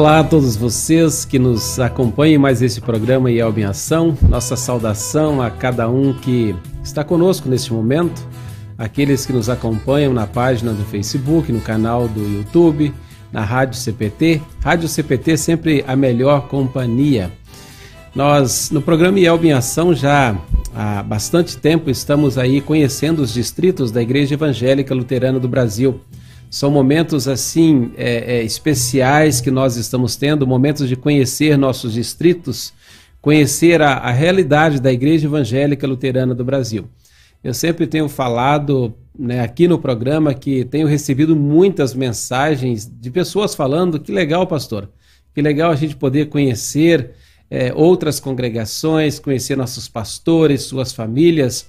Olá 0.00 0.20
a 0.20 0.24
todos 0.24 0.56
vocês 0.56 1.26
que 1.26 1.38
nos 1.38 1.78
acompanham 1.78 2.36
em 2.36 2.38
mais 2.38 2.62
esse 2.62 2.80
programa 2.80 3.30
Yelb 3.30 3.58
em 3.58 3.64
Ação. 3.64 4.16
Nossa 4.30 4.56
saudação 4.56 5.42
a 5.42 5.50
cada 5.50 5.90
um 5.90 6.14
que 6.14 6.56
está 6.82 7.04
conosco 7.04 7.50
neste 7.50 7.70
momento, 7.70 8.26
aqueles 8.78 9.26
que 9.26 9.32
nos 9.34 9.50
acompanham 9.50 10.14
na 10.14 10.26
página 10.26 10.72
do 10.72 10.82
Facebook, 10.86 11.52
no 11.52 11.60
canal 11.60 12.08
do 12.08 12.18
YouTube, 12.18 12.94
na 13.30 13.44
Rádio 13.44 13.78
CPT. 13.78 14.40
Rádio 14.64 14.88
CPT 14.88 15.36
sempre 15.36 15.84
a 15.86 15.94
melhor 15.94 16.48
companhia. 16.48 17.30
Nós, 18.14 18.70
no 18.70 18.80
programa 18.80 19.20
Yelb 19.20 19.48
em 19.48 19.52
Ação, 19.52 19.94
já 19.94 20.34
há 20.74 21.02
bastante 21.02 21.58
tempo 21.58 21.90
estamos 21.90 22.38
aí 22.38 22.62
conhecendo 22.62 23.20
os 23.20 23.34
distritos 23.34 23.92
da 23.92 24.00
Igreja 24.00 24.32
Evangélica 24.32 24.94
Luterana 24.94 25.38
do 25.38 25.46
Brasil. 25.46 26.00
São 26.50 26.68
momentos 26.68 27.28
assim 27.28 27.92
é, 27.96 28.38
é, 28.38 28.42
especiais 28.42 29.40
que 29.40 29.52
nós 29.52 29.76
estamos 29.76 30.16
tendo, 30.16 30.44
momentos 30.44 30.88
de 30.88 30.96
conhecer 30.96 31.56
nossos 31.56 31.92
distritos, 31.92 32.72
conhecer 33.22 33.80
a, 33.80 33.92
a 33.92 34.10
realidade 34.10 34.80
da 34.80 34.92
Igreja 34.92 35.28
Evangélica 35.28 35.86
Luterana 35.86 36.34
do 36.34 36.44
Brasil. 36.44 36.88
Eu 37.42 37.54
sempre 37.54 37.86
tenho 37.86 38.08
falado 38.08 38.92
né, 39.16 39.40
aqui 39.40 39.68
no 39.68 39.78
programa 39.78 40.34
que 40.34 40.64
tenho 40.64 40.88
recebido 40.88 41.36
muitas 41.36 41.94
mensagens 41.94 42.84
de 42.84 43.10
pessoas 43.12 43.54
falando 43.54 44.00
que 44.00 44.10
legal, 44.10 44.44
pastor, 44.44 44.90
que 45.32 45.40
legal 45.40 45.70
a 45.70 45.76
gente 45.76 45.94
poder 45.94 46.30
conhecer 46.30 47.12
é, 47.48 47.72
outras 47.74 48.18
congregações, 48.18 49.20
conhecer 49.20 49.56
nossos 49.56 49.86
pastores, 49.86 50.62
suas 50.62 50.92
famílias, 50.92 51.66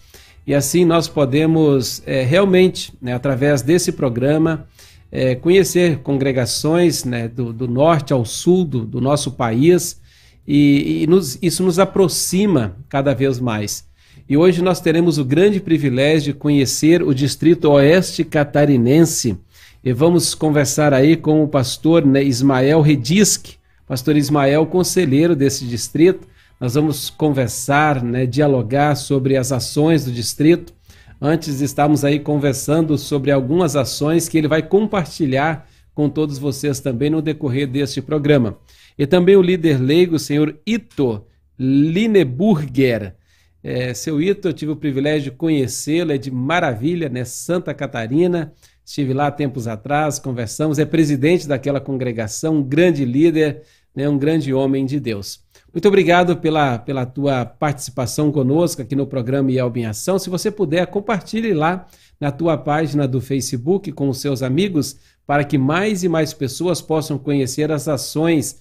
e 0.51 0.53
assim 0.53 0.83
nós 0.83 1.07
podemos 1.07 2.03
é, 2.05 2.23
realmente, 2.23 2.91
né, 3.01 3.13
através 3.13 3.61
desse 3.61 3.89
programa, 3.89 4.67
é, 5.09 5.33
conhecer 5.33 5.99
congregações 5.99 7.05
né, 7.05 7.29
do, 7.29 7.53
do, 7.53 7.69
norte 7.69 8.11
ao 8.11 8.25
sul 8.25 8.65
do, 8.65 8.83
do 8.85 8.99
nosso 8.99 9.31
país 9.31 10.01
e, 10.45 11.03
e 11.03 11.07
nos, 11.07 11.39
isso 11.41 11.63
nos 11.63 11.79
aproxima 11.79 12.75
cada 12.89 13.13
vez 13.13 13.39
mais. 13.39 13.85
E 14.27 14.35
hoje 14.35 14.61
nós 14.61 14.81
teremos 14.81 15.17
o 15.17 15.23
grande 15.23 15.61
privilégio 15.61 16.33
de 16.33 16.39
conhecer 16.39 17.01
o 17.01 17.13
distrito 17.13 17.69
oeste 17.69 18.25
catarinense 18.25 19.37
e 19.81 19.93
vamos 19.93 20.35
conversar 20.35 20.93
aí 20.93 21.15
com 21.15 21.41
o 21.41 21.47
pastor 21.47 22.05
né, 22.05 22.21
Ismael 22.21 22.81
Redisque, 22.81 23.55
pastor 23.87 24.17
Ismael, 24.17 24.65
conselheiro 24.65 25.33
desse 25.33 25.65
distrito. 25.65 26.27
Nós 26.61 26.75
vamos 26.75 27.09
conversar, 27.09 28.01
né, 28.01 28.25
dialogar 28.25 28.95
sobre 28.95 29.35
as 29.35 29.51
ações 29.51 30.05
do 30.05 30.11
distrito 30.13 30.73
Antes 31.23 31.61
estávamos 31.61 32.03
aí 32.03 32.19
conversando 32.19 32.97
sobre 32.97 33.29
algumas 33.29 33.75
ações 33.75 34.27
que 34.27 34.39
ele 34.39 34.47
vai 34.47 34.63
compartilhar 34.63 35.69
com 35.93 36.09
todos 36.09 36.39
vocês 36.39 36.79
também 36.79 37.11
no 37.11 37.21
decorrer 37.21 37.67
deste 37.67 38.01
programa. 38.01 38.57
E 38.97 39.05
também 39.05 39.35
o 39.35 39.41
líder 39.41 39.79
leigo, 39.79 40.15
o 40.15 40.19
senhor 40.19 40.59
Ito 40.65 41.23
Lineburger. 41.59 43.13
É, 43.63 43.93
seu 43.93 44.19
Ito, 44.19 44.47
eu 44.47 44.53
tive 44.53 44.71
o 44.71 44.75
privilégio 44.75 45.29
de 45.29 45.37
conhecê-lo, 45.37 46.11
é 46.11 46.17
de 46.17 46.31
maravilha, 46.31 47.07
né? 47.07 47.23
Santa 47.23 47.71
Catarina. 47.71 48.51
Estive 48.83 49.13
lá 49.13 49.29
tempos 49.29 49.67
atrás, 49.67 50.17
conversamos, 50.17 50.79
é 50.79 50.85
presidente 50.85 51.47
daquela 51.47 51.79
congregação, 51.79 52.55
um 52.55 52.63
grande 52.63 53.05
líder, 53.05 53.61
né? 53.95 54.09
um 54.09 54.17
grande 54.17 54.51
homem 54.51 54.87
de 54.87 54.99
Deus. 54.99 55.43
Muito 55.73 55.87
obrigado 55.87 56.35
pela, 56.35 56.77
pela 56.77 57.05
tua 57.05 57.45
participação 57.45 58.29
conosco 58.29 58.81
aqui 58.81 58.93
no 58.93 59.07
programa 59.07 59.51
Yelb 59.51 59.77
em 59.77 59.85
Ação. 59.85 60.19
Se 60.19 60.29
você 60.29 60.51
puder, 60.51 60.85
compartilhe 60.87 61.53
lá 61.53 61.87
na 62.19 62.29
tua 62.29 62.57
página 62.57 63.07
do 63.07 63.21
Facebook 63.21 63.89
com 63.93 64.09
os 64.09 64.19
seus 64.19 64.43
amigos 64.43 64.97
para 65.25 65.45
que 65.45 65.57
mais 65.57 66.03
e 66.03 66.09
mais 66.09 66.33
pessoas 66.33 66.81
possam 66.81 67.17
conhecer 67.17 67.71
as 67.71 67.87
ações 67.87 68.59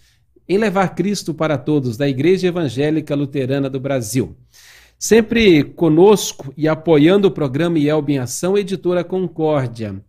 em 0.48 0.56
levar 0.56 0.94
Cristo 0.94 1.34
para 1.34 1.58
todos 1.58 1.96
da 1.96 2.08
Igreja 2.08 2.46
Evangélica 2.46 3.14
Luterana 3.16 3.68
do 3.68 3.80
Brasil. 3.80 4.36
Sempre 4.96 5.64
conosco 5.64 6.52
e 6.56 6.68
apoiando 6.68 7.26
o 7.26 7.30
programa 7.32 7.78
Yelb 7.78 8.10
em 8.10 8.18
Ação, 8.18 8.56
Editora 8.56 9.02
Concórdia. 9.02 10.00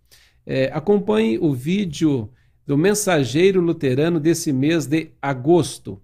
É, 0.45 0.69
acompanhe 0.73 1.40
o 1.40 1.51
vídeo 1.51 2.29
do 2.66 2.78
Mensageiro 2.78 3.59
Luterano 3.59 4.19
desse 4.19 4.53
mês 4.53 4.85
de 4.85 5.09
agosto. 5.19 6.00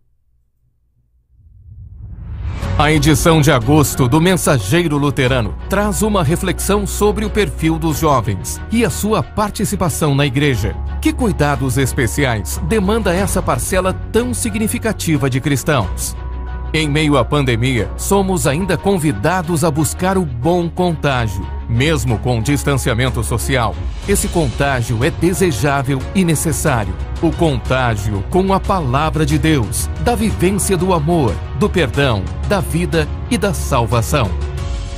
A 2.79 2.91
edição 2.91 3.41
de 3.41 3.51
agosto 3.51 4.07
do 4.07 4.21
Mensageiro 4.21 4.99
Luterano 4.99 5.55
traz 5.67 6.03
uma 6.03 6.23
reflexão 6.23 6.85
sobre 6.85 7.25
o 7.25 7.29
perfil 7.29 7.79
dos 7.79 7.97
jovens 7.97 8.61
e 8.71 8.85
a 8.85 8.89
sua 8.91 9.23
participação 9.23 10.13
na 10.13 10.27
igreja. 10.27 10.75
Que 11.01 11.11
cuidados 11.11 11.79
especiais 11.79 12.61
demanda 12.69 13.15
essa 13.15 13.41
parcela 13.41 13.93
tão 14.11 14.31
significativa 14.31 15.27
de 15.27 15.41
cristãos? 15.41 16.15
Em 16.73 16.89
meio 16.89 17.17
à 17.17 17.23
pandemia, 17.23 17.89
somos 17.95 18.45
ainda 18.45 18.77
convidados 18.77 19.63
a 19.63 19.71
buscar 19.71 20.17
o 20.17 20.25
bom 20.25 20.69
contágio, 20.69 21.47
mesmo 21.69 22.19
com 22.19 22.41
distanciamento 22.41 23.23
social. 23.23 23.73
Esse 24.07 24.27
contágio 24.27 25.01
é 25.01 25.09
desejável 25.09 25.99
e 26.13 26.25
necessário. 26.25 26.93
O 27.21 27.31
contágio 27.31 28.21
com 28.29 28.53
a 28.53 28.59
palavra 28.59 29.25
de 29.25 29.37
Deus, 29.37 29.89
da 30.01 30.13
vivência 30.13 30.75
do 30.75 30.93
amor, 30.93 31.33
do 31.57 31.69
perdão, 31.69 32.21
da 32.49 32.59
vida 32.59 33.07
e 33.31 33.37
da 33.37 33.53
salvação. 33.53 34.29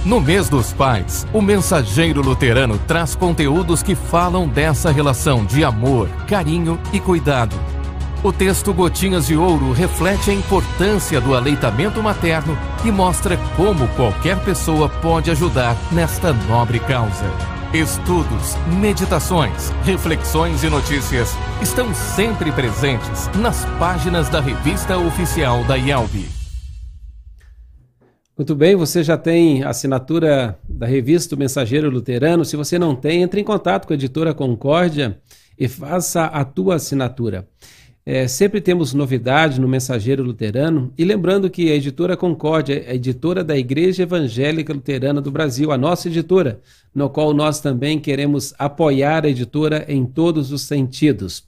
No 0.03 0.19
mês 0.19 0.49
dos 0.49 0.73
pais, 0.73 1.27
o 1.31 1.41
mensageiro 1.41 2.21
luterano 2.21 2.79
traz 2.87 3.13
conteúdos 3.13 3.83
que 3.83 3.93
falam 3.93 4.47
dessa 4.47 4.89
relação 4.91 5.45
de 5.45 5.63
amor, 5.63 6.09
carinho 6.25 6.79
e 6.91 6.99
cuidado 6.99 7.55
o 8.21 8.33
texto 8.33 8.73
Gotinhas 8.73 9.27
de 9.27 9.35
Ouro 9.35 9.71
reflete 9.71 10.29
a 10.29 10.33
importância 10.33 11.21
do 11.21 11.33
aleitamento 11.33 12.03
materno 12.03 12.57
e 12.83 12.91
mostra 12.91 13.37
como 13.55 13.87
qualquer 13.95 14.37
pessoa 14.43 14.89
pode 14.89 15.31
ajudar 15.31 15.77
nesta 15.91 16.33
nobre 16.33 16.79
causa. 16.79 17.25
Estudos, 17.73 18.55
meditações, 18.79 19.69
reflexões 19.83 20.63
e 20.63 20.69
notícias 20.69 21.29
estão 21.61 21.93
sempre 21.93 22.51
presentes 22.51 23.29
nas 23.35 23.63
páginas 23.77 24.27
da 24.27 24.41
revista 24.41 24.97
oficial 24.97 25.63
da 25.63 25.77
IELB. 25.77 26.27
Muito 28.37 28.55
bem, 28.55 28.75
você 28.75 29.03
já 29.03 29.17
tem 29.17 29.63
assinatura 29.63 30.57
da 30.67 30.87
revista 30.87 31.35
Mensageiro 31.35 31.89
Luterano. 31.89 32.43
Se 32.43 32.55
você 32.55 32.79
não 32.79 32.95
tem, 32.95 33.21
entre 33.21 33.39
em 33.39 33.43
contato 33.43 33.85
com 33.85 33.93
a 33.93 33.95
editora 33.95 34.33
Concórdia 34.33 35.19
e 35.57 35.67
faça 35.67 36.23
a 36.25 36.43
tua 36.43 36.75
assinatura. 36.75 37.47
É, 38.11 38.27
sempre 38.27 38.59
temos 38.59 38.91
novidades 38.91 39.59
no 39.59 39.67
Mensageiro 39.67 40.23
Luterano. 40.23 40.91
E 40.97 41.05
lembrando 41.05 41.47
que 41.47 41.71
a 41.71 41.75
editora 41.75 42.17
Concórdia 42.17 42.83
é 42.87 42.95
editora 42.95 43.43
da 43.43 43.55
Igreja 43.55 44.01
Evangélica 44.01 44.73
Luterana 44.73 45.21
do 45.21 45.29
Brasil, 45.29 45.71
a 45.71 45.77
nossa 45.77 46.07
editora, 46.07 46.59
no 46.91 47.07
qual 47.07 47.35
nós 47.35 47.61
também 47.61 47.99
queremos 47.99 48.51
apoiar 48.57 49.25
a 49.25 49.29
editora 49.29 49.85
em 49.87 50.07
todos 50.07 50.51
os 50.51 50.63
sentidos. 50.63 51.43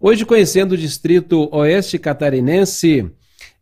Hoje, 0.00 0.24
conhecendo 0.24 0.72
o 0.72 0.78
distrito 0.78 1.46
oeste 1.54 1.98
catarinense, 1.98 3.10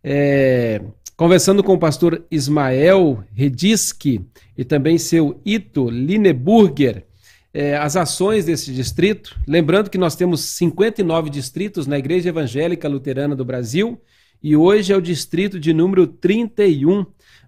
é, 0.04 0.82
conversando 1.16 1.64
com 1.64 1.74
o 1.74 1.80
pastor 1.80 2.24
Ismael 2.30 3.24
Redisque 3.34 4.24
e 4.56 4.64
também 4.64 4.98
seu 4.98 5.40
Ito 5.44 5.90
Lineburger 5.90 7.09
é, 7.52 7.76
as 7.76 7.96
ações 7.96 8.44
desse 8.44 8.72
distrito. 8.72 9.38
Lembrando 9.46 9.90
que 9.90 9.98
nós 9.98 10.14
temos 10.14 10.40
59 10.40 11.30
distritos 11.30 11.86
na 11.86 11.98
Igreja 11.98 12.28
Evangélica 12.28 12.88
Luterana 12.88 13.34
do 13.34 13.44
Brasil 13.44 14.00
e 14.42 14.56
hoje 14.56 14.92
é 14.92 14.96
o 14.96 15.02
distrito 15.02 15.58
de 15.58 15.72
número 15.72 16.06
31. 16.06 17.04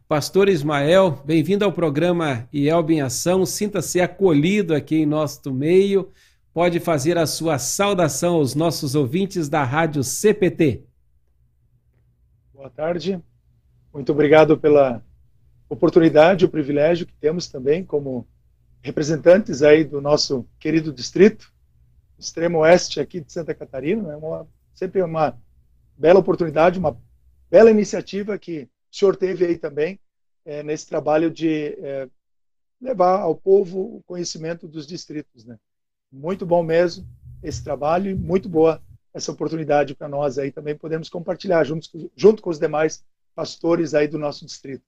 Pastor 0.07 0.49
Ismael, 0.49 1.23
bem-vindo 1.25 1.65
ao 1.65 1.73
programa 1.73 2.47
IELB 2.53 2.95
em 2.95 3.01
Ação. 3.01 3.47
Sinta-se 3.47 4.01
acolhido 4.01 4.75
aqui 4.75 4.97
em 4.97 5.07
nosso 5.07 5.53
meio. 5.53 6.11
Pode 6.53 6.81
fazer 6.81 7.17
a 7.17 7.25
sua 7.25 7.59
saudação 7.59 8.35
aos 8.35 8.55
nossos 8.55 8.95
ouvintes 8.95 9.49
da 9.49 9.65
Rádio 9.65 10.05
CPT. 10.05 10.83
Boa 12.53 12.69
tarde. 12.69 13.19
Muito 13.95 14.13
obrigado 14.13 14.59
pela 14.59 15.03
oportunidade, 15.69 16.45
o 16.45 16.49
privilégio 16.49 17.07
que 17.07 17.15
temos 17.15 17.47
também 17.49 17.83
como 17.83 18.27
representantes 18.83 19.63
aí 19.63 19.85
do 19.85 20.01
nosso 20.01 20.47
querido 20.59 20.93
distrito, 20.93 21.53
extremo 22.19 22.59
oeste 22.59 23.01
aqui 23.01 23.21
de 23.21 23.33
Santa 23.33 23.55
Catarina, 23.55 24.13
é 24.13 24.47
sempre 24.75 25.01
uma 25.03 25.39
bela 25.97 26.21
oportunidade, 26.21 26.79
uma 26.79 26.97
bela 27.51 27.71
iniciativa 27.71 28.39
que 28.39 28.69
o 28.91 28.97
senhor 28.97 29.17
teve 29.17 29.47
aí 29.47 29.57
também 29.57 30.01
é, 30.45 30.63
nesse 30.63 30.87
trabalho 30.89 31.31
de 31.31 31.77
é, 31.81 32.09
levar 32.81 33.21
ao 33.21 33.37
povo 33.37 33.97
o 33.97 34.03
conhecimento 34.05 34.67
dos 34.67 34.87
distritos, 34.87 35.45
né? 35.45 35.59
Muito 36.11 36.45
bom 36.45 36.63
mesmo 36.63 37.07
esse 37.43 37.63
trabalho 37.63 38.11
e 38.11 38.15
muito 38.15 38.49
boa 38.49 38.83
essa 39.15 39.31
oportunidade 39.31 39.95
para 39.95 40.09
nós 40.09 40.39
aí 40.39 40.51
também 40.51 40.77
podemos 40.77 41.09
compartilhar 41.09 41.65
juntos, 41.65 41.91
junto 42.17 42.43
com 42.43 42.51
os 42.51 42.59
demais 42.59 43.05
pastores 43.35 43.95
aí 43.95 44.09
do 44.09 44.19
nosso 44.19 44.45
distrito. 44.45 44.85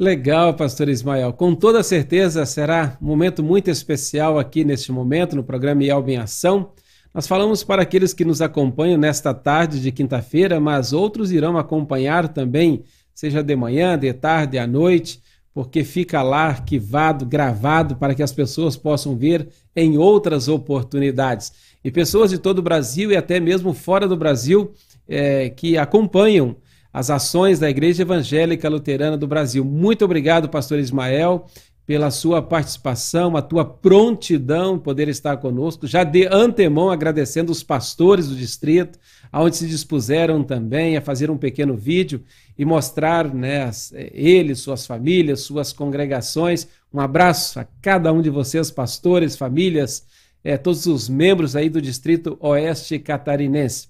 Legal, 0.00 0.54
pastor 0.54 0.88
Ismael. 0.88 1.30
Com 1.34 1.54
toda 1.54 1.82
certeza 1.82 2.46
será 2.46 2.96
um 3.02 3.04
momento 3.04 3.42
muito 3.42 3.70
especial 3.70 4.38
aqui 4.38 4.64
neste 4.64 4.90
momento 4.90 5.36
no 5.36 5.44
programa 5.44 5.84
Yelb 5.84 6.08
em 6.08 6.16
Ação. 6.16 6.72
Nós 7.12 7.26
falamos 7.26 7.62
para 7.62 7.82
aqueles 7.82 8.14
que 8.14 8.24
nos 8.24 8.40
acompanham 8.40 8.96
nesta 8.96 9.34
tarde 9.34 9.78
de 9.78 9.92
quinta-feira, 9.92 10.58
mas 10.58 10.94
outros 10.94 11.30
irão 11.30 11.58
acompanhar 11.58 12.28
também, 12.28 12.82
seja 13.12 13.42
de 13.42 13.54
manhã, 13.54 13.98
de 13.98 14.10
tarde, 14.14 14.58
à 14.58 14.66
noite, 14.66 15.20
porque 15.52 15.84
fica 15.84 16.22
lá 16.22 16.46
arquivado, 16.46 17.26
gravado, 17.26 17.94
para 17.96 18.14
que 18.14 18.22
as 18.22 18.32
pessoas 18.32 18.78
possam 18.78 19.14
ver 19.14 19.50
em 19.76 19.98
outras 19.98 20.48
oportunidades. 20.48 21.52
E 21.84 21.90
pessoas 21.90 22.30
de 22.30 22.38
todo 22.38 22.60
o 22.60 22.62
Brasil 22.62 23.12
e 23.12 23.18
até 23.18 23.38
mesmo 23.38 23.74
fora 23.74 24.08
do 24.08 24.16
Brasil 24.16 24.72
é, 25.06 25.50
que 25.50 25.76
acompanham 25.76 26.56
as 26.92 27.10
ações 27.10 27.58
da 27.58 27.70
Igreja 27.70 28.02
Evangélica 28.02 28.68
Luterana 28.68 29.16
do 29.16 29.26
Brasil. 29.26 29.64
Muito 29.64 30.04
obrigado, 30.04 30.48
pastor 30.48 30.78
Ismael 30.78 31.46
pela 31.90 32.12
sua 32.12 32.40
participação, 32.40 33.36
a 33.36 33.42
tua 33.42 33.64
prontidão 33.64 34.78
poder 34.78 35.08
estar 35.08 35.38
conosco. 35.38 35.88
Já 35.88 36.04
de 36.04 36.24
antemão 36.24 36.88
agradecendo 36.88 37.50
os 37.50 37.64
pastores 37.64 38.28
do 38.28 38.36
distrito, 38.36 38.96
aonde 39.32 39.56
se 39.56 39.66
dispuseram 39.66 40.44
também 40.44 40.96
a 40.96 41.00
fazer 41.00 41.32
um 41.32 41.36
pequeno 41.36 41.76
vídeo 41.76 42.22
e 42.56 42.64
mostrar 42.64 43.34
né, 43.34 43.68
eles, 44.12 44.60
suas 44.60 44.86
famílias, 44.86 45.40
suas 45.40 45.72
congregações. 45.72 46.68
Um 46.94 47.00
abraço 47.00 47.58
a 47.58 47.66
cada 47.82 48.12
um 48.12 48.22
de 48.22 48.30
vocês, 48.30 48.70
pastores, 48.70 49.36
famílias, 49.36 50.06
é, 50.44 50.56
todos 50.56 50.86
os 50.86 51.08
membros 51.08 51.56
aí 51.56 51.68
do 51.68 51.82
Distrito 51.82 52.38
Oeste 52.40 53.00
Catarinense. 53.00 53.88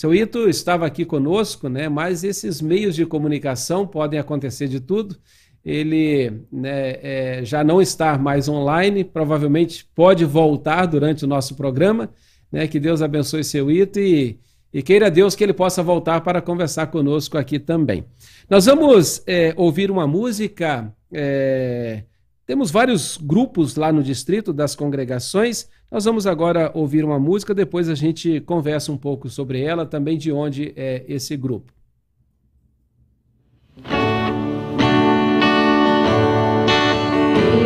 Seu 0.00 0.14
Ito 0.14 0.48
estava 0.48 0.86
aqui 0.86 1.04
conosco, 1.04 1.68
né, 1.68 1.86
mas 1.86 2.24
esses 2.24 2.62
meios 2.62 2.94
de 2.94 3.04
comunicação 3.04 3.86
podem 3.86 4.18
acontecer 4.18 4.66
de 4.66 4.80
tudo 4.80 5.16
ele 5.62 6.42
né, 6.50 6.96
é, 7.02 7.40
já 7.44 7.62
não 7.62 7.82
está 7.82 8.16
mais 8.16 8.48
online, 8.48 9.04
provavelmente 9.04 9.86
pode 9.94 10.24
voltar 10.24 10.86
durante 10.86 11.24
o 11.24 11.28
nosso 11.28 11.54
programa. 11.54 12.10
Né, 12.50 12.66
que 12.66 12.80
Deus 12.80 13.02
abençoe 13.02 13.44
seu 13.44 13.70
Ito 13.70 14.00
e, 14.00 14.40
e 14.72 14.82
queira 14.82 15.10
Deus 15.10 15.36
que 15.36 15.44
ele 15.44 15.52
possa 15.52 15.82
voltar 15.82 16.22
para 16.22 16.40
conversar 16.40 16.86
conosco 16.86 17.36
aqui 17.36 17.58
também. 17.58 18.04
Nós 18.48 18.64
vamos 18.64 19.22
é, 19.26 19.52
ouvir 19.54 19.90
uma 19.90 20.06
música. 20.06 20.90
É, 21.12 22.04
temos 22.50 22.72
vários 22.72 23.16
grupos 23.16 23.76
lá 23.76 23.92
no 23.92 24.02
distrito 24.02 24.52
das 24.52 24.74
congregações. 24.74 25.68
Nós 25.88 26.04
vamos 26.04 26.26
agora 26.26 26.72
ouvir 26.74 27.04
uma 27.04 27.16
música, 27.16 27.54
depois 27.54 27.88
a 27.88 27.94
gente 27.94 28.40
conversa 28.40 28.90
um 28.90 28.96
pouco 28.96 29.28
sobre 29.28 29.62
ela, 29.62 29.86
também 29.86 30.18
de 30.18 30.32
onde 30.32 30.72
é 30.74 31.04
esse 31.06 31.36
grupo. 31.36 31.72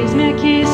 Eis-me 0.02 0.32
aqui, 0.32 0.66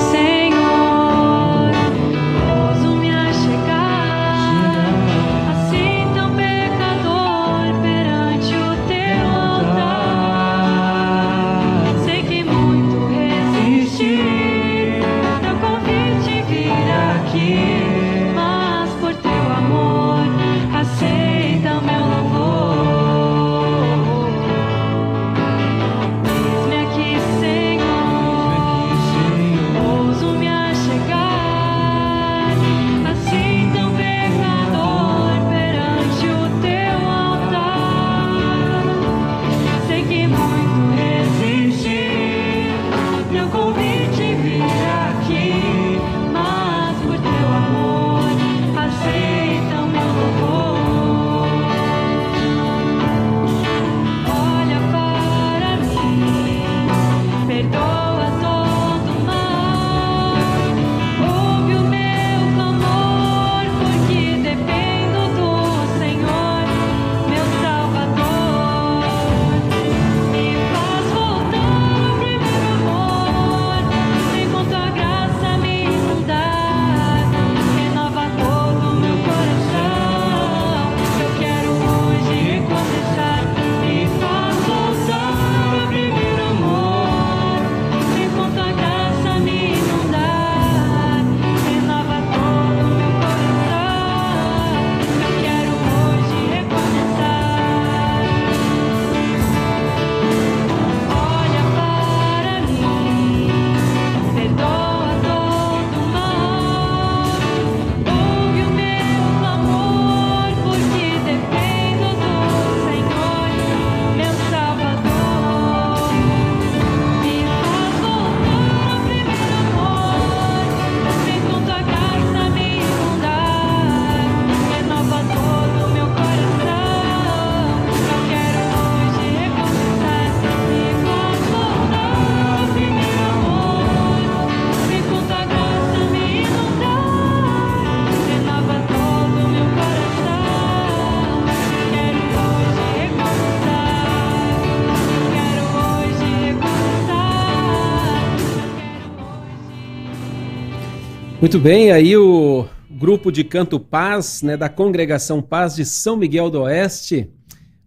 Muito 151.51 151.65
bem, 151.65 151.91
aí 151.91 152.17
o 152.17 152.65
grupo 152.89 153.33
de 153.33 153.43
Canto 153.43 153.81
Paz, 153.81 154.41
né, 154.41 154.57
da 154.57 154.69
Congregação 154.69 155.43
Paz 155.43 155.75
de 155.75 155.85
São 155.85 156.17
Miguel 156.17 156.49
do 156.49 156.63
Oeste. 156.63 157.29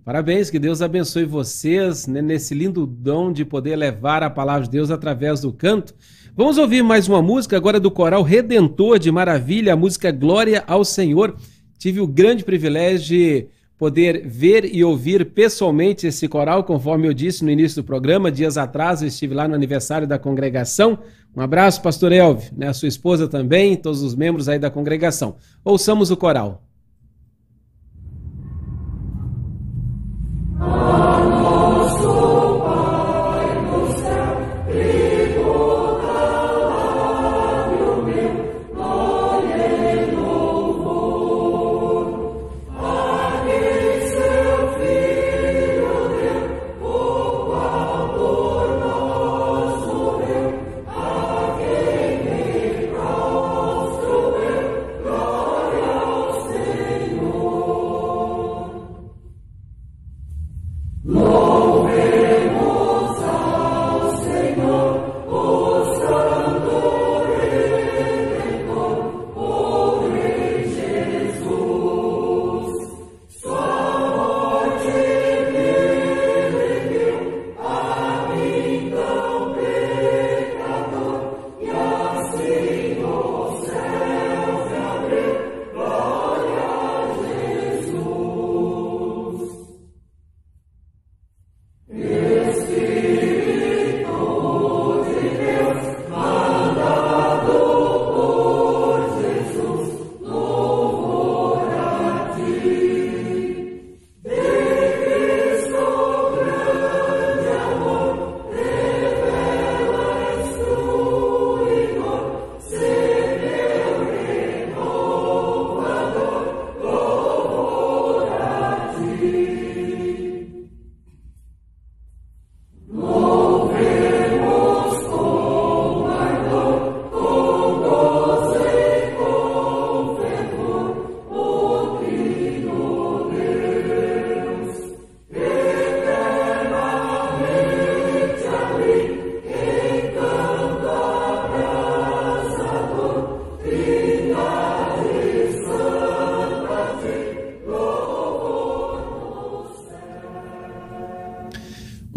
Parabéns, 0.03 0.49
que 0.49 0.59
Deus 0.59 0.81
abençoe 0.81 1.23
vocês 1.23 2.05
né, 2.05 2.21
nesse 2.21 2.53
lindo 2.53 2.85
dom 2.85 3.31
de 3.31 3.45
poder 3.45 3.77
levar 3.77 4.21
a 4.21 4.29
palavra 4.29 4.63
de 4.63 4.69
Deus 4.69 4.91
através 4.91 5.39
do 5.39 5.53
canto. 5.53 5.95
Vamos 6.35 6.57
ouvir 6.57 6.83
mais 6.83 7.07
uma 7.07 7.21
música 7.21 7.55
agora 7.55 7.79
do 7.79 7.89
coral 7.89 8.21
Redentor 8.21 8.99
de 8.99 9.09
Maravilha, 9.13 9.71
a 9.71 9.77
música 9.77 10.11
Glória 10.11 10.61
ao 10.67 10.83
Senhor. 10.83 11.33
Tive 11.79 12.01
o 12.01 12.07
grande 12.07 12.43
privilégio 12.43 13.07
de 13.07 13.47
poder 13.83 14.25
ver 14.25 14.63
e 14.73 14.81
ouvir 14.81 15.25
pessoalmente 15.31 16.07
esse 16.07 16.25
coral, 16.29 16.63
conforme 16.63 17.05
eu 17.05 17.13
disse 17.13 17.43
no 17.43 17.51
início 17.51 17.81
do 17.81 17.85
programa, 17.85 18.31
dias 18.31 18.57
atrás 18.57 19.01
eu 19.01 19.09
estive 19.09 19.33
lá 19.33 19.45
no 19.45 19.53
aniversário 19.53 20.07
da 20.07 20.17
congregação. 20.17 20.99
Um 21.35 21.41
abraço, 21.41 21.81
pastor 21.81 22.13
Elvio, 22.13 22.49
né, 22.55 22.69
a 22.69 22.73
sua 22.73 22.87
esposa 22.87 23.27
também, 23.27 23.75
todos 23.75 24.01
os 24.01 24.15
membros 24.15 24.47
aí 24.47 24.57
da 24.57 24.69
congregação. 24.69 25.35
Ouçamos 25.65 26.11
o 26.11 26.15
coral. 26.15 26.63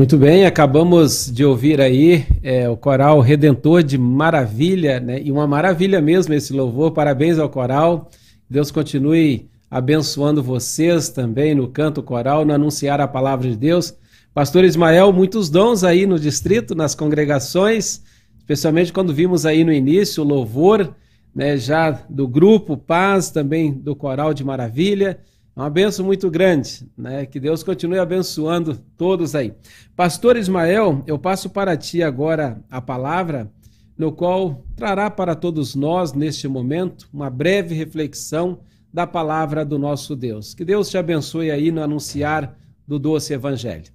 Muito 0.06 0.18
bem, 0.18 0.46
acabamos 0.46 1.28
de 1.32 1.44
ouvir 1.44 1.80
aí 1.80 2.24
é, 2.40 2.68
o 2.68 2.76
coral 2.76 3.18
Redentor 3.18 3.82
de 3.82 3.98
Maravilha, 3.98 5.00
né? 5.00 5.20
E 5.20 5.32
uma 5.32 5.48
maravilha 5.48 6.00
mesmo 6.00 6.32
esse 6.32 6.52
louvor. 6.52 6.92
Parabéns 6.92 7.40
ao 7.40 7.48
coral. 7.48 8.08
Deus 8.48 8.70
continue 8.70 9.50
abençoando 9.68 10.44
vocês 10.44 11.08
também 11.08 11.56
no 11.56 11.66
canto 11.66 12.04
coral, 12.04 12.44
no 12.44 12.54
anunciar 12.54 13.00
a 13.00 13.08
palavra 13.08 13.50
de 13.50 13.56
Deus. 13.56 13.96
Pastor 14.32 14.64
Ismael, 14.64 15.12
muitos 15.12 15.50
dons 15.50 15.82
aí 15.82 16.06
no 16.06 16.20
distrito, 16.20 16.72
nas 16.72 16.94
congregações, 16.94 18.00
especialmente 18.38 18.92
quando 18.92 19.12
vimos 19.12 19.44
aí 19.44 19.64
no 19.64 19.72
início 19.72 20.22
o 20.22 20.26
louvor, 20.26 20.94
né, 21.34 21.56
já 21.56 21.90
do 22.08 22.28
grupo 22.28 22.76
Paz, 22.76 23.28
também 23.32 23.72
do 23.72 23.96
coral 23.96 24.32
de 24.32 24.44
Maravilha. 24.44 25.18
É 25.56 25.60
uma 25.60 25.70
benção 25.70 26.04
muito 26.04 26.30
grande, 26.30 26.86
né? 26.94 27.24
Que 27.24 27.40
Deus 27.40 27.62
continue 27.62 27.98
abençoando 27.98 28.76
todos 28.94 29.34
aí. 29.34 29.54
Pastor 29.96 30.36
Ismael, 30.36 31.02
eu 31.06 31.18
passo 31.18 31.48
para 31.48 31.74
ti 31.78 32.02
agora 32.02 32.62
a 32.70 32.78
palavra, 32.82 33.50
no 33.96 34.12
qual 34.12 34.62
trará 34.76 35.10
para 35.10 35.34
todos 35.34 35.74
nós, 35.74 36.12
neste 36.12 36.46
momento, 36.46 37.08
uma 37.10 37.30
breve 37.30 37.74
reflexão 37.74 38.60
da 38.92 39.06
palavra 39.06 39.64
do 39.64 39.78
nosso 39.78 40.14
Deus. 40.14 40.52
Que 40.52 40.62
Deus 40.62 40.90
te 40.90 40.98
abençoe 40.98 41.50
aí 41.50 41.72
no 41.72 41.82
anunciar 41.82 42.54
do 42.86 42.98
doce 42.98 43.32
evangelho. 43.32 43.90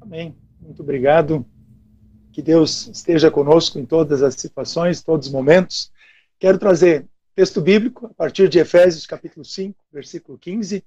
Amém. 0.00 0.36
Muito 0.60 0.80
obrigado. 0.80 1.44
Que 2.30 2.40
Deus 2.40 2.86
esteja 2.86 3.32
conosco 3.32 3.80
em 3.80 3.84
todas 3.84 4.22
as 4.22 4.34
situações, 4.34 5.02
todos 5.02 5.26
os 5.26 5.32
momentos. 5.32 5.90
Quero 6.38 6.56
trazer 6.56 7.04
Texto 7.40 7.62
bíblico, 7.62 8.04
a 8.04 8.12
partir 8.12 8.50
de 8.50 8.58
Efésios 8.58 9.06
capítulo 9.06 9.46
5, 9.46 9.74
versículo 9.90 10.36
15, 10.36 10.84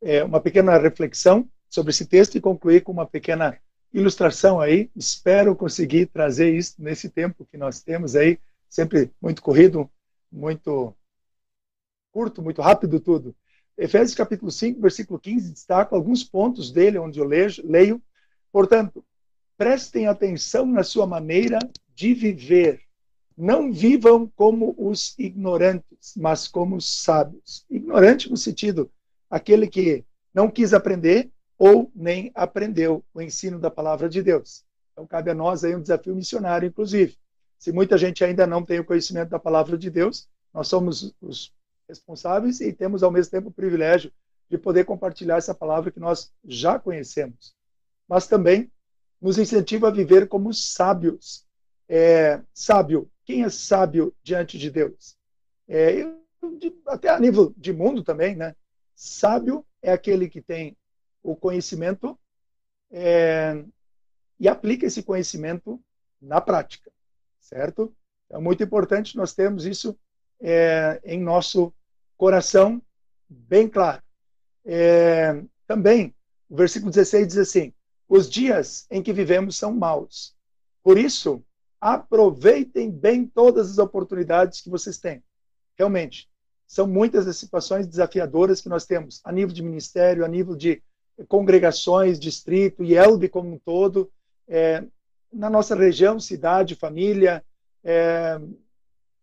é, 0.00 0.24
uma 0.24 0.40
pequena 0.40 0.78
reflexão 0.78 1.46
sobre 1.68 1.90
esse 1.90 2.06
texto 2.06 2.34
e 2.34 2.40
concluir 2.40 2.80
com 2.80 2.92
uma 2.92 3.04
pequena 3.04 3.58
ilustração 3.92 4.58
aí. 4.58 4.90
Espero 4.96 5.54
conseguir 5.54 6.06
trazer 6.06 6.56
isso 6.56 6.76
nesse 6.78 7.10
tempo 7.10 7.44
que 7.44 7.58
nós 7.58 7.82
temos 7.82 8.16
aí, 8.16 8.38
sempre 8.70 9.10
muito 9.20 9.42
corrido, 9.42 9.86
muito 10.32 10.96
curto, 12.10 12.40
muito 12.40 12.62
rápido 12.62 12.98
tudo. 12.98 13.36
Efésios 13.76 14.14
capítulo 14.14 14.50
5, 14.50 14.80
versículo 14.80 15.20
15, 15.20 15.52
destaco 15.52 15.94
alguns 15.94 16.24
pontos 16.24 16.72
dele 16.72 16.96
onde 16.96 17.20
eu 17.20 17.26
leio, 17.26 17.50
leio. 17.64 18.02
Portanto, 18.50 19.04
prestem 19.58 20.06
atenção 20.06 20.64
na 20.64 20.84
sua 20.84 21.06
maneira 21.06 21.58
de 21.94 22.14
viver 22.14 22.80
não 23.42 23.72
vivam 23.72 24.30
como 24.36 24.72
os 24.78 25.18
ignorantes, 25.18 26.14
mas 26.16 26.46
como 26.46 26.76
os 26.76 27.02
sábios. 27.02 27.66
Ignorante 27.68 28.30
no 28.30 28.36
sentido, 28.36 28.88
aquele 29.28 29.66
que 29.66 30.04
não 30.32 30.48
quis 30.48 30.72
aprender 30.72 31.28
ou 31.58 31.90
nem 31.92 32.30
aprendeu 32.36 33.04
o 33.12 33.20
ensino 33.20 33.58
da 33.58 33.68
palavra 33.68 34.08
de 34.08 34.22
Deus. 34.22 34.64
Então, 34.92 35.04
cabe 35.08 35.32
a 35.32 35.34
nós 35.34 35.64
aí 35.64 35.74
um 35.74 35.82
desafio 35.82 36.14
missionário, 36.14 36.68
inclusive. 36.68 37.16
Se 37.58 37.72
muita 37.72 37.98
gente 37.98 38.24
ainda 38.24 38.46
não 38.46 38.64
tem 38.64 38.78
o 38.78 38.84
conhecimento 38.84 39.30
da 39.30 39.40
palavra 39.40 39.76
de 39.76 39.90
Deus, 39.90 40.28
nós 40.54 40.68
somos 40.68 41.12
os 41.20 41.52
responsáveis 41.88 42.60
e 42.60 42.72
temos, 42.72 43.02
ao 43.02 43.10
mesmo 43.10 43.32
tempo, 43.32 43.48
o 43.48 43.52
privilégio 43.52 44.12
de 44.48 44.56
poder 44.56 44.84
compartilhar 44.84 45.38
essa 45.38 45.54
palavra 45.54 45.90
que 45.90 45.98
nós 45.98 46.32
já 46.44 46.78
conhecemos. 46.78 47.56
Mas 48.08 48.28
também 48.28 48.70
nos 49.20 49.36
incentiva 49.36 49.88
a 49.88 49.90
viver 49.90 50.28
como 50.28 50.54
sábios. 50.54 51.44
É, 51.88 52.40
sábio 52.54 53.10
quem 53.24 53.44
é 53.44 53.50
sábio 53.50 54.14
diante 54.22 54.58
de 54.58 54.70
Deus? 54.70 55.16
É, 55.68 56.04
até 56.86 57.08
a 57.08 57.20
nível 57.20 57.54
de 57.56 57.72
mundo 57.72 58.02
também, 58.02 58.34
né? 58.34 58.54
Sábio 58.94 59.64
é 59.80 59.92
aquele 59.92 60.28
que 60.28 60.40
tem 60.40 60.76
o 61.22 61.36
conhecimento 61.36 62.18
é, 62.90 63.64
e 64.38 64.48
aplica 64.48 64.86
esse 64.86 65.02
conhecimento 65.02 65.80
na 66.20 66.40
prática, 66.40 66.90
certo? 67.40 67.94
É 68.28 68.38
muito 68.38 68.62
importante 68.62 69.16
nós 69.16 69.34
termos 69.34 69.64
isso 69.66 69.98
é, 70.40 71.00
em 71.04 71.20
nosso 71.20 71.72
coração 72.16 72.82
bem 73.28 73.68
claro. 73.68 74.02
É, 74.64 75.42
também, 75.66 76.14
o 76.48 76.56
versículo 76.56 76.90
16 76.90 77.26
diz 77.28 77.38
assim: 77.38 77.72
Os 78.08 78.28
dias 78.28 78.86
em 78.90 79.02
que 79.02 79.12
vivemos 79.12 79.56
são 79.56 79.72
maus. 79.72 80.34
Por 80.82 80.98
isso, 80.98 81.42
aproveitem 81.82 82.88
bem 82.88 83.26
todas 83.26 83.68
as 83.68 83.78
oportunidades 83.78 84.60
que 84.60 84.70
vocês 84.70 84.98
têm. 84.98 85.20
Realmente, 85.76 86.30
são 86.64 86.86
muitas 86.86 87.26
as 87.26 87.36
situações 87.36 87.88
desafiadoras 87.88 88.60
que 88.60 88.68
nós 88.68 88.86
temos 88.86 89.20
a 89.24 89.32
nível 89.32 89.52
de 89.52 89.64
ministério, 89.64 90.24
a 90.24 90.28
nível 90.28 90.54
de 90.54 90.80
congregações, 91.26 92.20
distrito 92.20 92.84
e 92.84 92.94
ELB 92.94 93.28
como 93.28 93.52
um 93.52 93.58
todo, 93.58 94.08
é, 94.46 94.84
na 95.32 95.50
nossa 95.50 95.74
região, 95.74 96.20
cidade, 96.20 96.76
família, 96.76 97.44
é, 97.82 98.40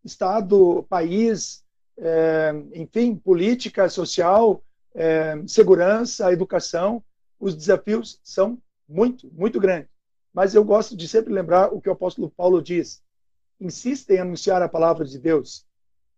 estado, 0.04 0.86
país, 0.90 1.64
é, 1.98 2.52
enfim, 2.76 3.16
política, 3.16 3.88
social, 3.88 4.62
é, 4.94 5.42
segurança, 5.48 6.34
educação, 6.34 7.02
os 7.40 7.56
desafios 7.56 8.20
são 8.22 8.62
muito, 8.86 9.32
muito 9.32 9.62
grandes. 9.62 9.99
Mas 10.34 10.56
eu 10.56 10.64
gosto 10.64 10.96
de 10.96 11.08
sempre 11.08 11.34
lembrar 11.34 11.74
o 11.74 11.82
que 11.82 11.90
o 11.90 11.94
apóstolo 11.94 12.30
Paulo 12.30 12.62
diz: 12.62 13.02
insista 13.60 14.14
em 14.14 14.20
anunciar 14.20 14.62
a 14.62 14.70
palavra 14.70 15.06
de 15.06 15.20
Deus. 15.20 15.66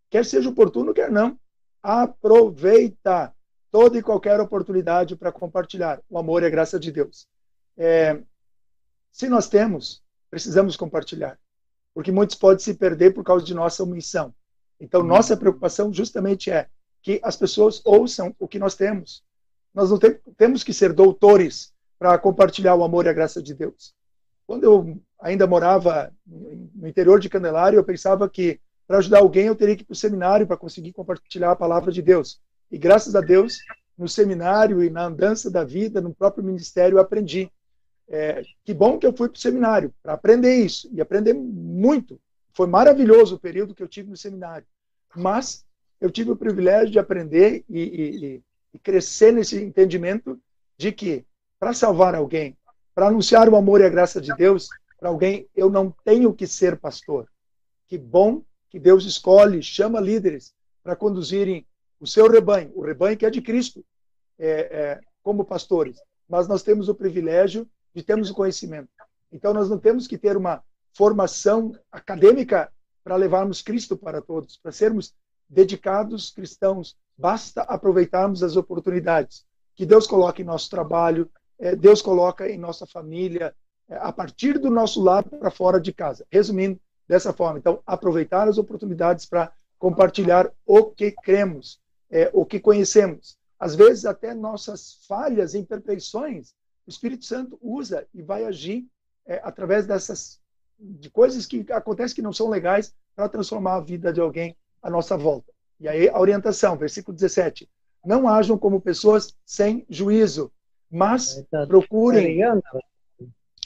Quer 0.10 0.26
seja 0.26 0.50
oportuno, 0.50 0.94
quer 0.94 1.10
não. 1.10 1.40
Aproveita 1.82 3.34
toda 3.72 3.98
e 3.98 4.04
qualquer 4.04 4.40
oportunidade 4.40 5.16
para 5.16 5.32
compartilhar 5.32 6.02
o 6.10 6.20
amor 6.20 6.44
e 6.44 6.46
a 6.46 6.50
graça 6.50 6.80
de 6.80 6.92
Deus. 6.92 7.28
É, 7.78 8.22
se 9.12 9.30
nós 9.30 9.48
temos, 9.48 10.04
precisamos 10.30 10.76
compartilhar, 10.76 11.40
porque 11.94 12.12
muitos 12.12 12.36
podem 12.36 12.60
se 12.60 12.74
perder 12.74 13.14
por 13.14 13.24
causa 13.24 13.46
de 13.46 13.54
nossa 13.54 13.84
omissão. 13.84 14.34
Então, 14.80 15.04
nossa 15.04 15.38
preocupação 15.38 15.94
justamente 15.94 16.52
é 16.52 16.68
que 17.02 17.20
as 17.24 17.36
pessoas 17.36 17.82
ouçam 17.86 18.36
o 18.38 18.48
que 18.48 18.60
nós 18.60 18.76
temos. 18.76 19.24
Nós 19.74 19.90
não 19.90 19.98
tem, 19.98 20.20
temos 20.38 20.64
que 20.64 20.74
ser 20.74 20.92
doutores 20.92 21.74
para 21.98 22.18
compartilhar 22.18 22.76
o 22.76 22.84
amor 22.84 23.06
e 23.06 23.10
a 23.10 23.14
graça 23.14 23.42
de 23.42 23.54
Deus. 23.54 23.94
Quando 24.52 24.66
eu 24.66 25.02
ainda 25.18 25.48
morava 25.48 26.14
no 26.28 26.86
interior 26.86 27.22
de 27.22 27.30
Candelária, 27.30 27.78
eu 27.78 27.86
pensava 27.86 28.28
que 28.28 28.60
para 28.86 28.98
ajudar 28.98 29.20
alguém 29.20 29.46
eu 29.46 29.56
teria 29.56 29.78
que 29.78 29.84
ir 29.84 29.86
para 29.86 29.94
o 29.94 29.96
seminário 29.96 30.46
para 30.46 30.58
conseguir 30.58 30.92
compartilhar 30.92 31.52
a 31.52 31.56
palavra 31.56 31.90
de 31.90 32.02
Deus. 32.02 32.42
E 32.70 32.78
graças 32.78 33.16
a 33.16 33.22
Deus, 33.22 33.60
no 33.98 34.10
seminário 34.10 34.84
e 34.84 34.90
na 34.90 35.06
andança 35.06 35.50
da 35.50 35.64
vida, 35.64 36.02
no 36.02 36.14
próprio 36.14 36.44
ministério, 36.44 36.98
eu 36.98 37.02
aprendi. 37.02 37.50
É, 38.10 38.44
que 38.66 38.74
bom 38.74 39.00
que 39.00 39.08
eu 39.08 39.16
fui 39.16 39.30
para 39.30 39.38
o 39.38 39.40
seminário 39.40 39.94
para 40.04 40.16
aprender 40.16 40.54
isso 40.54 40.90
e 40.92 41.00
aprender 41.00 41.34
muito. 41.34 42.20
Foi 42.52 42.68
maravilhoso 42.68 43.36
o 43.36 43.40
período 43.40 43.74
que 43.74 43.82
eu 43.82 43.88
tive 43.88 44.10
no 44.10 44.18
seminário. 44.18 44.68
Mas 45.16 45.66
eu 46.02 46.12
tive 46.12 46.30
o 46.30 46.36
privilégio 46.36 46.92
de 46.92 47.00
aprender 47.00 47.64
e, 47.70 47.80
e, 47.80 48.44
e 48.74 48.80
crescer 48.80 49.32
nesse 49.32 49.64
entendimento 49.64 50.38
de 50.78 50.92
que 50.92 51.26
para 51.58 51.72
salvar 51.72 52.16
alguém, 52.16 52.58
para 52.94 53.08
anunciar 53.08 53.48
o 53.50 53.56
amor 53.56 53.82
e 53.82 53.86
a 53.86 53.90
graça 53.90 54.20
de 54.20 54.34
Deus 54.36 54.68
para 55.00 55.10
alguém, 55.10 55.48
eu 55.56 55.70
não 55.70 55.94
tenho 56.04 56.34
que 56.34 56.46
ser 56.46 56.78
pastor. 56.78 57.28
Que 57.88 57.98
bom 57.98 58.44
que 58.70 58.80
Deus 58.80 59.06
escolhe, 59.06 59.62
chama 59.62 60.00
líderes 60.00 60.54
para 60.84 60.96
conduzirem 60.96 61.66
o 62.00 62.08
seu 62.08 62.30
rebanho, 62.30 62.72
o 62.76 62.82
rebanho 62.82 63.18
que 63.18 63.26
é 63.26 63.30
de 63.30 63.42
Cristo, 63.42 63.86
é, 64.38 64.50
é, 64.50 65.02
como 65.22 65.46
pastores. 65.46 65.98
Mas 66.28 66.48
nós 66.48 66.64
temos 66.64 66.90
o 66.90 66.96
privilégio 66.96 67.68
de 67.94 68.02
termos 68.02 68.30
o 68.30 68.34
conhecimento. 68.34 68.90
Então, 69.32 69.54
nós 69.54 69.70
não 69.70 69.78
temos 69.78 70.08
que 70.08 70.18
ter 70.18 70.36
uma 70.36 70.64
formação 70.94 71.74
acadêmica 71.92 72.72
para 73.04 73.16
levarmos 73.16 73.62
Cristo 73.62 73.98
para 73.98 74.22
todos, 74.22 74.58
para 74.58 74.72
sermos 74.72 75.14
dedicados 75.50 76.32
cristãos. 76.32 76.98
Basta 77.18 77.62
aproveitarmos 77.64 78.44
as 78.44 78.56
oportunidades 78.56 79.46
que 79.76 79.86
Deus 79.86 80.08
coloca 80.08 80.42
em 80.42 80.46
nosso 80.46 80.70
trabalho, 80.70 81.30
Deus 81.76 82.02
coloca 82.02 82.50
em 82.50 82.58
nossa 82.58 82.86
família, 82.88 83.54
é, 83.88 83.98
a 83.98 84.12
partir 84.12 84.58
do 84.58 84.70
nosso 84.70 85.02
lado 85.02 85.30
para 85.30 85.52
fora 85.52 85.80
de 85.80 85.94
casa. 85.94 86.26
Resumindo 86.32 86.80
dessa 87.08 87.34
forma, 87.34 87.60
então, 87.60 87.82
aproveitar 87.86 88.48
as 88.48 88.58
oportunidades 88.58 89.26
para 89.26 89.52
compartilhar 89.78 90.50
o 90.66 90.86
que 90.86 91.12
cremos, 91.12 91.80
é, 92.10 92.30
o 92.34 92.46
que 92.46 92.60
conhecemos. 92.60 93.38
Às 93.60 93.76
vezes, 93.76 94.06
até 94.06 94.34
nossas 94.34 95.06
falhas, 95.08 95.54
imperfeições, 95.54 96.54
o 96.88 96.90
Espírito 96.90 97.26
Santo 97.26 97.60
usa 97.62 98.08
e 98.14 98.22
vai 98.22 98.46
agir 98.46 98.88
é, 99.26 99.42
através 99.44 99.86
dessas 99.86 100.40
de 100.80 101.10
coisas 101.12 101.46
que 101.46 101.66
acontecem 101.72 102.16
que 102.16 102.22
não 102.24 102.34
são 102.34 102.50
legais 102.50 102.92
para 103.16 103.30
transformar 103.30 103.76
a 103.76 103.82
vida 103.82 104.12
de 104.12 104.20
alguém 104.20 104.58
à 104.82 104.90
nossa 104.90 105.16
volta. 105.16 105.52
E 105.80 105.88
aí 105.88 106.10
a 106.10 106.20
orientação, 106.20 106.76
versículo 106.76 107.16
17. 107.16 107.70
Não 108.04 108.28
ajam 108.28 108.58
como 108.58 108.82
pessoas 108.82 109.36
sem 109.46 109.86
juízo, 109.88 110.52
mas 110.92 111.44
tá 111.50 111.66
procurem, 111.66 112.40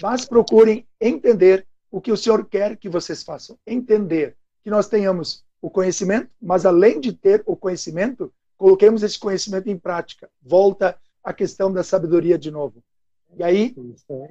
mas 0.01 0.25
procurem 0.25 0.85
entender 1.01 1.65
o 1.89 1.99
que 1.99 2.11
o 2.11 2.17
Senhor 2.17 2.45
quer 2.45 2.77
que 2.77 2.89
vocês 2.89 3.23
façam. 3.23 3.57
Entender 3.65 4.35
que 4.63 4.69
nós 4.69 4.87
tenhamos 4.87 5.43
o 5.61 5.69
conhecimento, 5.69 6.29
mas 6.41 6.65
além 6.65 6.99
de 6.99 7.13
ter 7.13 7.41
o 7.45 7.55
conhecimento, 7.55 8.31
coloquemos 8.57 9.01
esse 9.01 9.17
conhecimento 9.17 9.69
em 9.69 9.77
prática. 9.77 10.29
Volta 10.41 10.97
à 11.23 11.33
questão 11.33 11.71
da 11.71 11.83
sabedoria 11.83 12.37
de 12.37 12.51
novo. 12.51 12.83
E 13.37 13.43
aí, 13.43 13.75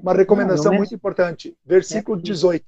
uma 0.00 0.14
recomendação 0.14 0.72
muito 0.72 0.94
importante, 0.94 1.56
versículo 1.64 2.20
18. 2.20 2.64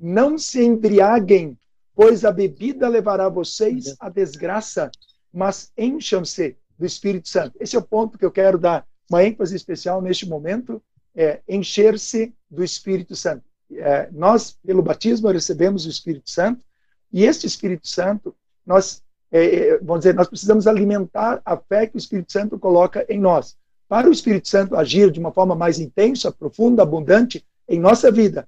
Não 0.00 0.36
se 0.36 0.62
embriaguem, 0.64 1.56
pois 1.94 2.24
a 2.24 2.32
bebida 2.32 2.88
levará 2.88 3.28
vocês 3.28 3.94
à 4.00 4.08
desgraça, 4.08 4.90
mas 5.32 5.70
encham-se 5.76 6.56
do 6.78 6.86
Espírito 6.86 7.28
Santo. 7.28 7.56
Esse 7.60 7.76
é 7.76 7.78
o 7.78 7.82
ponto 7.82 8.16
que 8.16 8.24
eu 8.24 8.30
quero 8.30 8.58
dar 8.58 8.86
uma 9.08 9.24
ênfase 9.24 9.56
especial 9.56 10.02
neste 10.02 10.28
momento, 10.28 10.82
é 11.14 11.40
encher-se 11.48 12.34
do 12.50 12.62
Espírito 12.62 13.16
Santo. 13.16 13.44
É, 13.70 14.08
nós, 14.12 14.58
pelo 14.64 14.82
batismo, 14.82 15.28
recebemos 15.28 15.86
o 15.86 15.90
Espírito 15.90 16.30
Santo, 16.30 16.64
e 17.12 17.24
este 17.24 17.46
Espírito 17.46 17.88
Santo, 17.88 18.34
nós, 18.64 19.02
é, 19.30 19.44
é, 19.44 19.78
vamos 19.78 20.00
dizer, 20.00 20.14
nós 20.14 20.28
precisamos 20.28 20.66
alimentar 20.66 21.40
a 21.44 21.56
fé 21.56 21.86
que 21.86 21.96
o 21.96 21.98
Espírito 21.98 22.32
Santo 22.32 22.58
coloca 22.58 23.04
em 23.08 23.18
nós. 23.18 23.56
Para 23.88 24.08
o 24.08 24.12
Espírito 24.12 24.48
Santo 24.48 24.76
agir 24.76 25.10
de 25.10 25.18
uma 25.18 25.32
forma 25.32 25.54
mais 25.54 25.78
intensa, 25.78 26.30
profunda, 26.30 26.82
abundante 26.82 27.44
em 27.66 27.80
nossa 27.80 28.10
vida, 28.10 28.46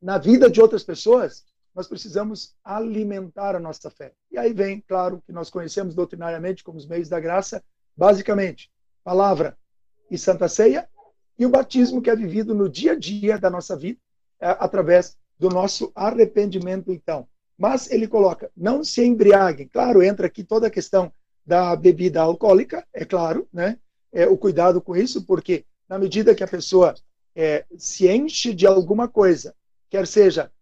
na 0.00 0.18
vida 0.18 0.48
de 0.48 0.60
outras 0.60 0.84
pessoas, 0.84 1.44
nós 1.74 1.86
precisamos 1.86 2.54
alimentar 2.64 3.56
a 3.56 3.60
nossa 3.60 3.90
fé. 3.90 4.12
E 4.30 4.38
aí 4.38 4.52
vem, 4.52 4.80
claro, 4.80 5.22
que 5.26 5.32
nós 5.32 5.50
conhecemos 5.50 5.94
doutrinariamente 5.94 6.62
como 6.62 6.78
os 6.78 6.86
meios 6.86 7.08
da 7.08 7.18
graça, 7.20 7.62
basicamente, 7.96 8.70
palavra 9.08 9.56
e 10.10 10.18
santa 10.18 10.48
ceia, 10.50 10.86
e 11.38 11.46
o 11.46 11.48
batismo 11.48 12.02
que 12.02 12.10
é 12.10 12.16
vivido 12.16 12.54
no 12.54 12.68
dia 12.68 12.92
a 12.92 12.94
dia 12.94 13.38
da 13.38 13.48
nossa 13.48 13.74
vida, 13.74 13.98
é, 14.38 14.48
através 14.50 15.16
do 15.38 15.48
nosso 15.48 15.90
arrependimento, 15.94 16.92
então. 16.92 17.26
Mas 17.56 17.90
ele 17.90 18.06
coloca, 18.06 18.50
não 18.54 18.84
se 18.84 19.02
embriaguem. 19.02 19.66
Claro, 19.66 20.02
entra 20.02 20.26
aqui 20.26 20.44
toda 20.44 20.66
a 20.66 20.70
questão 20.70 21.10
da 21.46 21.74
bebida 21.74 22.20
alcoólica, 22.20 22.86
é 22.92 23.02
claro, 23.02 23.48
né? 23.50 23.78
É, 24.12 24.26
o 24.26 24.36
cuidado 24.36 24.78
com 24.78 24.94
isso, 24.94 25.24
porque 25.24 25.64
na 25.88 25.98
medida 25.98 26.34
que 26.34 26.44
a 26.44 26.48
pessoa 26.48 26.94
é, 27.34 27.64
se 27.78 28.06
enche 28.10 28.52
de 28.52 28.66
alguma 28.66 29.08
coisa, 29.08 29.54
quer 29.88 30.06
seja 30.06 30.52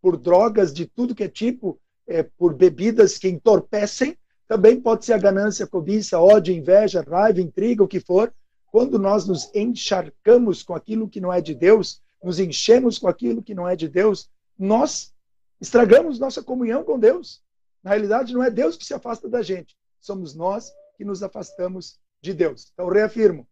por 0.00 0.16
drogas 0.16 0.72
de 0.72 0.86
tudo 0.86 1.14
que 1.14 1.22
é 1.22 1.28
tipo, 1.28 1.80
é, 2.08 2.24
por 2.24 2.52
bebidas 2.52 3.16
que 3.16 3.28
entorpecem, 3.28 4.18
também 4.52 4.78
pode 4.78 5.06
ser 5.06 5.14
a 5.14 5.18
ganância, 5.18 5.64
a 5.64 5.66
cobiça, 5.66 6.20
ódio, 6.20 6.54
inveja, 6.54 7.00
raiva, 7.00 7.40
intriga, 7.40 7.82
o 7.82 7.88
que 7.88 7.98
for. 7.98 8.30
Quando 8.66 8.98
nós 8.98 9.26
nos 9.26 9.50
encharcamos 9.54 10.62
com 10.62 10.74
aquilo 10.74 11.08
que 11.08 11.22
não 11.22 11.32
é 11.32 11.40
de 11.40 11.54
Deus, 11.54 12.02
nos 12.22 12.38
enchemos 12.38 12.98
com 12.98 13.08
aquilo 13.08 13.42
que 13.42 13.54
não 13.54 13.66
é 13.66 13.74
de 13.74 13.88
Deus, 13.88 14.28
nós 14.58 15.14
estragamos 15.58 16.18
nossa 16.18 16.42
comunhão 16.42 16.84
com 16.84 16.98
Deus. 16.98 17.42
Na 17.82 17.92
realidade, 17.92 18.34
não 18.34 18.44
é 18.44 18.50
Deus 18.50 18.76
que 18.76 18.84
se 18.84 18.92
afasta 18.92 19.26
da 19.26 19.40
gente, 19.40 19.74
somos 19.98 20.34
nós 20.34 20.70
que 20.98 21.04
nos 21.04 21.22
afastamos 21.22 21.98
de 22.20 22.34
Deus. 22.34 22.70
Então, 22.74 22.90
reafirmo: 22.90 23.48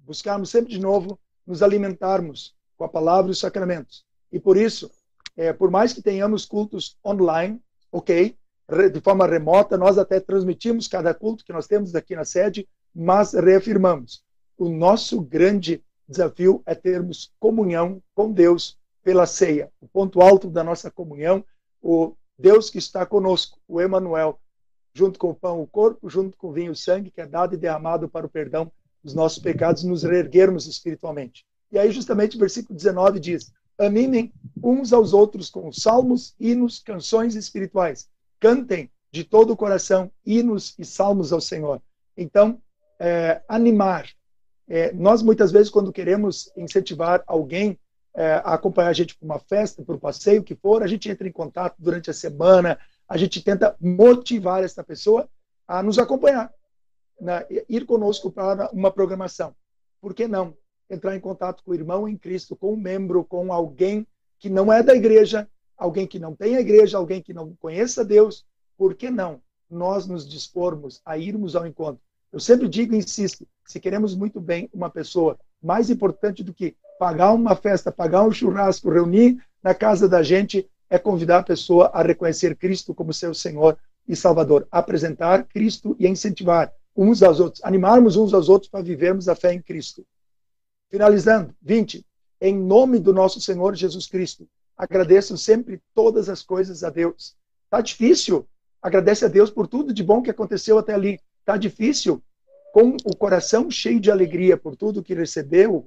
buscarmos 0.00 0.50
sempre 0.50 0.70
de 0.70 0.80
novo 0.80 1.18
nos 1.46 1.62
alimentarmos 1.62 2.54
com 2.76 2.84
a 2.84 2.90
palavra 2.90 3.30
e 3.30 3.32
os 3.32 3.38
sacramentos. 3.38 4.04
E 4.30 4.38
por 4.38 4.58
isso, 4.58 4.90
é, 5.34 5.50
por 5.50 5.70
mais 5.70 5.94
que 5.94 6.02
tenhamos 6.02 6.44
cultos 6.44 6.98
online, 7.02 7.58
ok, 7.90 8.36
de 8.92 9.00
forma 9.00 9.26
remota, 9.26 9.76
nós 9.76 9.98
até 9.98 10.18
transmitimos 10.20 10.88
cada 10.88 11.12
culto 11.12 11.44
que 11.44 11.52
nós 11.52 11.66
temos 11.66 11.94
aqui 11.94 12.16
na 12.16 12.24
sede, 12.24 12.66
mas 12.94 13.34
reafirmamos: 13.34 14.24
o 14.56 14.68
nosso 14.68 15.20
grande 15.20 15.82
desafio 16.08 16.62
é 16.64 16.74
termos 16.74 17.32
comunhão 17.38 18.02
com 18.14 18.32
Deus 18.32 18.78
pela 19.02 19.26
ceia, 19.26 19.70
o 19.80 19.88
ponto 19.88 20.20
alto 20.20 20.48
da 20.48 20.64
nossa 20.64 20.90
comunhão, 20.90 21.44
o 21.82 22.14
Deus 22.38 22.70
que 22.70 22.78
está 22.78 23.04
conosco, 23.04 23.58
o 23.68 23.80
Emanuel, 23.80 24.40
junto 24.94 25.18
com 25.18 25.30
o 25.30 25.34
pão, 25.34 25.60
o 25.60 25.66
corpo, 25.66 26.08
junto 26.08 26.36
com 26.36 26.48
o 26.48 26.52
vinho, 26.52 26.72
o 26.72 26.76
sangue, 26.76 27.10
que 27.10 27.20
é 27.20 27.26
dado 27.26 27.54
e 27.54 27.58
derramado 27.58 28.08
para 28.08 28.26
o 28.26 28.30
perdão 28.30 28.72
dos 29.02 29.14
nossos 29.14 29.38
pecados, 29.38 29.84
nos 29.84 30.02
reerguermos 30.02 30.66
espiritualmente. 30.66 31.44
E 31.70 31.78
aí, 31.78 31.90
justamente, 31.90 32.36
o 32.36 32.40
versículo 32.40 32.76
19 32.76 33.20
diz: 33.20 33.52
Animem 33.78 34.32
uns 34.62 34.92
aos 34.92 35.12
outros 35.12 35.50
com 35.50 35.70
salmos, 35.72 36.34
hinos, 36.40 36.78
canções 36.78 37.34
espirituais. 37.34 38.08
Cantem 38.44 38.90
de 39.10 39.24
todo 39.24 39.54
o 39.54 39.56
coração 39.56 40.12
hinos 40.22 40.74
e 40.78 40.84
salmos 40.84 41.32
ao 41.32 41.40
Senhor. 41.40 41.80
Então, 42.14 42.60
é, 43.00 43.40
animar. 43.48 44.06
É, 44.68 44.92
nós, 44.92 45.22
muitas 45.22 45.50
vezes, 45.50 45.70
quando 45.70 45.90
queremos 45.90 46.52
incentivar 46.54 47.24
alguém 47.26 47.80
é, 48.14 48.42
acompanhar 48.44 48.90
a 48.90 48.92
gente 48.92 49.16
para 49.16 49.24
uma 49.24 49.38
festa, 49.38 49.82
para 49.82 49.94
um 49.94 49.98
passeio, 49.98 50.42
o 50.42 50.44
que 50.44 50.54
for, 50.54 50.82
a 50.82 50.86
gente 50.86 51.08
entra 51.08 51.26
em 51.26 51.32
contato 51.32 51.76
durante 51.78 52.10
a 52.10 52.12
semana, 52.12 52.78
a 53.08 53.16
gente 53.16 53.42
tenta 53.42 53.74
motivar 53.80 54.62
essa 54.62 54.84
pessoa 54.84 55.26
a 55.66 55.82
nos 55.82 55.98
acompanhar, 55.98 56.52
né? 57.18 57.46
ir 57.66 57.86
conosco 57.86 58.30
para 58.30 58.70
uma 58.72 58.90
programação. 58.90 59.56
Por 60.02 60.12
que 60.12 60.28
não? 60.28 60.54
Entrar 60.90 61.16
em 61.16 61.20
contato 61.20 61.64
com 61.64 61.70
o 61.70 61.74
irmão 61.74 62.06
em 62.06 62.18
Cristo, 62.18 62.54
com 62.54 62.74
um 62.74 62.76
membro, 62.76 63.24
com 63.24 63.50
alguém 63.50 64.06
que 64.38 64.50
não 64.50 64.70
é 64.70 64.82
da 64.82 64.94
igreja, 64.94 65.48
alguém 65.76 66.06
que 66.06 66.18
não 66.18 66.34
tem 66.34 66.56
a 66.56 66.60
igreja, 66.60 66.98
alguém 66.98 67.22
que 67.22 67.34
não 67.34 67.54
conheça 67.56 68.04
Deus, 68.04 68.44
por 68.76 68.94
que 68.94 69.10
não 69.10 69.40
nós 69.70 70.06
nos 70.06 70.28
dispormos 70.28 71.00
a 71.04 71.16
irmos 71.18 71.56
ao 71.56 71.66
encontro? 71.66 72.00
Eu 72.32 72.40
sempre 72.40 72.68
digo 72.68 72.94
e 72.94 72.98
insisto, 72.98 73.46
se 73.64 73.78
queremos 73.78 74.14
muito 74.14 74.40
bem 74.40 74.68
uma 74.72 74.90
pessoa, 74.90 75.38
mais 75.62 75.88
importante 75.90 76.42
do 76.42 76.52
que 76.52 76.76
pagar 76.98 77.32
uma 77.32 77.54
festa, 77.54 77.92
pagar 77.92 78.22
um 78.22 78.32
churrasco, 78.32 78.90
reunir 78.90 79.38
na 79.62 79.74
casa 79.74 80.08
da 80.08 80.22
gente, 80.22 80.68
é 80.90 80.98
convidar 80.98 81.38
a 81.38 81.42
pessoa 81.42 81.86
a 81.94 82.02
reconhecer 82.02 82.56
Cristo 82.56 82.94
como 82.94 83.12
seu 83.12 83.32
Senhor 83.34 83.78
e 84.06 84.14
Salvador, 84.14 84.66
apresentar 84.70 85.44
Cristo 85.44 85.96
e 85.98 86.06
incentivar 86.06 86.72
uns 86.96 87.22
aos 87.22 87.40
outros, 87.40 87.64
animarmos 87.64 88.16
uns 88.16 88.34
aos 88.34 88.48
outros 88.48 88.70
para 88.70 88.84
vivermos 88.84 89.28
a 89.28 89.34
fé 89.34 89.52
em 89.52 89.62
Cristo. 89.62 90.06
Finalizando, 90.90 91.54
20. 91.62 92.04
Em 92.40 92.56
nome 92.56 92.98
do 92.98 93.12
nosso 93.12 93.40
Senhor 93.40 93.74
Jesus 93.74 94.06
Cristo, 94.06 94.46
agradeço 94.76 95.36
sempre 95.36 95.80
todas 95.94 96.28
as 96.28 96.42
coisas 96.42 96.84
a 96.84 96.90
Deus. 96.90 97.36
Tá 97.70 97.80
difícil? 97.80 98.46
Agradece 98.82 99.24
a 99.24 99.28
Deus 99.28 99.50
por 99.50 99.66
tudo 99.66 99.92
de 99.92 100.02
bom 100.02 100.22
que 100.22 100.30
aconteceu 100.30 100.78
até 100.78 100.94
ali. 100.94 101.18
Tá 101.44 101.56
difícil? 101.56 102.22
com 102.74 102.96
o 103.04 103.16
coração 103.16 103.70
cheio 103.70 104.00
de 104.00 104.10
alegria 104.10 104.56
por 104.56 104.74
tudo 104.74 105.00
que 105.00 105.14
recebeu, 105.14 105.86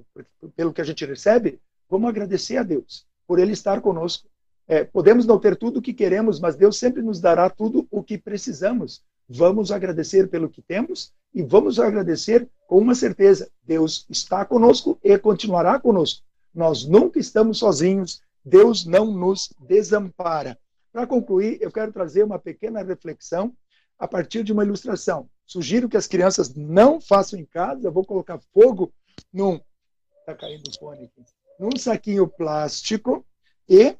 pelo 0.56 0.72
que 0.72 0.80
a 0.80 0.84
gente 0.84 1.04
recebe, 1.04 1.60
vamos 1.86 2.08
agradecer 2.08 2.56
a 2.56 2.62
Deus 2.62 3.06
por 3.26 3.38
Ele 3.38 3.52
estar 3.52 3.82
conosco. 3.82 4.26
É, 4.66 4.84
podemos 4.84 5.26
não 5.26 5.38
ter 5.38 5.54
tudo 5.54 5.80
o 5.80 5.82
que 5.82 5.92
queremos, 5.92 6.40
mas 6.40 6.56
Deus 6.56 6.78
sempre 6.78 7.02
nos 7.02 7.20
dará 7.20 7.50
tudo 7.50 7.86
o 7.90 8.02
que 8.02 8.16
precisamos. 8.16 9.02
Vamos 9.28 9.70
agradecer 9.70 10.28
pelo 10.28 10.48
que 10.48 10.62
temos 10.62 11.12
e 11.34 11.42
vamos 11.42 11.78
agradecer 11.78 12.48
com 12.66 12.78
uma 12.78 12.94
certeza: 12.94 13.50
Deus 13.62 14.06
está 14.08 14.42
conosco 14.46 14.98
e 15.04 15.18
continuará 15.18 15.78
conosco. 15.78 16.24
Nós 16.54 16.86
nunca 16.86 17.18
estamos 17.18 17.58
sozinhos, 17.58 18.22
Deus 18.48 18.86
não 18.86 19.12
nos 19.12 19.52
desampara. 19.60 20.58
Para 20.90 21.06
concluir, 21.06 21.58
eu 21.60 21.70
quero 21.70 21.92
trazer 21.92 22.24
uma 22.24 22.38
pequena 22.38 22.82
reflexão 22.82 23.54
a 23.98 24.08
partir 24.08 24.42
de 24.42 24.52
uma 24.52 24.64
ilustração. 24.64 25.28
Sugiro 25.44 25.88
que 25.88 25.96
as 25.96 26.06
crianças 26.06 26.54
não 26.54 27.00
façam 27.00 27.38
em 27.38 27.44
casa. 27.44 27.86
Eu 27.86 27.92
vou 27.92 28.04
colocar 28.04 28.40
fogo 28.52 28.92
num. 29.32 29.60
Está 30.20 30.34
caindo 30.34 30.68
o 30.68 30.78
fone 30.78 31.04
aqui. 31.04 31.24
Num 31.58 31.76
saquinho 31.76 32.26
plástico 32.26 33.26
e 33.68 33.96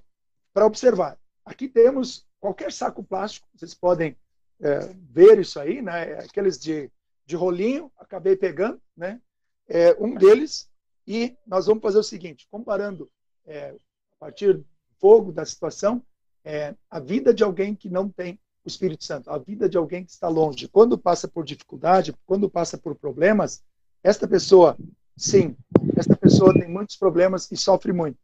para 0.53 0.67
observar. 0.67 1.19
Aqui 1.45 1.69
temos 1.69 2.27
qualquer 2.41 2.73
saco 2.73 3.03
plástico. 3.03 3.49
Vocês 3.55 3.75
podem 3.75 4.17
é, 4.61 4.79
ver 5.11 5.39
isso 5.39 5.61
aí, 5.61 5.83
né? 5.83 6.15
Aqueles 6.21 6.59
de, 6.59 6.91
de 7.27 7.37
rolinho. 7.37 7.93
Acabei 7.99 8.37
pegando, 8.37 8.81
né? 8.97 9.21
É, 9.69 9.95
um 10.01 10.15
deles. 10.15 10.71
E 11.07 11.37
nós 11.47 11.67
vamos 11.67 11.83
fazer 11.83 11.99
o 11.99 12.03
seguinte: 12.03 12.47
comparando 12.51 13.11
é, 13.47 13.75
partir 14.19 14.55
do 14.55 14.67
fogo 15.01 15.33
da 15.33 15.45
situação, 15.45 16.03
é, 16.45 16.75
a 16.91 16.99
vida 16.99 17.33
de 17.33 17.45
alguém 17.45 17.75
que 17.75 17.89
não 17.89 18.09
tem 18.09 18.39
o 18.65 18.69
Espírito 18.69 19.05
Santo, 19.05 19.31
a 19.31 19.39
vida 19.39 19.69
de 19.69 19.77
alguém 19.77 20.05
que 20.05 20.11
está 20.11 20.29
longe, 20.29 20.69
quando 20.69 20.99
passa 20.99 21.29
por 21.29 21.45
dificuldade, 21.45 22.15
quando 22.27 22.51
passa 22.51 22.77
por 22.77 22.95
problemas, 22.95 23.63
esta 24.03 24.27
pessoa, 24.27 24.77
sim, 25.17 25.57
esta 25.97 26.17
pessoa 26.17 26.53
tem 26.53 26.69
muitos 26.69 26.97
problemas 26.97 27.51
e 27.51 27.57
sofre 27.57 27.93
muito. 27.93 28.19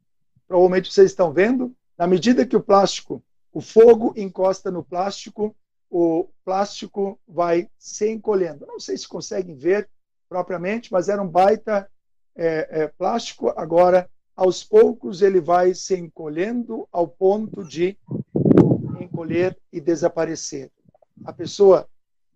Provavelmente 0.47 0.93
vocês 0.93 1.11
estão 1.11 1.33
vendo, 1.33 1.75
na 1.97 2.07
medida 2.07 2.47
que 2.47 2.57
o 2.57 2.63
plástico, 2.63 3.23
o 3.53 3.61
fogo 3.61 4.13
encosta 4.17 4.71
no 4.71 4.85
plástico, 4.85 5.55
o 5.89 6.29
plástico 6.45 7.19
vai 7.27 7.69
se 7.79 8.11
encolhendo. 8.11 8.67
Não 8.67 8.81
sei 8.81 8.97
se 8.97 9.07
conseguem 9.07 9.55
ver 9.55 9.89
propriamente, 10.29 10.93
mas 10.93 11.09
era 11.09 11.23
um 11.23 11.29
baita 11.29 11.89
é, 12.35 12.83
é, 12.83 12.89
plástico. 12.89 13.53
Agora, 13.57 14.11
aos 14.37 14.65
poucos, 14.65 15.23
ele 15.23 15.41
vai 15.41 15.75
se 15.75 15.97
encolhendo 15.97 16.89
ao 16.91 17.07
ponto 17.07 17.65
de 17.65 17.97
encolher 19.01 19.57
e 19.73 19.81
desaparecer. 19.81 20.71
A 21.25 21.33
pessoa 21.33 21.89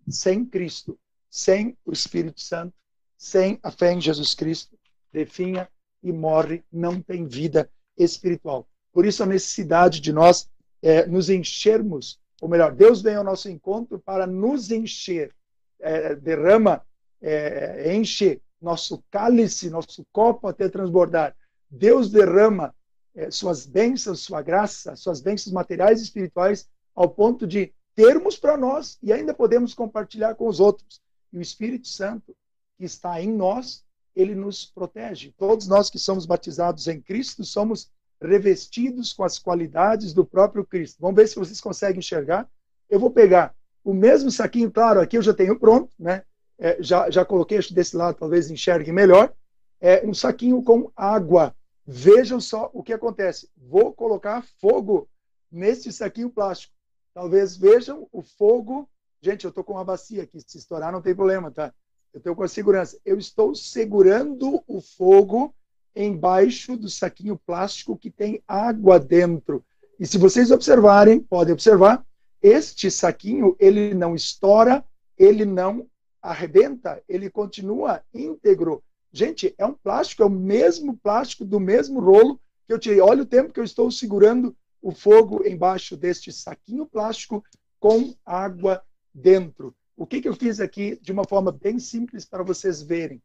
sem 0.07 0.45
Cristo, 0.45 0.97
sem 1.29 1.77
o 1.85 1.91
Espírito 1.91 2.41
Santo, 2.41 2.73
sem 3.17 3.59
a 3.61 3.69
fé 3.69 3.93
em 3.93 4.01
Jesus 4.01 4.33
Cristo, 4.33 4.77
definha 5.11 5.69
e 6.01 6.11
morre, 6.11 6.63
não 6.71 7.01
tem 7.01 7.27
vida 7.27 7.69
espiritual. 7.97 8.67
Por 8.93 9.05
isso 9.05 9.21
a 9.21 9.25
necessidade 9.25 9.99
de 9.99 10.13
nós 10.13 10.49
é, 10.81 11.05
nos 11.05 11.29
enchermos, 11.29 12.19
ou 12.41 12.47
melhor, 12.47 12.73
Deus 12.73 13.01
vem 13.01 13.15
ao 13.15 13.23
nosso 13.23 13.49
encontro 13.49 13.99
para 13.99 14.25
nos 14.25 14.71
encher, 14.71 15.35
é, 15.79 16.15
derrama, 16.15 16.81
é, 17.21 17.93
enche 17.93 18.41
nosso 18.61 19.03
cálice, 19.11 19.69
nosso 19.69 20.05
copo 20.11 20.47
até 20.47 20.69
transbordar. 20.69 21.35
Deus 21.69 22.09
derrama 22.09 22.73
é, 23.15 23.29
suas 23.29 23.65
bênçãos, 23.65 24.21
sua 24.21 24.41
graça, 24.41 24.95
suas 24.95 25.21
bênçãos 25.21 25.53
materiais 25.53 25.99
e 25.99 26.03
espirituais 26.03 26.67
ao 26.95 27.09
ponto 27.09 27.45
de 27.45 27.73
termos 27.95 28.37
para 28.37 28.57
nós 28.57 28.97
e 29.03 29.11
ainda 29.11 29.33
podemos 29.33 29.73
compartilhar 29.73 30.35
com 30.35 30.47
os 30.47 30.59
outros. 30.59 31.01
E 31.31 31.37
o 31.37 31.41
Espírito 31.41 31.87
Santo 31.87 32.35
que 32.77 32.85
está 32.85 33.21
em 33.21 33.31
nós, 33.31 33.83
ele 34.15 34.33
nos 34.33 34.65
protege. 34.65 35.33
Todos 35.37 35.67
nós 35.67 35.89
que 35.89 35.99
somos 35.99 36.25
batizados 36.25 36.87
em 36.87 37.01
Cristo 37.01 37.43
somos 37.43 37.91
revestidos 38.21 39.13
com 39.13 39.23
as 39.23 39.37
qualidades 39.37 40.13
do 40.13 40.25
próprio 40.25 40.65
Cristo. 40.65 40.97
Vamos 40.99 41.17
ver 41.17 41.27
se 41.27 41.35
vocês 41.35 41.59
conseguem 41.61 41.99
enxergar. 41.99 42.49
Eu 42.89 42.99
vou 42.99 43.11
pegar 43.11 43.53
o 43.83 43.93
mesmo 43.93 44.31
saquinho, 44.31 44.71
claro, 44.71 44.99
aqui 44.99 45.17
eu 45.17 45.21
já 45.21 45.33
tenho 45.33 45.57
pronto, 45.57 45.93
né? 45.97 46.23
É, 46.57 46.77
já, 46.81 47.09
já 47.09 47.23
coloquei 47.23 47.59
desse 47.71 47.95
lado, 47.95 48.17
talvez 48.17 48.51
enxergue 48.51 48.91
melhor. 48.91 49.33
É 49.79 50.05
um 50.05 50.13
saquinho 50.13 50.61
com 50.61 50.91
água. 50.95 51.55
Vejam 51.91 52.39
só 52.39 52.69
o 52.71 52.83
que 52.83 52.93
acontece. 52.93 53.49
Vou 53.57 53.91
colocar 53.91 54.45
fogo 54.61 55.09
nesse 55.51 55.91
saquinho 55.91 56.29
plástico. 56.29 56.71
Talvez 57.15 57.57
vejam 57.57 58.07
o 58.11 58.21
fogo. 58.21 58.87
Gente, 59.19 59.43
eu 59.43 59.49
estou 59.49 59.63
com 59.63 59.73
uma 59.73 59.83
bacia 59.83 60.21
aqui. 60.21 60.39
Se 60.39 60.59
estourar, 60.59 60.91
não 60.91 61.01
tem 61.01 61.15
problema, 61.15 61.49
tá? 61.49 61.73
Eu 62.13 62.19
estou 62.19 62.35
com 62.35 62.43
a 62.43 62.47
segurança. 62.47 62.99
Eu 63.03 63.17
estou 63.17 63.55
segurando 63.55 64.63
o 64.67 64.79
fogo 64.79 65.51
embaixo 65.95 66.77
do 66.77 66.87
saquinho 66.87 67.35
plástico 67.43 67.97
que 67.97 68.11
tem 68.11 68.43
água 68.47 68.99
dentro. 68.99 69.65
E 69.99 70.05
se 70.05 70.19
vocês 70.19 70.51
observarem, 70.51 71.19
podem 71.19 71.53
observar, 71.53 72.05
este 72.39 72.91
saquinho 72.91 73.55
ele 73.59 73.95
não 73.95 74.13
estoura, 74.13 74.85
ele 75.17 75.43
não 75.43 75.87
arrebenta, 76.21 77.01
ele 77.09 77.31
continua 77.31 78.03
íntegro. 78.13 78.83
Gente, 79.11 79.53
é 79.57 79.65
um 79.65 79.73
plástico, 79.73 80.23
é 80.23 80.25
o 80.25 80.29
mesmo 80.29 80.95
plástico 80.97 81.43
do 81.43 81.59
mesmo 81.59 81.99
rolo 81.99 82.39
que 82.67 82.73
eu 82.73 82.79
tirei. 82.79 83.01
Olha 83.01 83.23
o 83.23 83.25
tempo 83.25 83.51
que 83.51 83.59
eu 83.59 83.63
estou 83.63 83.89
segurando 83.91 84.55
o 84.81 84.91
fogo 84.91 85.45
embaixo 85.45 85.97
deste 85.97 86.31
saquinho 86.31 86.85
plástico 86.85 87.43
com 87.79 88.13
água 88.25 88.83
dentro. 89.13 89.75
O 89.97 90.05
que, 90.05 90.21
que 90.21 90.29
eu 90.29 90.35
fiz 90.35 90.59
aqui 90.59 90.97
de 91.01 91.11
uma 91.11 91.25
forma 91.25 91.51
bem 91.51 91.79
simples 91.79 92.23
para 92.25 92.43
vocês 92.43 92.81
verem? 92.81 93.21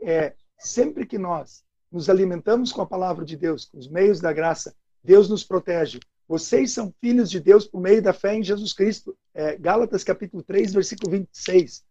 É, 0.00 0.34
sempre 0.58 1.04
que 1.04 1.18
nós 1.18 1.64
nos 1.90 2.08
alimentamos 2.08 2.72
com 2.72 2.82
a 2.82 2.86
palavra 2.86 3.24
de 3.24 3.36
Deus, 3.36 3.64
com 3.64 3.78
os 3.78 3.88
meios 3.88 4.20
da 4.20 4.32
graça, 4.32 4.74
Deus 5.02 5.28
nos 5.28 5.44
protege. 5.44 6.00
Vocês 6.28 6.72
são 6.72 6.92
filhos 7.00 7.30
de 7.30 7.38
Deus 7.38 7.66
por 7.66 7.80
meio 7.80 8.02
da 8.02 8.12
fé 8.12 8.34
em 8.34 8.42
Jesus 8.42 8.72
Cristo. 8.72 9.16
É, 9.34 9.56
Gálatas 9.56 10.02
capítulo 10.02 10.42
3, 10.42 10.72
versículo 10.72 11.12
26. 11.12 11.84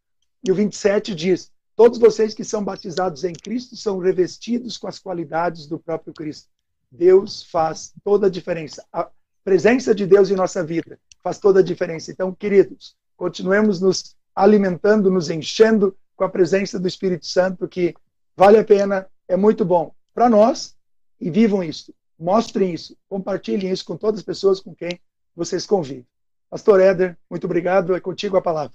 E 0.43 0.51
o 0.51 0.55
27 0.55 1.15
diz: 1.15 1.51
Todos 1.75 1.99
vocês 1.99 2.33
que 2.33 2.43
são 2.43 2.63
batizados 2.63 3.23
em 3.23 3.33
Cristo 3.33 3.75
são 3.75 3.99
revestidos 3.99 4.77
com 4.77 4.87
as 4.87 4.97
qualidades 4.97 5.67
do 5.67 5.77
próprio 5.77 6.13
Cristo. 6.13 6.47
Deus 6.89 7.43
faz 7.43 7.93
toda 8.03 8.27
a 8.27 8.29
diferença. 8.29 8.85
A 8.93 9.09
presença 9.43 9.93
de 9.93 10.05
Deus 10.05 10.29
em 10.29 10.35
nossa 10.35 10.63
vida 10.63 10.97
faz 11.21 11.37
toda 11.37 11.59
a 11.59 11.63
diferença. 11.63 12.11
Então, 12.11 12.33
queridos, 12.33 12.95
continuemos 13.17 13.81
nos 13.81 14.15
alimentando, 14.33 15.11
nos 15.11 15.29
enchendo 15.29 15.95
com 16.15 16.23
a 16.23 16.29
presença 16.29 16.79
do 16.79 16.87
Espírito 16.87 17.25
Santo, 17.25 17.67
que 17.67 17.93
vale 18.37 18.57
a 18.57 18.63
pena, 18.63 19.07
é 19.27 19.35
muito 19.35 19.65
bom 19.65 19.93
para 20.13 20.29
nós 20.29 20.75
e 21.19 21.29
vivam 21.29 21.61
isso. 21.61 21.93
Mostrem 22.17 22.73
isso, 22.73 22.95
compartilhem 23.09 23.69
isso 23.69 23.83
com 23.83 23.97
todas 23.97 24.19
as 24.21 24.25
pessoas 24.25 24.61
com 24.61 24.73
quem 24.73 24.99
vocês 25.35 25.65
convivem. 25.65 26.07
Pastor 26.49 26.79
Éder, 26.79 27.17
muito 27.29 27.43
obrigado. 27.43 27.93
É 27.93 27.99
contigo 27.99 28.37
a 28.37 28.41
palavra. 28.41 28.73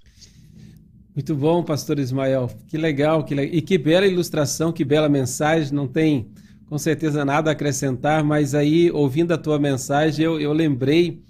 Muito 1.15 1.35
bom, 1.35 1.63
pastor 1.63 1.99
Ismael. 1.99 2.49
Que 2.69 2.79
legal, 2.79 3.25
que. 3.25 3.35
E 3.35 3.61
que 3.61 3.77
bela 3.77 4.07
ilustração, 4.07 4.73
que 4.73 4.85
bela 4.85 5.09
mensagem. 5.09 5.73
Não 5.73 5.89
tem 5.89 6.31
com 6.71 6.79
certeza 6.79 7.25
nada 7.25 7.51
a 7.51 7.53
acrescentar, 7.53 8.23
mas 8.23 8.55
aí, 8.55 8.93
ouvindo 8.93 9.33
a 9.33 9.39
tua 9.39 9.59
mensagem, 9.59 10.25
eu, 10.25 10.41
eu 10.41 10.53
lembrei, 10.53 11.21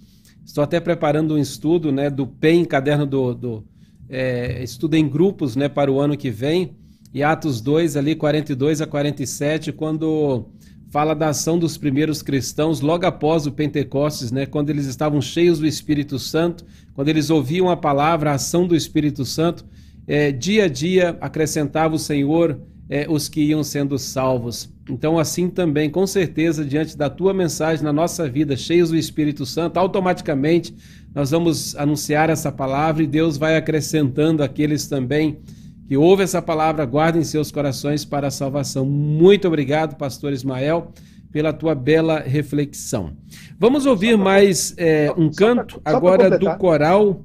estou 0.45 0.63
até 0.63 0.79
preparando 0.79 1.35
um 1.35 1.39
estudo 1.39 1.91
né, 1.91 2.11
do 2.11 2.27
PEN, 2.27 2.67
caderno 2.67 3.07
do, 3.07 3.35
do 3.35 3.65
é, 4.07 4.63
estudo 4.63 4.97
em 4.97 5.09
grupos 5.09 5.57
né, 5.57 5.67
para 5.67 5.91
o 5.91 5.99
ano 5.99 6.15
que 6.15 6.31
vem, 6.31 6.77
e 7.15 7.23
Atos 7.23 7.63
2, 7.63 7.97
ali 7.97 8.15
42 8.15 8.83
a 8.83 8.87
47, 8.87 9.73
quando 9.73 10.45
fala 10.91 11.15
da 11.15 11.31
ação 11.31 11.59
dos 11.59 11.79
primeiros 11.79 12.21
cristãos 12.21 12.83
logo 12.83 13.07
após 13.07 13.47
o 13.47 13.53
Pentecostes, 13.53 14.31
né, 14.31 14.45
quando 14.45 14.69
eles 14.69 14.85
estavam 14.85 15.23
cheios 15.23 15.59
do 15.59 15.67
Espírito 15.67 16.19
Santo, 16.19 16.67
quando 17.01 17.09
eles 17.09 17.31
ouviam 17.31 17.71
a 17.71 17.79
palavra, 17.79 18.31
a 18.31 18.35
ação 18.35 18.67
do 18.67 18.77
Espírito 18.77 19.25
Santo, 19.25 19.65
é, 20.07 20.31
dia 20.31 20.65
a 20.65 20.69
dia 20.69 21.17
acrescentava 21.19 21.95
o 21.95 21.99
Senhor 21.99 22.61
é, 22.91 23.07
os 23.09 23.27
que 23.27 23.41
iam 23.41 23.65
sendo 23.65 23.99
salvos. 23.99 24.71
Então, 24.87 25.19
assim 25.19 25.49
também, 25.49 25.89
com 25.89 26.07
certeza, 26.07 26.63
diante 26.63 26.99
da 26.99 27.09
tua 27.09 27.33
mensagem 27.33 27.83
na 27.83 27.91
nossa 27.91 28.29
vida, 28.29 28.55
cheios 28.55 28.91
do 28.91 28.99
Espírito 28.99 29.47
Santo, 29.47 29.79
automaticamente 29.79 30.75
nós 31.15 31.31
vamos 31.31 31.75
anunciar 31.75 32.29
essa 32.29 32.53
palavra 32.53 33.03
e 33.03 33.07
Deus 33.07 33.39
vai 33.39 33.57
acrescentando 33.57 34.43
aqueles 34.43 34.87
também 34.87 35.41
que 35.89 35.97
ouvem 35.97 36.25
essa 36.25 36.43
palavra, 36.43 36.85
guardem 36.85 37.25
seus 37.25 37.51
corações 37.51 38.05
para 38.05 38.27
a 38.27 38.31
salvação. 38.31 38.85
Muito 38.85 39.49
obrigado, 39.49 39.97
pastor 39.97 40.35
Ismael, 40.35 40.93
pela 41.33 41.53
tua 41.53 41.75
bela 41.75 42.21
reflexão. 42.21 43.17
Vamos 43.59 43.87
ouvir 43.87 44.17
mais 44.17 44.75
é, 44.77 45.13
um 45.17 45.31
canto 45.31 45.81
pra, 45.81 45.97
agora 45.97 46.39
do 46.39 46.57
coral. 46.57 47.25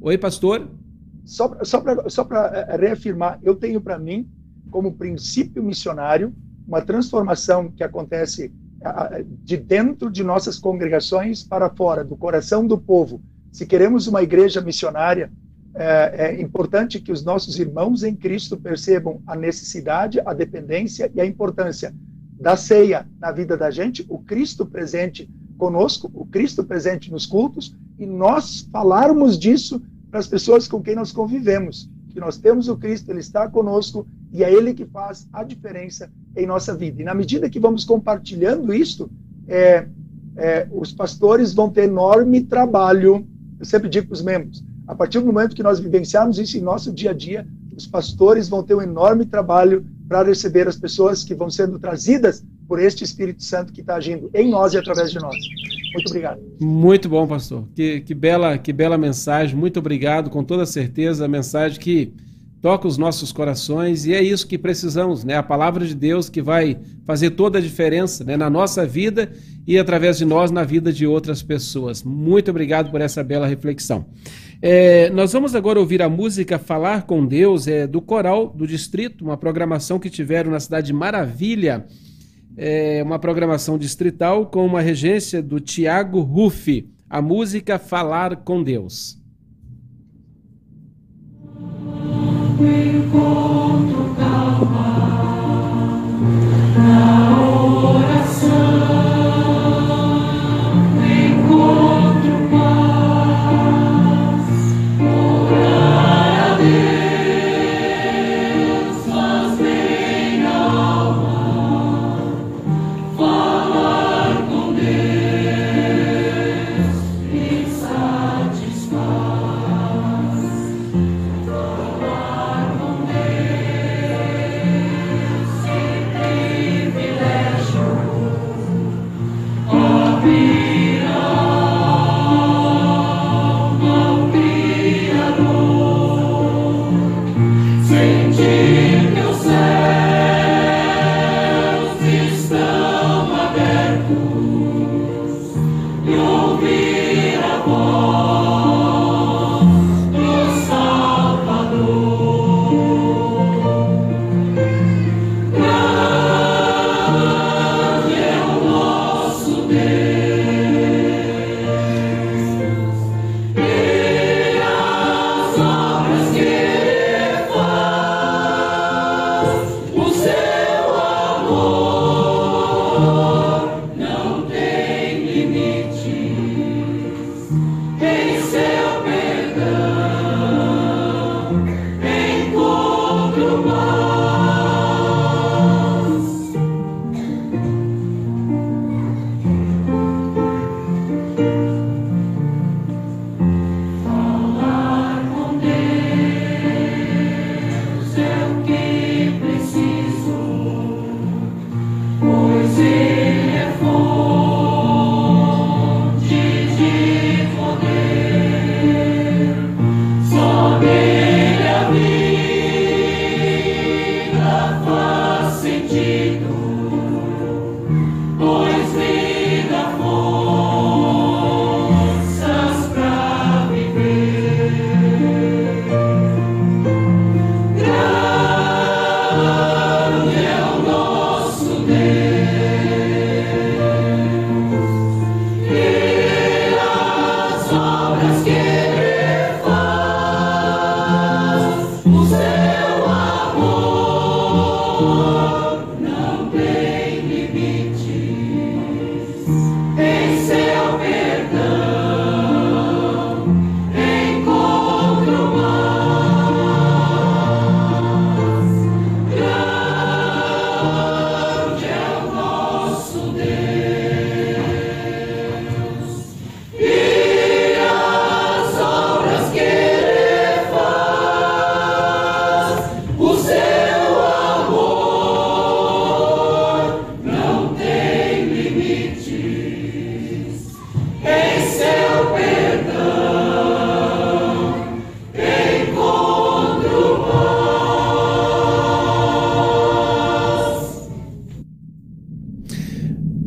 Oi, 0.00 0.16
pastor. 0.16 0.68
Só, 1.24 1.56
só 1.62 2.24
para 2.24 2.66
é, 2.68 2.76
reafirmar, 2.76 3.38
eu 3.42 3.54
tenho 3.54 3.80
para 3.80 3.98
mim 3.98 4.28
como 4.70 4.94
princípio 4.94 5.62
missionário, 5.62 6.34
uma 6.66 6.80
transformação 6.80 7.70
que 7.70 7.84
acontece 7.84 8.50
de 9.44 9.56
dentro 9.56 10.10
de 10.10 10.24
nossas 10.24 10.58
congregações 10.58 11.44
para 11.44 11.70
fora, 11.70 12.02
do 12.02 12.16
coração 12.16 12.66
do 12.66 12.76
povo. 12.76 13.22
Se 13.52 13.66
queremos 13.66 14.06
uma 14.06 14.22
igreja 14.22 14.60
missionária, 14.60 15.30
é, 15.74 16.26
é, 16.26 16.40
importante 16.40 17.00
que 17.00 17.12
os 17.12 17.24
nossos 17.24 17.58
irmãos 17.58 18.02
em 18.02 18.14
Cristo 18.14 18.56
percebam 18.56 19.22
a 19.26 19.36
necessidade, 19.36 20.20
a 20.24 20.34
dependência 20.34 21.10
e 21.14 21.20
a 21.20 21.26
importância 21.26 21.94
da 22.42 22.56
ceia 22.56 23.06
na 23.20 23.30
vida 23.30 23.56
da 23.56 23.70
gente, 23.70 24.04
o 24.08 24.18
Cristo 24.18 24.66
presente 24.66 25.30
conosco, 25.56 26.10
o 26.12 26.26
Cristo 26.26 26.64
presente 26.64 27.08
nos 27.08 27.24
cultos, 27.24 27.72
e 27.96 28.04
nós 28.04 28.68
falarmos 28.72 29.38
disso 29.38 29.80
para 30.10 30.18
as 30.18 30.26
pessoas 30.26 30.66
com 30.66 30.82
quem 30.82 30.96
nós 30.96 31.12
convivemos, 31.12 31.88
que 32.10 32.18
nós 32.18 32.36
temos 32.36 32.66
o 32.68 32.76
Cristo, 32.76 33.10
Ele 33.12 33.20
está 33.20 33.48
conosco 33.48 34.04
e 34.32 34.42
é 34.42 34.52
Ele 34.52 34.74
que 34.74 34.84
faz 34.84 35.28
a 35.32 35.44
diferença 35.44 36.10
em 36.36 36.44
nossa 36.44 36.74
vida. 36.74 37.00
E 37.00 37.04
na 37.04 37.14
medida 37.14 37.48
que 37.48 37.60
vamos 37.60 37.84
compartilhando 37.84 38.74
isso, 38.74 39.08
é, 39.46 39.86
é, 40.36 40.66
os 40.72 40.92
pastores 40.92 41.54
vão 41.54 41.70
ter 41.70 41.84
enorme 41.84 42.42
trabalho. 42.42 43.24
Eu 43.60 43.64
sempre 43.64 43.88
digo 43.88 44.08
para 44.08 44.14
os 44.14 44.22
membros: 44.22 44.64
a 44.88 44.96
partir 44.96 45.20
do 45.20 45.26
momento 45.26 45.54
que 45.54 45.62
nós 45.62 45.78
vivenciarmos 45.78 46.40
isso 46.40 46.58
em 46.58 46.60
nosso 46.60 46.92
dia 46.92 47.10
a 47.10 47.14
dia, 47.14 47.46
os 47.76 47.86
pastores 47.86 48.48
vão 48.48 48.64
ter 48.64 48.74
um 48.74 48.82
enorme 48.82 49.24
trabalho 49.24 49.86
para 50.08 50.22
receber 50.22 50.68
as 50.68 50.76
pessoas 50.76 51.24
que 51.24 51.34
vão 51.34 51.50
sendo 51.50 51.78
trazidas 51.78 52.44
por 52.68 52.78
este 52.80 53.04
Espírito 53.04 53.42
Santo 53.42 53.72
que 53.72 53.80
está 53.80 53.96
agindo 53.96 54.30
em 54.34 54.50
nós 54.50 54.72
e 54.74 54.78
através 54.78 55.10
de 55.10 55.18
nós. 55.18 55.36
Muito 55.94 56.08
obrigado. 56.08 56.40
Muito 56.60 57.08
bom, 57.08 57.26
pastor. 57.26 57.64
Que, 57.74 58.00
que, 58.00 58.14
bela, 58.14 58.56
que 58.56 58.72
bela 58.72 58.96
mensagem. 58.96 59.56
Muito 59.56 59.78
obrigado, 59.78 60.30
com 60.30 60.42
toda 60.42 60.64
certeza, 60.64 61.24
a 61.24 61.28
mensagem 61.28 61.78
que 61.78 62.12
toca 62.62 62.86
os 62.86 62.96
nossos 62.96 63.32
corações 63.32 64.06
e 64.06 64.14
é 64.14 64.22
isso 64.22 64.46
que 64.46 64.56
precisamos, 64.56 65.24
né? 65.24 65.36
A 65.36 65.42
palavra 65.42 65.84
de 65.84 65.96
Deus 65.96 66.30
que 66.30 66.40
vai 66.40 66.78
fazer 67.04 67.30
toda 67.30 67.58
a 67.58 67.60
diferença 67.60 68.22
né? 68.22 68.36
na 68.36 68.48
nossa 68.48 68.86
vida 68.86 69.32
e 69.66 69.76
através 69.76 70.16
de 70.16 70.24
nós 70.24 70.52
na 70.52 70.62
vida 70.62 70.92
de 70.92 71.04
outras 71.04 71.42
pessoas. 71.42 72.04
Muito 72.04 72.52
obrigado 72.52 72.88
por 72.92 73.00
essa 73.00 73.22
bela 73.24 73.48
reflexão. 73.48 74.06
É, 74.62 75.10
nós 75.10 75.32
vamos 75.32 75.56
agora 75.56 75.80
ouvir 75.80 76.00
a 76.02 76.08
música 76.08 76.56
Falar 76.56 77.02
com 77.02 77.26
Deus, 77.26 77.66
é, 77.66 77.84
do 77.84 78.00
Coral 78.00 78.48
do 78.48 78.64
Distrito, 78.64 79.24
uma 79.24 79.36
programação 79.36 79.98
que 79.98 80.08
tiveram 80.08 80.52
na 80.52 80.60
cidade 80.60 80.86
de 80.86 80.92
Maravilha, 80.92 81.84
é, 82.56 83.02
uma 83.04 83.18
programação 83.18 83.76
distrital 83.76 84.46
com 84.46 84.64
uma 84.64 84.80
regência 84.80 85.42
do 85.42 85.58
Tiago 85.58 86.20
Ruffi, 86.20 86.88
a 87.10 87.20
música 87.20 87.76
Falar 87.76 88.36
com 88.36 88.62
Deus. 88.62 89.21
Encontro 92.60 94.14
calma 94.16 95.11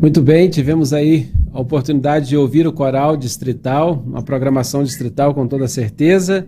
Muito 0.05 0.21
bem, 0.21 0.47
tivemos 0.51 0.93
aí 0.93 1.31
a 1.51 1.59
oportunidade 1.59 2.29
de 2.29 2.37
ouvir 2.37 2.67
o 2.67 2.71
coral 2.71 3.17
distrital, 3.17 4.03
uma 4.05 4.21
programação 4.21 4.83
distrital 4.83 5.33
com 5.33 5.47
toda 5.47 5.67
certeza. 5.67 6.47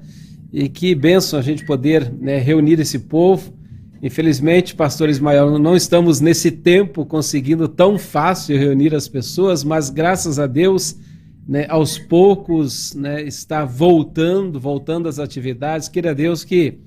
E 0.53 0.69
que 0.69 0.93
benção 0.93 1.39
a 1.39 1.41
gente 1.41 1.65
poder 1.65 2.13
né, 2.21 2.37
reunir 2.37 2.79
esse 2.79 2.99
povo. 2.99 3.51
Infelizmente, 3.99 4.75
pastor 4.75 5.09
Ismael, 5.09 5.57
não 5.57 5.75
estamos 5.75 6.21
nesse 6.21 6.51
tempo 6.51 7.03
conseguindo 7.03 7.67
tão 7.67 7.97
fácil 7.97 8.55
reunir 8.59 8.93
as 8.93 9.07
pessoas, 9.07 9.63
mas 9.63 9.89
graças 9.89 10.37
a 10.37 10.45
Deus, 10.45 10.95
né, 11.47 11.65
aos 11.67 11.97
poucos, 11.97 12.93
né, 12.93 13.23
está 13.23 13.65
voltando, 13.65 14.59
voltando 14.59 15.09
às 15.09 15.17
atividades. 15.17 15.89
Queira 15.89 16.13
Deus 16.13 16.43
que 16.43 16.77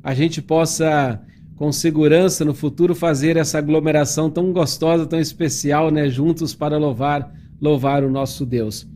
a 0.00 0.14
gente 0.14 0.40
possa, 0.40 1.20
com 1.60 1.70
segurança 1.70 2.42
no 2.42 2.54
futuro, 2.54 2.94
fazer 2.94 3.36
essa 3.36 3.58
aglomeração 3.58 4.30
tão 4.30 4.50
gostosa, 4.50 5.04
tão 5.04 5.20
especial, 5.20 5.90
né, 5.90 6.08
juntos 6.08 6.54
para 6.54 6.78
louvar 6.78 7.34
louvar 7.60 8.02
o 8.02 8.10
nosso 8.10 8.46
Deus. 8.46 8.88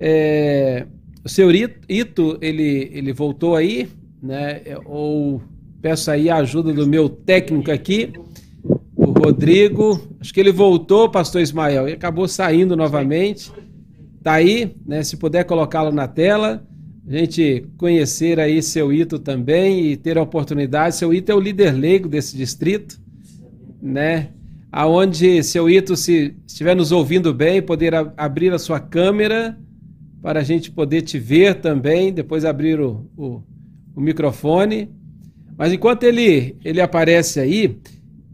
É, 0.00 0.84
o 1.24 1.28
senhor 1.28 1.54
Ito, 1.54 2.36
ele, 2.40 2.90
ele 2.92 3.12
voltou 3.12 3.54
aí, 3.54 3.88
né? 4.20 4.62
Ou 4.84 5.40
peço 5.80 6.10
aí 6.10 6.28
a 6.28 6.38
ajuda 6.38 6.72
do 6.72 6.88
meu 6.88 7.08
técnico 7.08 7.70
aqui, 7.70 8.12
o 8.96 9.12
Rodrigo. 9.12 10.00
Acho 10.18 10.34
que 10.34 10.40
ele 10.40 10.50
voltou, 10.50 11.08
pastor 11.08 11.40
Ismael, 11.40 11.88
e 11.88 11.92
acabou 11.92 12.26
saindo 12.26 12.74
novamente. 12.74 13.52
Tá 14.24 14.32
aí, 14.32 14.74
né? 14.84 15.04
Se 15.04 15.16
puder 15.16 15.44
colocá-lo 15.44 15.92
na 15.92 16.08
tela, 16.08 16.66
a 17.08 17.18
gente 17.18 17.66
conhecer 17.76 18.38
aí 18.38 18.62
seu 18.62 18.92
Ito 18.92 19.18
também 19.18 19.86
e 19.86 19.96
ter 19.96 20.18
a 20.18 20.22
oportunidade. 20.22 20.96
Seu 20.96 21.12
Ito 21.12 21.32
é 21.32 21.34
o 21.34 21.40
líder 21.40 21.72
leigo 21.72 22.08
desse 22.08 22.36
distrito, 22.36 23.00
né? 23.80 24.30
aonde 24.70 25.42
seu 25.42 25.68
Ito, 25.68 25.96
se 25.96 26.34
estiver 26.46 26.76
nos 26.76 26.92
ouvindo 26.92 27.32
bem, 27.32 27.62
poder 27.62 27.94
abrir 28.16 28.52
a 28.52 28.58
sua 28.58 28.78
câmera 28.78 29.58
para 30.20 30.40
a 30.40 30.44
gente 30.44 30.70
poder 30.70 31.02
te 31.02 31.18
ver 31.18 31.56
também, 31.56 32.12
depois 32.12 32.44
abrir 32.44 32.80
o, 32.80 33.06
o, 33.16 33.42
o 33.94 34.00
microfone. 34.00 34.90
Mas 35.56 35.72
enquanto 35.72 36.04
ele, 36.04 36.56
ele 36.64 36.80
aparece 36.80 37.40
aí, 37.40 37.78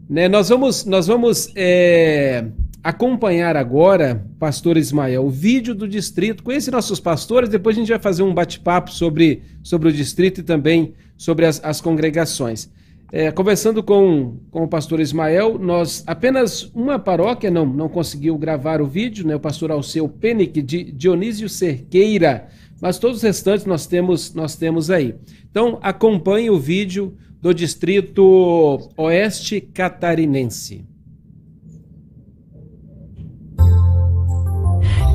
né, 0.09 0.27
nós 0.27 0.49
vamos, 0.49 0.85
nós 0.85 1.07
vamos 1.07 1.51
é, 1.55 2.45
acompanhar 2.85 3.57
agora, 3.57 4.23
pastor 4.37 4.77
Ismael, 4.77 5.25
o 5.25 5.29
vídeo 5.31 5.73
do 5.73 5.87
distrito. 5.87 6.43
Conhece 6.43 6.69
nossos 6.69 6.99
pastores, 6.99 7.49
depois 7.49 7.75
a 7.75 7.79
gente 7.79 7.89
vai 7.89 7.97
fazer 7.97 8.21
um 8.21 8.31
bate-papo 8.31 8.91
sobre, 8.91 9.41
sobre 9.63 9.89
o 9.89 9.91
distrito 9.91 10.41
e 10.41 10.43
também 10.43 10.93
sobre 11.17 11.47
as, 11.47 11.59
as 11.63 11.81
congregações. 11.81 12.69
É, 13.11 13.31
conversando 13.31 13.81
com, 13.81 14.37
com 14.51 14.63
o 14.63 14.67
pastor 14.67 14.99
Ismael, 14.99 15.57
nós 15.57 16.03
apenas 16.05 16.69
uma 16.75 16.99
paróquia 16.99 17.49
não, 17.49 17.65
não 17.65 17.89
conseguiu 17.89 18.37
gravar 18.37 18.79
o 18.79 18.85
vídeo, 18.85 19.25
né? 19.25 19.35
O 19.35 19.39
pastor 19.39 19.71
Alceu 19.71 20.07
Penic 20.07 20.61
de 20.61 20.83
Dionísio 20.83 21.49
Cerqueira, 21.49 22.49
mas 22.79 22.99
todos 22.99 23.17
os 23.17 23.23
restantes 23.23 23.65
nós 23.65 23.87
temos 23.87 24.35
nós 24.35 24.55
temos 24.55 24.91
aí. 24.91 25.15
Então 25.49 25.79
acompanhe 25.81 26.51
o 26.51 26.59
vídeo 26.59 27.15
do 27.41 27.51
distrito 27.51 28.91
Oeste 28.95 29.59
Catarinense. 29.59 30.94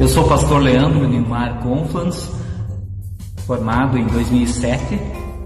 Eu 0.01 0.09
sou 0.09 0.25
o 0.25 0.29
pastor 0.29 0.63
Leandro 0.63 1.07
Neymar 1.07 1.61
Conflans, 1.63 2.33
formado 3.47 3.99
em 3.99 4.07
2007 4.07 4.99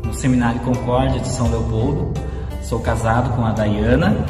no 0.04 0.14
Seminário 0.14 0.60
Concórdia 0.60 1.20
de 1.20 1.28
São 1.28 1.50
Leopoldo 1.50 2.14
Sou 2.62 2.78
casado 2.80 3.36
com 3.36 3.44
a 3.44 3.52
Dayana, 3.52 4.24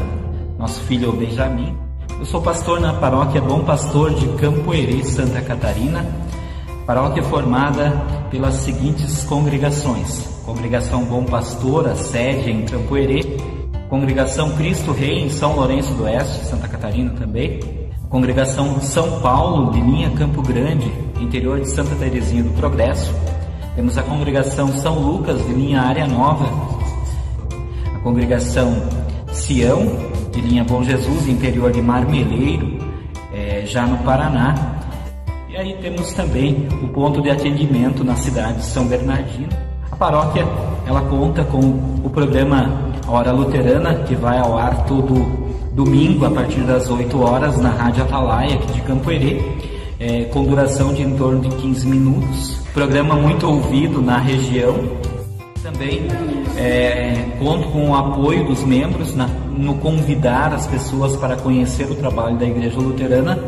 nosso 0.59 0.81
filho 0.81 1.07
é 1.07 1.09
o 1.09 1.13
Benjamin. 1.13 1.77
Eu 2.19 2.25
sou 2.25 2.43
pastor 2.43 2.81
na 2.81 2.93
paróquia 2.95 3.41
Bom 3.41 3.63
Pastor 3.65 4.13
de 4.15 4.27
Campo 4.39 4.75
Herê, 4.75 5.05
Santa 5.05 5.41
Catarina. 5.41 6.05
Paróquia 6.85 7.23
formada 7.23 7.91
pelas 8.31 8.55
seguintes 8.55 9.23
congregações: 9.25 10.27
Congregação 10.45 11.05
Bom 11.05 11.25
Pastor, 11.25 11.87
a 11.87 11.95
sede 11.95 12.51
em 12.51 12.65
Campo 12.65 12.97
Herê, 12.97 13.37
Congregação 13.89 14.57
Cristo 14.57 14.91
Rei 14.91 15.21
em 15.21 15.29
São 15.29 15.55
Lourenço 15.55 15.95
do 15.95 16.03
Oeste, 16.03 16.47
Santa 16.47 16.67
Catarina 16.67 17.11
também, 17.11 17.61
Congregação 18.15 18.81
São 18.81 19.21
Paulo, 19.21 19.73
de 19.73 19.81
linha 19.81 20.09
Campo 20.11 20.41
Grande, 20.41 20.89
interior 21.21 21.59
de 21.61 21.69
Santa 21.69 21.97
Terezinha 21.97 22.45
do 22.45 22.51
Progresso. 22.51 23.13
Temos 23.75 23.99
a 23.99 24.05
Congregação 24.05 24.69
São 24.69 25.01
Lucas, 25.01 25.45
de 25.45 25.53
linha 25.53 25.81
Área 25.81 26.07
Nova, 26.07 26.47
congregação 28.05 28.73
Sião, 29.33 29.99
de 30.31 30.41
linha 30.41 30.63
Bom 30.63 30.85
Jesus, 30.85 31.27
interior 31.27 31.73
de 31.73 31.83
Marmeleiro, 31.83 32.79
é, 33.33 33.65
já 33.67 33.85
no 33.85 33.99
Paraná. 34.05 34.55
E 35.49 35.57
aí 35.57 35.77
temos 35.83 36.13
também 36.13 36.69
o 36.85 36.87
ponto 36.91 37.21
de 37.21 37.31
atendimento 37.31 38.05
na 38.05 38.15
cidade 38.15 38.59
de 38.59 38.67
São 38.67 38.87
Bernardino. 38.87 39.49
A 39.91 39.97
paróquia 39.97 40.47
ela 40.87 41.01
conta 41.01 41.43
com 41.43 41.59
o 41.59 42.09
programa 42.09 42.93
Hora 43.09 43.33
Luterana, 43.33 44.05
que 44.05 44.15
vai 44.15 44.39
ao 44.39 44.57
ar 44.57 44.85
todo 44.85 45.44
domingo 45.75 46.25
a 46.25 46.31
partir 46.31 46.61
das 46.61 46.89
8 46.89 47.21
horas 47.21 47.59
na 47.59 47.71
Rádio 47.71 48.05
Atalaia, 48.05 48.55
aqui 48.55 48.73
de 48.73 48.81
Campo 48.83 49.11
Herê, 49.11 49.43
é, 49.99 50.25
com 50.25 50.45
duração 50.45 50.95
de 50.95 51.03
em 51.03 51.17
torno 51.17 51.41
de 51.41 51.49
15 51.57 51.87
minutos. 51.87 52.57
Programa 52.73 53.17
muito 53.17 53.47
ouvido 53.47 54.01
na 54.01 54.19
região, 54.19 54.75
também 55.63 56.07
é, 56.57 57.37
conto 57.41 57.69
com 57.71 57.91
o 57.91 57.97
apoio 57.97 58.45
dos 58.45 58.63
membros 58.63 59.15
na, 59.15 59.27
no 59.27 59.75
convidar 59.77 60.53
as 60.53 60.67
pessoas 60.67 61.17
para 61.17 61.37
conhecer 61.37 61.91
o 61.91 61.95
trabalho 61.97 62.37
da 62.37 62.47
Igreja 62.47 62.79
Luterana. 62.79 63.39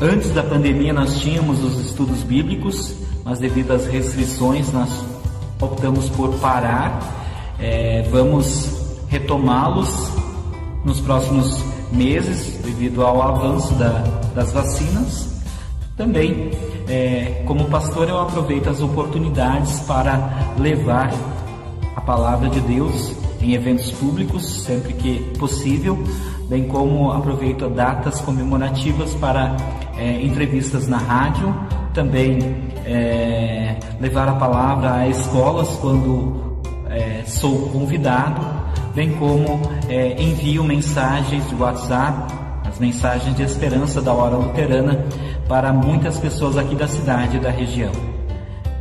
Antes 0.00 0.30
da 0.30 0.42
pandemia 0.42 0.92
nós 0.92 1.18
tínhamos 1.18 1.64
os 1.64 1.80
estudos 1.80 2.22
bíblicos, 2.22 2.94
mas 3.24 3.38
devido 3.38 3.72
às 3.72 3.86
restrições 3.86 4.70
nós 4.70 4.90
optamos 5.60 6.10
por 6.10 6.34
parar. 6.34 7.16
É, 7.58 8.02
vamos 8.10 8.68
retomá-los 9.08 10.27
nos 10.88 11.00
próximos 11.00 11.62
meses 11.92 12.58
devido 12.64 13.04
ao 13.04 13.22
avanço 13.22 13.74
da, 13.74 14.02
das 14.34 14.52
vacinas. 14.52 15.28
Também 15.96 16.50
é, 16.88 17.42
como 17.46 17.66
pastor, 17.66 18.08
eu 18.08 18.18
aproveito 18.18 18.68
as 18.68 18.80
oportunidades 18.80 19.80
para 19.80 20.54
levar 20.58 21.12
a 21.94 22.00
palavra 22.00 22.48
de 22.48 22.60
Deus 22.60 23.12
em 23.40 23.52
eventos 23.52 23.90
públicos, 23.92 24.62
sempre 24.62 24.94
que 24.94 25.18
possível, 25.38 25.98
bem 26.48 26.66
como 26.66 27.12
aproveito 27.12 27.68
datas 27.68 28.20
comemorativas 28.20 29.14
para 29.14 29.54
é, 29.96 30.22
entrevistas 30.22 30.88
na 30.88 30.98
rádio, 30.98 31.54
também 31.92 32.38
é, 32.86 33.76
levar 34.00 34.28
a 34.28 34.34
palavra 34.34 34.94
a 34.94 35.08
escolas 35.08 35.68
quando 35.80 36.58
é, 36.88 37.22
sou 37.26 37.68
convidado, 37.68 38.40
bem 38.98 39.12
como 39.12 39.60
é, 39.88 40.20
envio 40.20 40.64
mensagens 40.64 41.48
de 41.48 41.54
WhatsApp, 41.54 42.34
as 42.66 42.80
mensagens 42.80 43.36
de 43.36 43.44
esperança 43.44 44.02
da 44.02 44.12
hora 44.12 44.34
luterana 44.34 45.06
para 45.46 45.72
muitas 45.72 46.18
pessoas 46.18 46.56
aqui 46.56 46.74
da 46.74 46.88
cidade 46.88 47.36
e 47.36 47.40
da 47.40 47.48
região. 47.48 47.92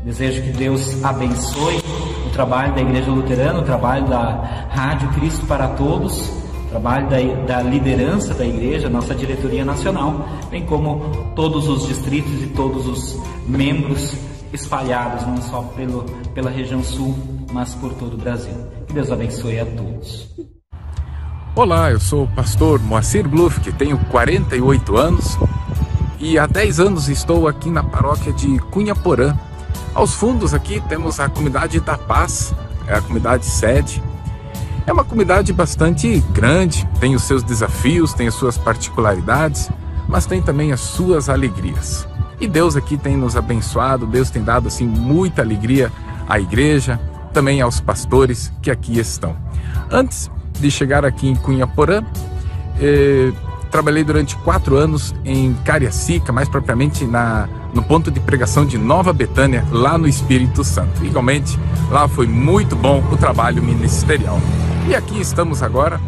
Desejo 0.03 0.41
que 0.41 0.49
Deus 0.49 1.06
abençoe 1.06 1.77
o 2.25 2.32
trabalho 2.32 2.73
da 2.73 2.82
Igreja 2.82 3.12
Luterana, 3.12 3.60
o 3.60 3.62
trabalho 3.62 4.08
da 4.08 4.65
Rádio 4.71 5.08
Cristo 5.10 5.45
para 5.45 5.67
Todos, 5.67 6.30
o 6.65 6.69
trabalho 6.71 7.08
da, 7.10 7.17
da 7.45 7.62
liderança 7.62 8.34
da 8.34 8.43
Igreja, 8.43 8.89
nossa 8.89 9.13
diretoria 9.13 9.63
nacional, 9.63 10.27
bem 10.49 10.65
como 10.65 11.12
todos 11.36 11.67
os 11.67 11.88
distritos 11.88 12.41
e 12.41 12.47
todos 12.47 12.88
os 12.88 13.21
membros 13.47 14.17
espalhados, 14.53 15.25
não 15.25 15.41
só 15.41 15.62
pelo, 15.75 16.03
pela 16.33 16.49
região 16.49 16.83
sul, 16.83 17.15
mas 17.51 17.73
por 17.75 17.93
todo 17.93 18.13
o 18.13 18.17
Brasil. 18.17 18.53
Que 18.88 18.93
Deus 18.93 19.12
abençoe 19.12 19.60
a 19.60 19.65
todos. 19.65 20.29
Olá, 21.55 21.91
eu 21.91 21.99
sou 21.99 22.25
o 22.25 22.27
pastor 22.27 22.79
Moacir 22.79 23.27
Bluff, 23.27 23.60
que 23.60 23.71
tenho 23.71 23.97
48 24.12 24.95
anos, 24.95 25.38
e 26.19 26.38
há 26.38 26.45
10 26.45 26.79
anos 26.79 27.10
estou 27.10 27.47
aqui 27.47 27.69
na 27.69 27.83
paróquia 27.83 28.31
de 28.31 28.60
Cunha 28.60 28.95
Porã. 28.95 29.36
Aos 29.93 30.13
fundos 30.13 30.53
aqui 30.53 30.79
temos 30.88 31.19
a 31.19 31.27
comunidade 31.27 31.79
da 31.79 31.97
Paz, 31.97 32.53
é 32.88 32.95
a 32.95 33.01
comunidade 33.01 33.45
sede. 33.45 34.03
É 34.86 34.93
uma 34.93 35.03
comunidade 35.03 35.51
bastante 35.51 36.19
grande, 36.31 36.88
tem 36.99 37.15
os 37.15 37.23
seus 37.23 37.43
desafios, 37.43 38.13
tem 38.13 38.27
as 38.27 38.36
suas 38.36 38.57
particularidades, 38.57 39.69
mas 40.07 40.25
tem 40.25 40.41
também 40.41 40.71
as 40.71 40.79
suas 40.79 41.27
alegrias. 41.27 42.07
E 42.39 42.47
Deus 42.47 42.76
aqui 42.76 42.97
tem 42.97 43.17
nos 43.17 43.36
abençoado, 43.36 44.06
Deus 44.06 44.30
tem 44.30 44.43
dado 44.43 44.67
assim 44.67 44.86
muita 44.86 45.41
alegria 45.41 45.91
à 46.28 46.39
igreja, 46.39 47.00
também 47.34 47.62
aos 47.62 47.80
pastores 47.80 48.51
que 48.61 48.70
aqui 48.70 48.99
estão. 48.99 49.36
Antes 49.91 50.30
de 50.59 50.70
chegar 50.70 51.05
aqui 51.05 51.28
em 51.28 51.36
Cunha 51.36 51.66
Porã, 51.66 52.03
eh, 52.80 53.32
trabalhei 53.72 54.03
durante 54.03 54.36
quatro 54.38 54.76
anos 54.76 55.14
em 55.26 55.53
Cariacica, 55.66 56.32
mais 56.32 56.47
propriamente 56.47 57.05
na, 57.05 57.47
no 57.74 57.84
ponto 57.84 58.09
de 58.11 58.20
pregação 58.20 58.66
de 58.66 58.78
Nova 58.78 59.11
Betânia, 59.11 59.64
lá 59.72 59.97
no 59.97 60.07
Espírito 60.07 60.64
Santo. 60.64 61.03
Igualmente, 61.03 61.59
lá 61.89 62.07
foi 62.07 62.28
muito 62.28 62.76
bom 62.76 63.03
o 63.11 63.18
trabalho 63.18 63.61
ministerial. 63.61 64.39
E 64.88 64.95
aqui 64.95 65.20
estamos 65.20 65.61
agora, 65.61 65.99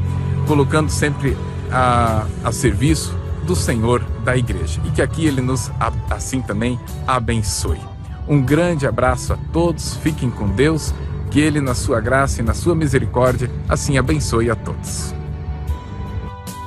colocando 0.47 0.89
sempre 0.89 1.35
a, 1.71 2.25
a 2.43 2.51
serviço 2.51 3.18
do 3.49 3.55
Senhor 3.55 4.05
da 4.23 4.37
igreja 4.37 4.79
e 4.85 4.91
que 4.91 5.01
aqui 5.01 5.25
ele 5.25 5.41
nos 5.41 5.71
assim 6.07 6.39
também 6.39 6.79
abençoe. 7.07 7.81
Um 8.27 8.43
grande 8.43 8.85
abraço 8.85 9.33
a 9.33 9.37
todos, 9.51 9.95
fiquem 9.95 10.29
com 10.29 10.47
Deus, 10.49 10.93
que 11.31 11.39
ele 11.39 11.59
na 11.59 11.73
sua 11.73 11.99
graça 11.99 12.41
e 12.41 12.45
na 12.45 12.53
sua 12.53 12.75
misericórdia 12.75 13.49
assim 13.67 13.97
abençoe 13.97 14.51
a 14.51 14.55
todos. 14.55 15.15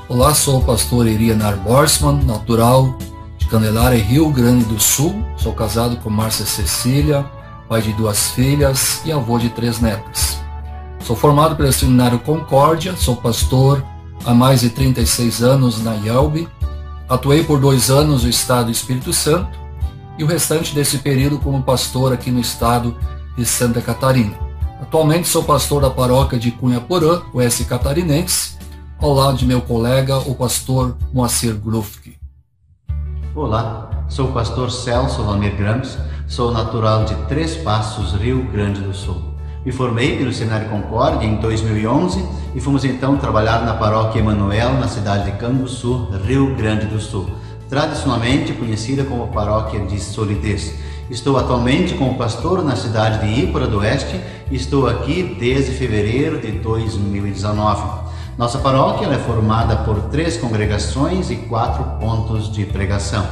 Olá, 0.09 0.35
sou 0.35 0.59
o 0.59 0.65
pastor 0.65 1.07
Irianar 1.07 1.57
Borsman, 1.59 2.21
natural 2.25 2.99
de 3.39 3.47
Candelária, 3.47 4.03
Rio 4.03 4.29
Grande 4.31 4.65
do 4.65 4.81
Sul. 4.81 5.25
Sou 5.37 5.53
casado 5.53 5.99
com 5.99 6.11
Márcia 6.11 6.45
Cecília, 6.45 7.25
pai 7.69 7.81
de 7.81 7.93
duas 7.93 8.33
filhas 8.33 9.01
e 9.05 9.13
avô 9.13 9.39
de 9.39 9.51
três 9.51 9.79
netas. 9.79 10.43
Sou 10.99 11.15
formado 11.15 11.55
pelo 11.55 11.73
Seminário 11.73 12.19
Concórdia, 12.19 12.97
sou 12.97 13.15
pastor 13.15 13.85
há 14.27 14.35
mais 14.35 14.63
de 14.63 14.71
36 14.71 15.45
anos 15.45 15.81
na 15.81 15.95
IELB, 15.95 16.49
atuei 17.13 17.45
por 17.45 17.61
dois 17.61 17.91
anos 17.91 18.25
no 18.25 18.31
estado 18.31 18.67
do 18.67 18.73
Espírito 18.73 19.13
Santo 19.13 19.59
e 20.17 20.25
o 20.25 20.27
restante 20.27 20.75
desse 20.75 20.97
período 20.97 21.39
como 21.39 21.63
pastor 21.63 22.11
aqui 22.11 22.31
no 22.31 22.41
estado 22.41 22.97
de 23.37 23.45
Santa 23.45 23.83
Catarina. 23.83 24.35
Atualmente 24.81 25.29
sou 25.29 25.45
pastor 25.45 25.83
da 25.83 25.91
paróquia 25.91 26.39
de 26.39 26.51
Cunha 26.51 26.81
Porã, 26.81 27.21
oeste 27.35 27.67
catarinense, 27.67 28.57
ao 28.99 29.13
lado 29.13 29.37
de 29.37 29.45
meu 29.45 29.61
colega, 29.61 30.19
o 30.21 30.35
pastor 30.35 30.97
Moacir 31.13 31.55
Grufke. 31.55 32.17
Olá, 33.35 34.07
sou 34.09 34.31
o 34.31 34.33
pastor 34.33 34.71
Celso 34.71 35.23
Lamir 35.23 35.55
Grams, 35.55 35.99
sou 36.27 36.51
natural 36.51 37.05
de 37.05 37.15
Três 37.27 37.57
Passos, 37.57 38.13
Rio 38.13 38.51
Grande 38.51 38.81
do 38.81 38.95
Sul. 38.95 39.32
Me 39.65 39.71
formei 39.71 40.19
pelo 40.19 40.33
Seminário 40.33 40.69
Concórdia 40.69 41.25
em 41.25 41.37
2011 41.37 42.25
e 42.53 42.61
fomos 42.61 42.85
então 42.85 43.17
trabalhar 43.17 43.65
na 43.65 43.75
paróquia 43.75 44.19
Emanuel, 44.19 44.73
na 44.75 44.89
cidade 44.89 45.31
de 45.31 45.39
Canguçu, 45.39 46.09
Rio 46.27 46.57
Grande 46.57 46.87
do 46.87 46.99
Sul, 46.99 47.31
tradicionalmente 47.69 48.53
conhecida 48.55 49.05
como 49.05 49.29
paróquia 49.29 49.79
de 49.87 50.01
Solidez. 50.01 50.75
Estou 51.09 51.39
atualmente 51.39 51.95
como 51.95 52.19
pastor 52.19 52.65
na 52.65 52.75
cidade 52.75 53.25
de 53.25 53.41
Ípora 53.41 53.69
do 53.69 53.79
Oeste 53.79 54.21
e 54.51 54.57
estou 54.57 54.89
aqui 54.89 55.37
desde 55.39 55.71
fevereiro 55.71 56.41
de 56.41 56.51
2019. 56.51 58.03
Nossa 58.37 58.59
paróquia 58.59 59.07
é 59.07 59.19
formada 59.19 59.77
por 59.77 60.09
três 60.11 60.37
congregações 60.37 61.31
e 61.31 61.37
quatro 61.37 61.85
pontos 62.01 62.51
de 62.53 62.65
pregação. 62.65 63.25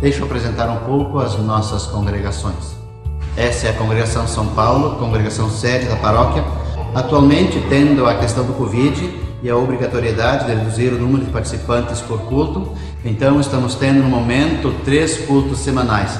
Deixa 0.00 0.18
eu 0.18 0.24
apresentar 0.24 0.68
um 0.68 0.84
pouco 0.84 1.20
as 1.20 1.38
nossas 1.38 1.86
congregações. 1.86 2.85
Essa 3.36 3.66
é 3.66 3.70
a 3.70 3.74
congregação 3.74 4.26
São 4.26 4.46
Paulo, 4.46 4.96
congregação 4.96 5.50
sede 5.50 5.84
da 5.86 5.96
paróquia. 5.96 6.42
Atualmente, 6.94 7.62
tendo 7.68 8.06
a 8.06 8.14
questão 8.14 8.46
do 8.46 8.54
Covid 8.54 9.14
e 9.42 9.50
a 9.50 9.56
obrigatoriedade 9.56 10.46
de 10.46 10.54
reduzir 10.54 10.88
o 10.94 10.98
número 10.98 11.26
de 11.26 11.30
participantes 11.30 12.00
por 12.00 12.18
culto, 12.22 12.72
então 13.04 13.38
estamos 13.38 13.74
tendo 13.74 14.02
no 14.02 14.08
momento 14.08 14.74
três 14.86 15.18
cultos 15.26 15.58
semanais. 15.58 16.18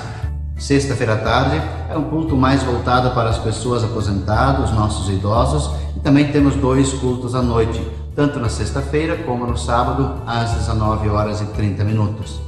Sexta-feira 0.59 1.15
à 1.15 1.17
tarde 1.17 1.63
é 1.89 1.97
um 1.97 2.05
culto 2.05 2.37
mais 2.37 2.63
voltado 2.63 3.11
para 3.13 3.31
as 3.31 3.39
pessoas 3.39 3.83
aposentadas, 3.83 4.71
nossos 4.73 5.09
idosos, 5.09 5.71
e 5.97 6.01
também 6.01 6.31
temos 6.31 6.55
dois 6.55 6.93
cultos 6.93 7.35
à 7.35 7.41
noite, 7.41 7.81
tanto 8.15 8.39
na 8.39 8.51
sexta-feira 8.51 9.17
como 9.25 9.47
no 9.47 9.57
sábado, 9.57 10.21
às 10.27 10.53
19 10.53 11.09
horas 11.09 11.41
e 11.41 11.47
30 11.47 11.83
minutos. 11.83 12.46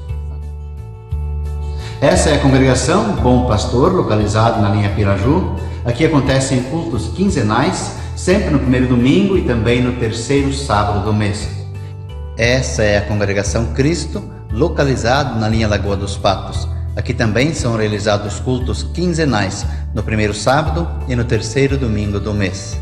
Essa 2.00 2.30
é 2.30 2.36
a 2.36 2.38
congregação 2.38 3.16
Bom 3.16 3.48
Pastor, 3.48 3.92
localizada 3.92 4.60
na 4.60 4.68
linha 4.68 4.88
Piraju. 4.90 5.56
Aqui 5.84 6.06
acontecem 6.06 6.62
cultos 6.62 7.08
quinzenais, 7.08 7.96
sempre 8.14 8.50
no 8.50 8.60
primeiro 8.60 8.86
domingo 8.86 9.36
e 9.36 9.42
também 9.42 9.82
no 9.82 9.94
terceiro 9.94 10.52
sábado 10.52 11.04
do 11.04 11.12
mês. 11.12 11.48
Essa 12.36 12.84
é 12.84 12.98
a 12.98 13.02
congregação 13.02 13.72
Cristo, 13.74 14.22
localizada 14.52 15.40
na 15.40 15.48
linha 15.48 15.66
Lagoa 15.66 15.96
dos 15.96 16.16
Patos. 16.16 16.68
Aqui 16.94 17.12
também 17.12 17.52
são 17.52 17.76
realizados 17.76 18.38
cultos 18.38 18.84
quinzenais, 18.84 19.66
no 19.92 20.04
primeiro 20.04 20.34
sábado 20.34 20.88
e 21.08 21.16
no 21.16 21.24
terceiro 21.24 21.76
domingo 21.76 22.20
do 22.20 22.32
mês. 22.32 22.80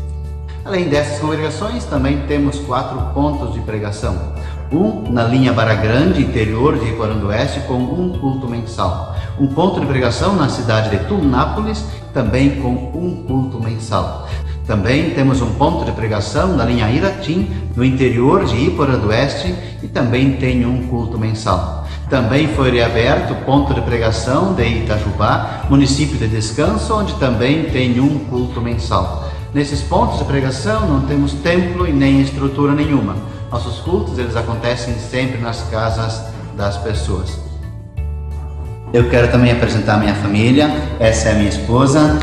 Além 0.63 0.89
dessas 0.89 1.17
congregações, 1.19 1.85
também 1.85 2.21
temos 2.27 2.59
quatro 2.59 2.99
pontos 3.15 3.53
de 3.55 3.61
pregação. 3.61 4.35
Um 4.71 5.11
na 5.11 5.23
linha 5.23 5.53
Barra 5.53 5.75
Grande, 5.75 6.21
interior 6.21 6.77
de 6.77 6.85
Ricoarão 6.85 7.19
do 7.19 7.27
Oeste, 7.27 7.61
com 7.61 7.75
um 7.75 8.17
culto 8.19 8.49
mensal. 8.49 9.15
Um 9.39 9.47
ponto 9.47 9.79
de 9.79 9.85
pregação 9.85 10.35
na 10.35 10.49
cidade 10.49 10.89
de 10.89 11.05
Tunápolis, 11.05 11.85
também 12.13 12.61
com 12.61 12.69
um 12.69 13.23
culto 13.25 13.61
mensal. 13.61 14.27
Também 14.65 15.11
temos 15.11 15.41
um 15.41 15.53
ponto 15.53 15.85
de 15.85 15.93
pregação 15.93 16.57
na 16.57 16.65
linha 16.65 16.91
Iratim, 16.91 17.49
no 17.73 17.85
interior 17.85 18.43
de 18.43 18.57
Ípora 18.57 18.97
do 18.97 19.07
Oeste, 19.07 19.55
e 19.81 19.87
também 19.87 20.33
tem 20.33 20.65
um 20.65 20.87
culto 20.87 21.17
mensal. 21.17 21.87
Também 22.09 22.49
foi 22.49 22.71
reaberto 22.71 23.33
o 23.33 23.45
ponto 23.45 23.73
de 23.73 23.81
pregação 23.81 24.53
de 24.53 24.63
Itajubá, 24.63 25.65
município 25.69 26.17
de 26.17 26.27
Descanso, 26.27 26.93
onde 26.93 27.13
também 27.13 27.65
tem 27.65 27.97
um 28.01 28.19
culto 28.25 28.59
mensal. 28.59 29.29
Nesses 29.53 29.81
pontos 29.81 30.19
de 30.19 30.25
pregação 30.25 30.87
não 30.87 31.01
temos 31.01 31.31
templo 31.33 31.87
e 31.87 31.93
nem 31.93 32.21
estrutura 32.21 32.73
nenhuma. 32.73 33.15
Nossos 33.51 33.79
cultos 33.79 34.17
eles 34.17 34.35
acontecem 34.35 34.95
sempre 34.95 35.39
nas 35.39 35.61
casas 35.69 36.21
das 36.55 36.77
pessoas. 36.77 37.39
Eu 38.93 39.09
quero 39.09 39.29
também 39.29 39.51
apresentar 39.51 39.95
a 39.95 39.97
minha 39.97 40.15
família. 40.15 40.69
Essa 40.99 41.29
é 41.29 41.31
a 41.33 41.35
minha 41.35 41.49
esposa. 41.49 42.19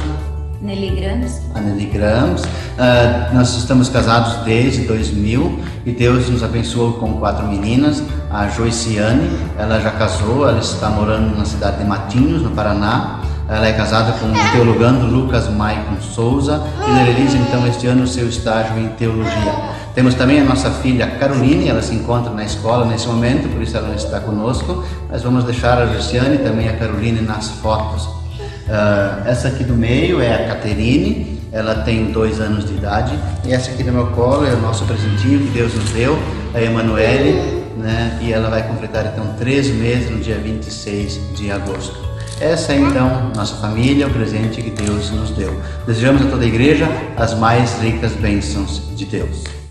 Nelly 0.60 0.96
Grams. 0.96 1.40
A 1.54 1.60
Nelly 1.60 1.86
Grams. 1.86 2.42
Uh, 2.42 3.34
nós 3.34 3.54
estamos 3.54 3.88
casados 3.88 4.44
desde 4.44 4.82
2000 4.86 5.60
e 5.84 5.92
Deus 5.92 6.28
nos 6.28 6.42
abençoou 6.42 6.94
com 6.94 7.14
quatro 7.14 7.46
meninas. 7.46 8.02
A 8.30 8.48
Joiciane, 8.48 9.30
ela 9.58 9.78
já 9.80 9.90
casou, 9.90 10.48
ela 10.48 10.58
está 10.58 10.88
morando 10.88 11.36
na 11.36 11.44
cidade 11.44 11.78
de 11.78 11.84
Matinhos, 11.84 12.42
no 12.42 12.50
Paraná. 12.50 13.20
Ela 13.46 13.66
é 13.66 13.72
casada 13.74 14.12
com 14.12 14.26
o 14.26 14.52
teologando 14.52 15.06
Lucas 15.06 15.48
Maicon 15.48 16.00
Souza 16.00 16.62
e 16.80 16.90
ela 16.90 17.02
realiza 17.02 17.36
então 17.36 17.66
este 17.66 17.86
ano 17.86 18.04
o 18.04 18.08
seu 18.08 18.26
estágio 18.26 18.78
em 18.78 18.88
teologia. 18.88 19.73
Temos 19.94 20.14
também 20.14 20.40
a 20.40 20.44
nossa 20.44 20.70
filha 20.70 21.06
Caroline, 21.06 21.68
ela 21.68 21.80
se 21.80 21.94
encontra 21.94 22.32
na 22.32 22.44
escola 22.44 22.84
nesse 22.84 23.06
momento, 23.06 23.48
por 23.48 23.62
isso 23.62 23.76
ela 23.76 23.88
não 23.88 23.94
está 23.94 24.18
conosco, 24.18 24.84
mas 25.08 25.22
vamos 25.22 25.44
deixar 25.44 25.80
a 25.80 25.84
Luciane 25.84 26.34
e 26.34 26.38
também 26.38 26.68
a 26.68 26.72
Caroline 26.72 27.20
nas 27.20 27.48
fotos. 27.48 28.04
Uh, 28.06 29.26
essa 29.26 29.48
aqui 29.48 29.62
do 29.62 29.74
meio 29.74 30.20
é 30.20 30.34
a 30.34 30.48
Caterine, 30.48 31.38
ela 31.52 31.76
tem 31.76 32.10
dois 32.10 32.40
anos 32.40 32.64
de 32.64 32.72
idade, 32.74 33.16
e 33.44 33.52
essa 33.52 33.70
aqui 33.70 33.84
do 33.84 33.92
meu 33.92 34.08
colo 34.08 34.44
é 34.44 34.52
o 34.52 34.60
nosso 34.60 34.84
presentinho 34.84 35.38
que 35.38 35.50
Deus 35.50 35.72
nos 35.72 35.90
deu, 35.90 36.18
a 36.52 36.60
Emanuele, 36.60 37.62
né, 37.76 38.18
e 38.20 38.32
ela 38.32 38.50
vai 38.50 38.66
completar 38.66 39.06
então 39.06 39.34
três 39.38 39.68
meses 39.68 40.10
no 40.10 40.18
dia 40.18 40.38
26 40.38 41.20
de 41.36 41.52
agosto. 41.52 41.96
Essa 42.40 42.72
é 42.72 42.78
então 42.78 43.30
nossa 43.36 43.54
família, 43.56 44.08
o 44.08 44.10
presente 44.10 44.60
que 44.60 44.70
Deus 44.70 45.10
nos 45.12 45.30
deu. 45.30 45.56
Desejamos 45.86 46.22
a 46.22 46.30
toda 46.30 46.42
a 46.42 46.48
igreja 46.48 46.88
as 47.16 47.32
mais 47.34 47.80
ricas 47.80 48.12
bênçãos 48.12 48.82
de 48.96 49.04
Deus. 49.04 49.63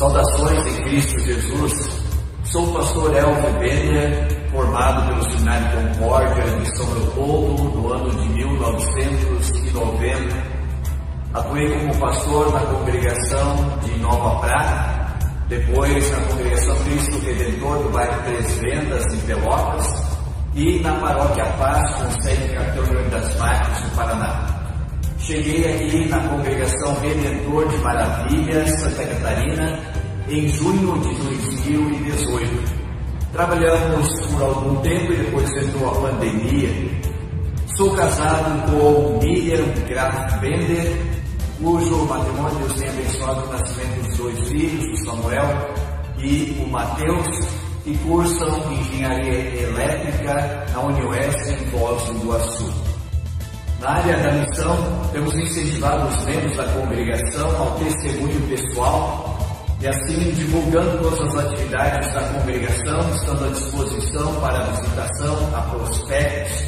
Saudações 0.00 0.66
em 0.66 0.82
Cristo 0.84 1.20
Jesus. 1.20 2.02
Sou 2.44 2.70
o 2.70 2.72
pastor 2.72 3.14
Elvio 3.14 3.52
Bender, 3.58 4.48
formado 4.50 5.08
pelo 5.08 5.22
Seminário 5.30 5.76
Concórdia 5.76 6.42
de 6.42 6.74
São 6.74 6.90
Leopoldo 6.94 7.64
no 7.64 7.92
ano 7.92 8.08
de 8.08 8.26
1990. 8.30 10.36
Atuei 11.34 11.78
como 11.78 12.00
pastor 12.00 12.50
na 12.50 12.60
congregação 12.60 13.78
de 13.84 13.98
Nova 13.98 14.40
Prata, 14.40 15.18
depois 15.50 16.10
na 16.12 16.20
congregação 16.28 16.76
Cristo 16.76 17.18
Redentor 17.18 17.82
do 17.82 17.90
bairro 17.90 18.22
Três 18.22 18.58
Vendas, 18.58 19.04
em 19.12 19.20
Pelotas 19.26 19.86
e 20.54 20.80
na 20.80 20.94
paróquia 20.94 21.44
Paz, 21.58 21.94
com 21.96 22.10
sede 22.22 22.44
em 22.44 22.54
Cartão 22.54 22.84
das 23.10 23.36
Marques, 23.36 23.82
no 23.82 23.90
Paraná. 23.90 24.46
Cheguei 25.18 25.74
aqui 25.74 26.08
na 26.08 26.26
congregação 26.26 26.98
Redentor 27.00 27.68
de 27.68 27.76
Maravilhas, 27.76 28.70
Santa 28.80 29.04
Catarina, 29.04 29.89
em 30.30 30.48
junho 30.48 30.96
de 31.00 31.12
2018. 31.12 32.80
Trabalhamos 33.32 34.08
por 34.28 34.42
algum 34.42 34.76
tempo 34.76 35.12
e 35.12 35.16
depois 35.16 35.50
entrou 35.56 35.90
a 35.90 36.00
pandemia. 36.00 36.70
Sou 37.76 37.90
casado 37.96 38.70
com 38.70 39.18
Miriam 39.18 39.64
Graf 39.88 40.38
Bender, 40.40 41.00
cujo 41.60 42.06
matrimônio 42.06 42.58
Deus 42.58 42.74
tem 42.74 42.88
abençoado 42.88 43.44
o 43.44 43.52
nascimento 43.52 44.06
dos 44.06 44.16
dois 44.18 44.48
filhos, 44.48 45.00
o 45.00 45.04
Samuel 45.04 45.74
e 46.18 46.64
o 46.64 46.70
Mateus 46.70 47.26
que 47.82 47.96
cursam 47.98 48.72
engenharia 48.72 49.62
elétrica 49.62 50.66
na 50.72 50.80
Unioeste 50.80 51.54
em 51.54 51.66
Foz 51.70 52.04
do 52.04 52.18
Iguaçu. 52.22 52.72
Na 53.80 53.90
área 53.90 54.16
da 54.18 54.32
missão, 54.32 54.76
temos 55.10 55.34
incentivado 55.34 56.06
os 56.06 56.24
membros 56.24 56.56
da 56.56 56.64
congregação 56.64 57.56
ao 57.56 57.78
testemunho 57.78 58.40
pessoal 58.48 59.29
e 59.80 59.88
assim 59.88 60.30
divulgando 60.32 60.98
todas 60.98 61.20
as 61.20 61.46
atividades 61.46 62.12
da 62.12 62.20
congregação, 62.34 63.10
estando 63.14 63.44
à 63.46 63.48
disposição 63.48 64.40
para 64.40 64.58
a 64.58 64.70
visitação 64.72 65.56
a 65.56 65.62
prospectos, 65.62 66.64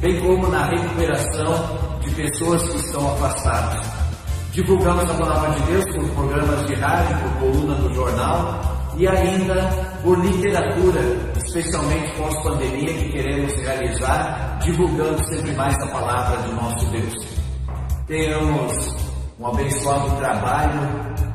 bem 0.00 0.20
como 0.20 0.48
na 0.48 0.66
recuperação 0.66 1.98
de 2.00 2.10
pessoas 2.10 2.62
que 2.68 2.76
estão 2.76 3.12
afastadas. 3.12 3.86
Divulgamos 4.50 5.08
a 5.08 5.14
palavra 5.14 5.50
de 5.50 5.60
Deus 5.66 5.84
por 5.94 6.08
programas 6.10 6.66
de 6.66 6.74
rádio, 6.74 7.16
por 7.18 7.40
coluna 7.40 7.74
do 7.76 7.94
jornal 7.94 8.76
e 8.96 9.06
ainda 9.06 9.54
por 10.02 10.18
literatura, 10.18 11.00
especialmente 11.36 12.16
pós-pandemia, 12.16 12.94
que 12.94 13.12
queremos 13.12 13.52
realizar, 13.60 14.58
divulgando 14.62 15.22
sempre 15.28 15.52
mais 15.52 15.76
a 15.76 15.86
palavra 15.88 16.42
de 16.42 16.54
nosso 16.54 16.86
Deus. 16.86 17.14
Tenhamos 18.06 19.05
um 19.46 19.50
abençoado 19.50 20.16
trabalho 20.16 20.80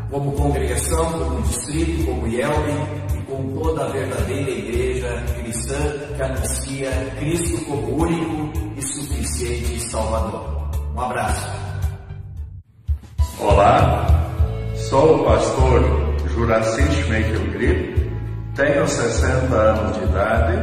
como 0.09 0.34
congregação, 0.34 1.12
como 1.14 1.41
distrito, 1.43 2.05
como 2.05 2.28
IELB 2.28 2.70
e 3.16 3.22
com 3.22 3.53
toda 3.53 3.86
a 3.86 3.88
verdadeira 3.88 4.51
igreja 4.51 5.24
cristã 5.39 5.78
que 6.18 6.22
anuncia 6.22 6.91
Cristo 7.18 7.66
como 7.66 8.03
único 8.03 8.51
e 8.76 8.82
suficiente 8.82 9.80
Salvador. 9.84 10.70
Um 10.93 10.99
abraço. 10.99 11.47
Olá, 13.39 14.05
sou 14.76 15.22
o 15.22 15.26
pastor 15.26 15.82
Juraci 16.28 16.82
Schmeichel 16.91 17.51
Grip, 17.53 18.12
tenho 18.55 18.86
60 18.86 19.55
anos 19.55 19.97
de 19.97 20.03
idade, 20.03 20.57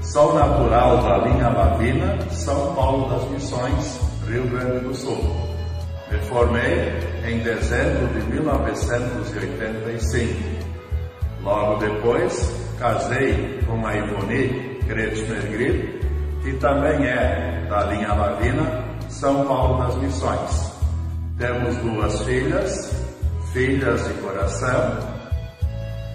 sou 0.00 0.34
natural 0.34 1.02
da 1.02 1.18
linha 1.28 1.50
Lavina, 1.50 2.18
São 2.30 2.74
Paulo 2.74 3.10
das 3.10 3.30
Missões, 3.32 4.00
Rio 4.26 4.48
Grande 4.48 4.80
do 4.80 4.94
Sul. 4.94 5.45
Me 6.10 6.18
formei 6.18 6.92
em 7.24 7.38
dezembro 7.40 8.06
de 8.08 8.20
1985. 8.30 10.66
Logo 11.42 11.80
depois, 11.80 12.54
casei 12.78 13.60
com 13.66 13.84
a 13.84 13.92
Ivone 13.94 14.78
Kretschmer 14.86 15.50
Grip, 15.50 16.00
que 16.42 16.52
também 16.54 17.04
é 17.06 17.66
da 17.68 17.84
linha 17.84 18.14
Lavina, 18.14 18.84
São 19.08 19.46
Paulo 19.46 19.84
das 19.84 19.96
Missões. 19.96 20.72
Temos 21.38 21.76
duas 21.78 22.22
filhas, 22.22 22.94
filhas 23.52 24.06
de 24.06 24.14
coração. 24.14 24.98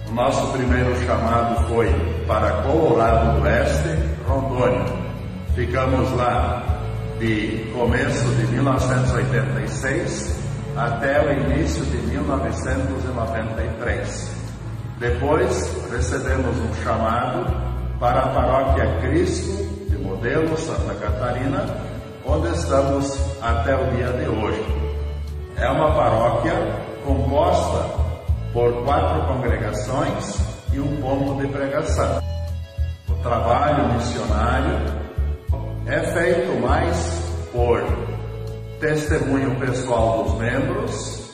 O 0.08 0.12
nosso 0.12 0.52
primeiro 0.52 0.96
chamado 1.04 1.68
foi 1.68 1.88
para 2.26 2.62
Colorado 2.62 3.38
do 3.38 3.44
Oeste, 3.44 3.90
Rondônia. 4.26 4.86
Ficamos 5.54 6.10
lá 6.16 6.71
de 7.22 7.70
começo 7.72 8.28
de 8.34 8.46
1986 8.48 10.36
até 10.76 11.24
o 11.24 11.32
início 11.32 11.84
de 11.84 11.98
1993. 11.98 14.32
Depois 14.98 15.72
recebemos 15.92 16.58
um 16.58 16.74
chamado 16.82 17.46
para 18.00 18.22
a 18.22 18.28
paróquia 18.30 18.98
Cristo 19.02 19.52
de 19.88 19.96
Modelo, 19.98 20.58
Santa 20.58 20.94
Catarina, 20.94 21.64
onde 22.26 22.48
estamos 22.56 23.16
até 23.40 23.76
o 23.76 23.86
dia 23.92 24.08
de 24.14 24.28
hoje. 24.28 24.66
É 25.58 25.70
uma 25.70 25.94
paróquia 25.94 26.54
composta 27.04 27.88
por 28.52 28.82
quatro 28.82 29.22
congregações 29.28 30.40
e 30.72 30.80
um 30.80 31.00
ponto 31.00 31.40
de 31.40 31.46
pregação. 31.52 32.20
O 33.08 33.14
trabalho 33.22 33.94
missionário 33.94 35.01
é 35.86 36.00
feito 36.00 36.60
mais 36.60 37.22
por 37.52 37.82
testemunho 38.80 39.54
pessoal 39.56 40.24
dos 40.24 40.38
membros, 40.38 41.30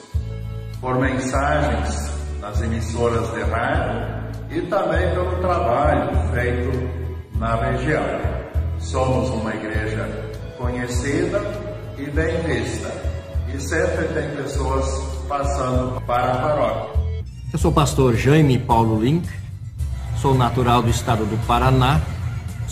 por 0.81 0.99
mensagens 0.99 2.11
nas 2.41 2.61
emissoras 2.63 3.31
de 3.33 3.43
rádio 3.43 4.19
e 4.51 4.61
também 4.63 5.11
pelo 5.11 5.37
trabalho 5.41 6.33
feito 6.33 6.71
na 7.39 7.57
região. 7.57 8.05
Somos 8.79 9.29
uma 9.31 9.55
igreja 9.55 10.09
conhecida 10.57 11.41
e 11.99 12.09
bem 12.11 12.41
vista, 12.43 12.93
e 13.53 13.61
sempre 13.61 14.07
tem 14.09 14.31
pessoas 14.37 14.87
passando 15.29 16.01
para 16.03 16.33
a 16.33 16.39
paróquia. 16.39 17.01
Eu 17.53 17.59
sou 17.59 17.71
o 17.71 17.75
pastor 17.75 18.15
Jaime 18.15 18.59
Paulo 18.59 19.03
Link, 19.03 19.29
sou 20.21 20.35
natural 20.35 20.83
do 20.83 20.91
estado 20.91 21.25
do 21.25 21.37
Paraná 21.47 22.01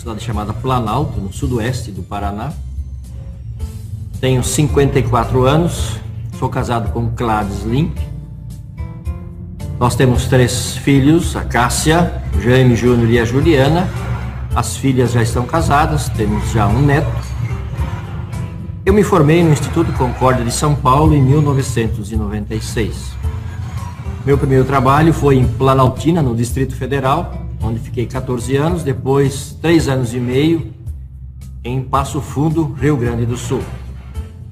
cidade 0.07 0.23
chamada 0.23 0.53
Planalto, 0.53 1.19
no 1.19 1.33
sudoeste 1.33 1.91
do 1.91 2.01
Paraná. 2.01 2.53
Tenho 4.21 4.41
54 4.41 5.45
anos, 5.45 5.97
sou 6.39 6.47
casado 6.47 6.93
com 6.93 7.07
Gladys 7.07 7.63
Link. 7.63 8.01
Nós 9.77 9.95
temos 9.95 10.25
três 10.27 10.77
filhos, 10.77 11.35
a 11.35 11.43
Cássia, 11.43 12.23
o 12.33 12.41
Jaime 12.41 12.73
Júnior 12.73 13.09
e 13.09 13.19
a 13.19 13.25
Juliana. 13.25 13.89
As 14.55 14.77
filhas 14.77 15.11
já 15.11 15.21
estão 15.21 15.45
casadas, 15.45 16.07
temos 16.09 16.51
já 16.51 16.67
um 16.67 16.81
neto. 16.81 17.11
Eu 18.85 18.93
me 18.93 19.03
formei 19.03 19.43
no 19.43 19.51
Instituto 19.51 19.91
Concórdia 19.91 20.45
de 20.45 20.51
São 20.51 20.73
Paulo 20.73 21.13
em 21.13 21.21
1996. 21.21 23.11
Meu 24.25 24.37
primeiro 24.37 24.63
trabalho 24.63 25.11
foi 25.13 25.35
em 25.35 25.45
Planaltina, 25.45 26.21
no 26.21 26.33
Distrito 26.33 26.75
Federal, 26.75 27.46
onde 27.67 27.79
fiquei 27.79 28.05
14 28.05 28.55
anos, 28.55 28.83
depois 28.83 29.57
3 29.61 29.89
anos 29.89 30.13
e 30.13 30.19
meio 30.19 30.73
em 31.63 31.81
Passo 31.83 32.21
Fundo, 32.21 32.73
Rio 32.79 32.95
Grande 32.95 33.25
do 33.25 33.35
Sul. 33.35 33.61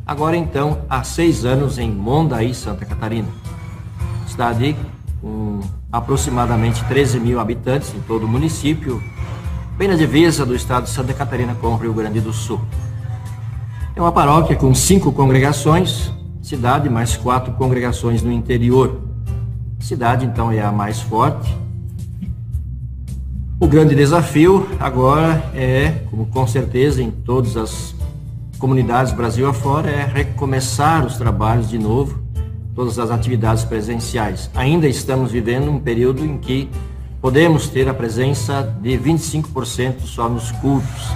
Agora 0.05 0.35
então, 0.35 0.81
há 0.89 1.03
6 1.03 1.45
anos 1.45 1.77
em 1.77 1.89
Mondaí, 1.89 2.53
Santa 2.53 2.85
Catarina. 2.85 3.27
Cidade 4.27 4.75
com 5.21 5.61
aproximadamente 5.91 6.83
13 6.85 7.19
mil 7.19 7.39
habitantes 7.39 7.93
em 7.95 8.01
todo 8.01 8.25
o 8.25 8.27
município, 8.27 9.01
bem 9.77 9.87
na 9.87 9.95
divisa 9.95 10.45
do 10.45 10.53
estado 10.53 10.83
de 10.83 10.89
Santa 10.89 11.13
Catarina 11.13 11.55
com 11.55 11.67
o 11.67 11.77
Rio 11.77 11.93
Grande 11.93 12.19
do 12.19 12.33
Sul. 12.33 12.59
É 13.95 14.01
uma 14.01 14.11
paróquia 14.11 14.55
com 14.55 14.75
cinco 14.75 15.11
congregações, 15.13 16.11
cidade 16.41 16.89
mais 16.89 17.15
quatro 17.15 17.53
congregações 17.53 18.21
no 18.21 18.31
interior. 18.31 18.99
Cidade 19.79 20.25
então 20.25 20.51
é 20.51 20.61
a 20.61 20.71
mais 20.71 20.99
forte, 20.99 21.55
o 23.59 23.67
grande 23.67 23.95
desafio 23.95 24.67
agora 24.79 25.49
é, 25.53 26.01
como 26.09 26.25
com 26.25 26.45
certeza 26.45 27.01
em 27.01 27.09
todas 27.09 27.55
as 27.55 27.95
comunidades 28.59 29.13
Brasil 29.13 29.47
afora, 29.47 29.89
é 29.89 30.05
recomeçar 30.05 31.05
os 31.05 31.17
trabalhos 31.17 31.69
de 31.69 31.77
novo, 31.77 32.19
todas 32.73 32.99
as 32.99 33.09
atividades 33.09 33.63
presenciais. 33.63 34.49
Ainda 34.55 34.87
estamos 34.87 35.31
vivendo 35.31 35.69
um 35.69 35.79
período 35.79 36.25
em 36.25 36.37
que 36.37 36.69
podemos 37.21 37.69
ter 37.69 37.87
a 37.87 37.93
presença 37.93 38.75
de 38.81 38.97
25% 38.97 40.01
só 40.01 40.27
nos 40.27 40.51
cultos. 40.51 41.09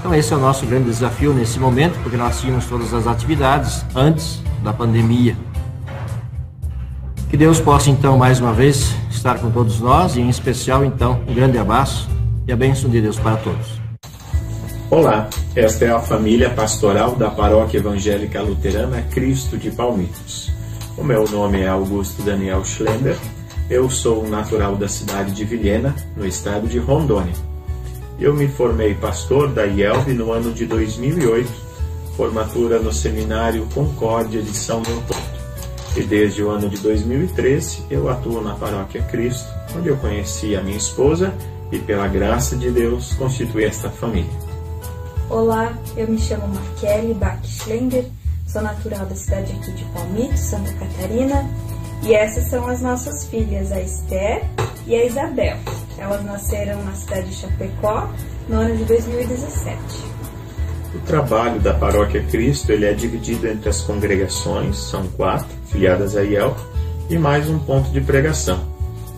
Então 0.00 0.14
esse 0.14 0.32
é 0.32 0.36
o 0.36 0.40
nosso 0.40 0.66
grande 0.66 0.86
desafio 0.86 1.32
nesse 1.32 1.58
momento, 1.58 1.98
porque 2.02 2.16
nós 2.16 2.40
tínhamos 2.40 2.66
todas 2.66 2.92
as 2.92 3.06
atividades 3.06 3.84
antes 3.94 4.42
da 4.62 4.72
pandemia. 4.72 5.36
Que 7.28 7.36
Deus 7.36 7.60
possa 7.60 7.90
então 7.90 8.16
mais 8.16 8.40
uma 8.40 8.52
vez 8.52 8.94
estar 9.10 9.40
com 9.40 9.50
todos 9.50 9.80
nós 9.80 10.14
e 10.14 10.20
em 10.20 10.28
especial 10.28 10.84
então 10.84 11.20
um 11.26 11.34
grande 11.34 11.58
abraço 11.58 12.08
e 12.46 12.52
a 12.52 12.56
bênção 12.56 12.88
de 12.88 13.00
Deus 13.00 13.18
para 13.18 13.36
todos. 13.36 13.80
Olá, 14.88 15.28
esta 15.56 15.84
é 15.84 15.90
a 15.90 15.98
família 15.98 16.48
pastoral 16.50 17.16
da 17.16 17.28
Paróquia 17.28 17.78
Evangélica 17.78 18.40
Luterana 18.40 19.02
Cristo 19.10 19.58
de 19.58 19.72
Palmitos. 19.72 20.52
O 20.96 21.02
meu 21.02 21.24
nome 21.28 21.62
é 21.62 21.68
Augusto 21.68 22.22
Daniel 22.22 22.64
Schlender, 22.64 23.16
eu 23.68 23.90
sou 23.90 24.26
natural 24.28 24.76
da 24.76 24.86
cidade 24.86 25.32
de 25.32 25.44
Vilhena, 25.44 25.96
no 26.16 26.24
estado 26.24 26.68
de 26.68 26.78
Rondônia. 26.78 27.34
Eu 28.20 28.32
me 28.34 28.46
formei 28.46 28.94
pastor 28.94 29.48
da 29.48 29.66
IELB 29.66 30.14
no 30.14 30.30
ano 30.30 30.52
de 30.52 30.64
2008, 30.64 31.50
formatura 32.16 32.78
no 32.78 32.92
Seminário 32.92 33.66
Concórdia 33.74 34.40
de 34.40 34.56
São 34.56 34.80
Leopoldo 34.86 35.35
e 35.96 36.02
desde 36.02 36.42
o 36.42 36.50
ano 36.50 36.68
de 36.68 36.76
2013 36.78 37.84
eu 37.90 38.08
atuo 38.08 38.42
na 38.42 38.54
Paróquia 38.54 39.02
Cristo, 39.04 39.48
onde 39.74 39.88
eu 39.88 39.96
conheci 39.96 40.54
a 40.54 40.62
minha 40.62 40.76
esposa 40.76 41.32
e, 41.72 41.78
pela 41.78 42.06
graça 42.06 42.54
de 42.54 42.70
Deus, 42.70 43.14
constituí 43.14 43.64
esta 43.64 43.88
família. 43.88 44.30
Olá, 45.30 45.76
eu 45.96 46.06
me 46.06 46.18
chamo 46.18 46.46
Markele 46.48 47.14
Bach 47.14 47.42
Schlender, 47.42 48.04
sou 48.46 48.62
natural 48.62 49.06
da 49.06 49.14
cidade 49.14 49.52
aqui 49.52 49.72
de 49.72 49.84
Palmito, 49.86 50.36
Santa 50.36 50.72
Catarina, 50.74 51.48
e 52.02 52.14
essas 52.14 52.44
são 52.48 52.66
as 52.68 52.82
nossas 52.82 53.26
filhas, 53.26 53.72
a 53.72 53.80
Esther 53.80 54.44
e 54.86 54.94
a 54.94 55.04
Isabel. 55.04 55.56
Elas 55.98 56.24
nasceram 56.24 56.82
na 56.84 56.92
cidade 56.92 57.30
de 57.30 57.34
Chapecó 57.34 58.08
no 58.48 58.60
ano 58.60 58.76
de 58.76 58.84
2017. 58.84 60.15
O 60.96 61.00
trabalho 61.00 61.60
da 61.60 61.74
Paróquia 61.74 62.22
Cristo 62.22 62.72
ele 62.72 62.86
é 62.86 62.94
dividido 62.94 63.46
entre 63.46 63.68
as 63.68 63.82
congregações, 63.82 64.78
são 64.78 65.06
quatro, 65.08 65.46
filiadas 65.66 66.16
a 66.16 66.22
IEL, 66.22 66.56
e 67.10 67.18
mais 67.18 67.50
um 67.50 67.58
ponto 67.58 67.90
de 67.90 68.00
pregação. 68.00 68.66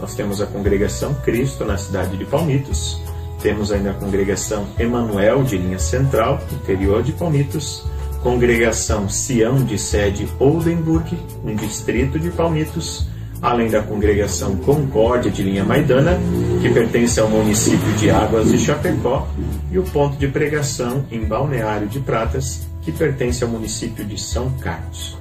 Nós 0.00 0.12
temos 0.12 0.40
a 0.40 0.46
congregação 0.46 1.14
Cristo 1.14 1.64
na 1.64 1.78
cidade 1.78 2.16
de 2.16 2.24
Palmitos, 2.24 3.00
temos 3.40 3.70
ainda 3.70 3.92
a 3.92 3.94
congregação 3.94 4.66
Emanuel 4.76 5.44
de 5.44 5.56
linha 5.56 5.78
central, 5.78 6.40
interior 6.52 7.00
de 7.00 7.12
Palmitos, 7.12 7.84
congregação 8.24 9.08
Sião 9.08 9.64
de 9.64 9.78
sede 9.78 10.28
Oldenburg, 10.40 11.16
no 11.44 11.54
distrito 11.54 12.18
de 12.18 12.30
Palmitos, 12.30 13.06
além 13.40 13.70
da 13.70 13.82
congregação 13.82 14.56
Concórdia 14.56 15.30
de 15.30 15.42
linha 15.42 15.64
Maidana, 15.64 16.18
que 16.60 16.70
pertence 16.70 17.20
ao 17.20 17.28
município 17.28 17.92
de 17.94 18.10
Águas 18.10 18.50
de 18.50 18.58
Chapecó, 18.58 19.28
e 19.70 19.78
o 19.78 19.82
ponto 19.84 20.16
de 20.16 20.28
pregação 20.28 21.04
em 21.10 21.24
Balneário 21.24 21.86
de 21.88 22.00
Pratas, 22.00 22.66
que 22.82 22.90
pertence 22.90 23.44
ao 23.44 23.50
município 23.50 24.04
de 24.04 24.18
São 24.18 24.50
Carlos. 24.60 25.16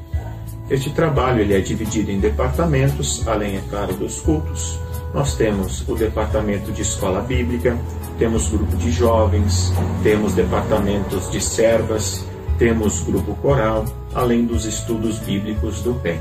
Este 0.70 0.90
trabalho 0.90 1.42
ele 1.42 1.54
é 1.54 1.60
dividido 1.60 2.12
em 2.12 2.20
departamentos, 2.20 3.26
além, 3.28 3.58
é 3.58 3.62
claro, 3.70 3.94
dos 3.94 4.20
cultos, 4.20 4.80
nós 5.14 5.36
temos 5.36 5.88
o 5.88 5.96
departamento 5.96 6.72
de 6.72 6.82
escola 6.82 7.22
bíblica, 7.22 7.78
temos 8.20 8.50
grupo 8.50 8.76
de 8.76 8.92
jovens, 8.92 9.72
temos 10.04 10.34
departamentos 10.34 11.32
de 11.32 11.40
servas, 11.40 12.26
temos 12.58 13.02
grupo 13.02 13.34
coral, 13.36 13.86
além 14.14 14.46
dos 14.46 14.66
estudos 14.66 15.20
bíblicos 15.20 15.82
do 15.82 15.94
bem. 15.94 16.20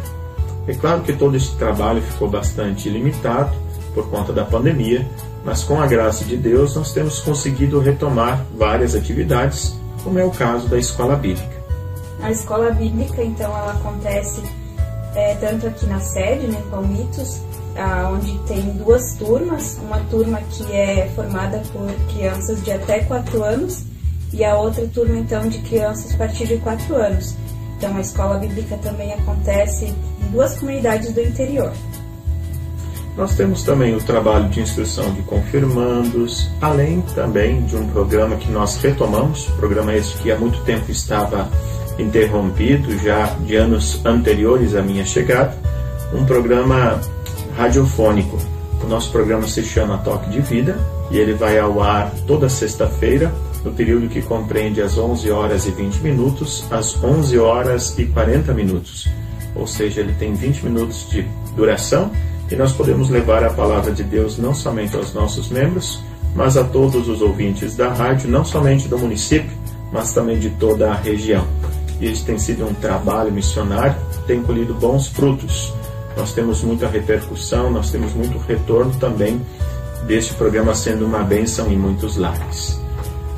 É 0.67 0.75
claro 0.75 1.03
que 1.03 1.12
todo 1.12 1.37
esse 1.37 1.55
trabalho 1.57 2.03
ficou 2.03 2.29
bastante 2.29 2.89
limitado 2.89 3.55
por 3.95 4.09
conta 4.11 4.33
da 4.33 4.45
pandemia, 4.45 5.07
mas 5.45 5.62
com 5.62 5.81
a 5.81 5.87
graça 5.87 6.25
de 6.25 6.37
Deus 6.37 6.75
nós 6.75 6.93
temos 6.93 7.21
conseguido 7.21 7.79
retomar 7.81 8.45
várias 8.57 8.95
atividades, 8.95 9.75
como 10.03 10.19
é 10.19 10.25
o 10.25 10.31
caso 10.31 10.69
da 10.69 10.79
escola 10.79 11.17
bíblica. 11.17 11.57
A 12.21 12.31
escola 12.31 12.71
bíblica, 12.71 13.23
então, 13.23 13.47
ela 13.47 13.73
acontece 13.73 14.43
é, 15.14 15.35
tanto 15.37 15.67
aqui 15.67 15.87
na 15.87 16.01
sede, 16.01 16.47
né, 16.49 16.62
Palmitos, 16.71 17.41
onde 18.12 18.39
tem 18.47 18.62
duas 18.73 19.14
turmas, 19.14 19.79
uma 19.83 20.01
turma 20.11 20.41
que 20.51 20.73
é 20.73 21.11
formada 21.14 21.62
por 21.73 21.87
crianças 22.12 22.62
de 22.64 22.73
até 22.73 23.01
4 23.01 23.43
anos 23.45 23.85
e 24.33 24.45
a 24.45 24.57
outra 24.57 24.87
turma 24.89 25.19
então 25.19 25.47
de 25.49 25.59
crianças 25.59 26.14
a 26.14 26.17
partir 26.17 26.47
de 26.47 26.57
4 26.57 26.95
anos. 26.97 27.35
Então 27.77 27.97
a 27.97 28.01
escola 28.01 28.39
bíblica 28.39 28.77
também 28.79 29.12
acontece 29.12 29.87
em 29.87 30.31
duas 30.31 30.59
comunidades 30.59 31.12
do 31.12 31.20
interior. 31.20 31.72
Nós 33.16 33.35
temos 33.35 33.62
também 33.62 33.95
o 33.95 34.03
trabalho 34.03 34.49
de 34.51 34.61
instrução 34.61 35.12
de 35.14 35.22
confirmandos, 35.22 36.51
além 36.61 37.01
também 37.14 37.62
de 37.64 37.74
um 37.74 37.89
programa 37.89 38.37
que 38.37 38.51
nós 38.51 38.77
retomamos, 38.77 39.47
programa 39.57 39.95
esse 39.95 40.14
que 40.18 40.31
há 40.31 40.39
muito 40.39 40.61
tempo 40.64 40.91
estava 40.91 41.51
interrompido, 41.99 42.99
já 42.99 43.24
de 43.47 43.57
anos 43.57 44.05
anteriores 44.05 44.74
à 44.74 44.83
minha 44.83 45.05
chegada, 45.05 45.57
um 46.12 46.27
programa 46.27 47.01
radiofônico. 47.57 48.39
O 48.85 48.87
nosso 48.87 49.11
programa 49.11 49.49
se 49.49 49.62
chama 49.62 49.97
Toque 49.99 50.29
de 50.29 50.41
Vida 50.41 50.79
e 51.11 51.16
ele 51.16 51.33
vai 51.33 51.59
ao 51.59 51.83
ar 51.83 52.12
toda 52.27 52.51
sexta-feira, 52.51 53.33
no 53.67 53.73
período 53.73 54.09
que 54.09 54.23
compreende 54.23 54.81
as 54.81 54.97
11 54.97 55.29
horas 55.31 55.67
e 55.67 55.73
20 55.73 55.97
minutos 55.97 56.64
às 56.71 57.03
11 57.03 57.37
horas 57.39 57.99
e 57.99 58.07
40 58.07 58.55
minutos. 58.55 59.09
Ou 59.57 59.67
seja, 59.67 60.01
ele 60.01 60.12
tem 60.12 60.33
20 60.33 60.64
minutos 60.64 61.09
de 61.11 61.27
duração 61.57 62.12
e 62.49 62.55
nós 62.55 62.73
podemos 62.73 63.11
levar 63.11 63.43
a 63.43 63.51
palavra 63.51 63.93
de 63.93 64.05
Deus 64.05 64.39
não 64.39 64.55
somente 64.55 64.95
aos 64.95 65.12
nossos 65.12 65.49
membros, 65.49 66.01
mas 66.35 66.57
a 66.57 66.62
todos 66.62 67.09
os 67.09 67.21
ouvintes 67.21 67.75
da 67.75 67.93
rádio, 67.93 68.31
não 68.31 68.45
somente 68.45 68.87
do 68.87 68.97
município, 68.97 69.51
mas 69.93 70.12
também 70.12 70.39
de 70.39 70.51
toda 70.51 70.93
a 70.93 70.95
região. 70.95 71.45
E 72.01 72.09
isso 72.11 72.25
tem 72.25 72.39
sido 72.39 72.64
um 72.64 72.75
trabalho 72.75 73.33
missionário, 73.33 73.97
tem 74.27 74.41
colhido 74.43 74.75
bons 74.75 75.09
frutos 75.09 75.75
nós 76.17 76.33
temos 76.33 76.62
muita 76.62 76.89
repercussão, 76.89 77.71
nós 77.71 77.91
temos 77.91 78.14
muito 78.14 78.39
retorno 78.39 78.91
também 78.99 79.39
deste 80.07 80.33
programa 80.33 80.75
sendo 80.75 81.05
uma 81.05 81.23
bênção 81.23 81.71
em 81.71 81.77
muitos 81.77 82.17
lares. 82.17 82.86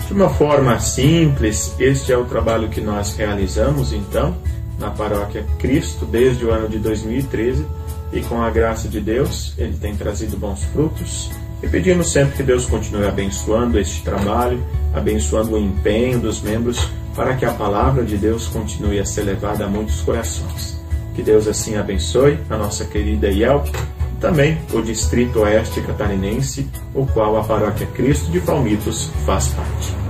De 0.09 0.15
uma 0.15 0.31
forma 0.31 0.81
simples, 0.81 1.75
este 1.79 2.11
é 2.15 2.17
o 2.17 2.25
trabalho 2.25 2.71
que 2.71 2.81
nós 2.81 3.15
realizamos 3.15 3.93
então 3.93 4.35
na 4.79 4.91
paróquia 4.91 5.45
Cristo 5.59 6.07
desde 6.07 6.47
o 6.47 6.51
ano 6.51 6.67
de 6.67 6.79
2013 6.79 7.67
e 8.11 8.23
com 8.23 8.41
a 8.41 8.49
graça 8.49 8.89
de 8.89 9.03
Deus 9.03 9.53
ele 9.59 9.77
tem 9.77 9.95
trazido 9.95 10.39
bons 10.39 10.65
frutos 10.65 11.31
e 11.63 11.69
pedimos 11.69 12.11
sempre 12.11 12.39
que 12.39 12.43
Deus 12.43 12.65
continue 12.65 13.07
abençoando 13.07 13.79
este 13.79 14.03
trabalho, 14.03 14.65
abençoando 14.95 15.57
o 15.57 15.59
empenho 15.59 16.19
dos 16.19 16.41
membros 16.41 16.89
para 17.15 17.37
que 17.37 17.45
a 17.45 17.53
palavra 17.53 18.03
de 18.03 18.17
Deus 18.17 18.47
continue 18.47 18.99
a 18.99 19.05
ser 19.05 19.25
levada 19.25 19.67
a 19.67 19.69
muitos 19.69 20.01
corações. 20.01 20.81
Que 21.15 21.23
Deus 21.23 21.47
assim 21.47 21.77
abençoe 21.77 22.39
a 22.49 22.57
nossa 22.57 22.87
querida 22.87 23.29
IEL, 23.29 23.63
também 24.21 24.59
o 24.73 24.83
Distrito 24.83 25.41
Oeste 25.41 25.81
Catarinense, 25.81 26.69
o 26.95 27.07
qual 27.07 27.37
a 27.37 27.45
Paróquia 27.45 27.87
Cristo 27.87 28.31
de 28.31 28.41
Palmitos 28.41 29.11
faz 29.25 29.49
parte. 29.49 30.08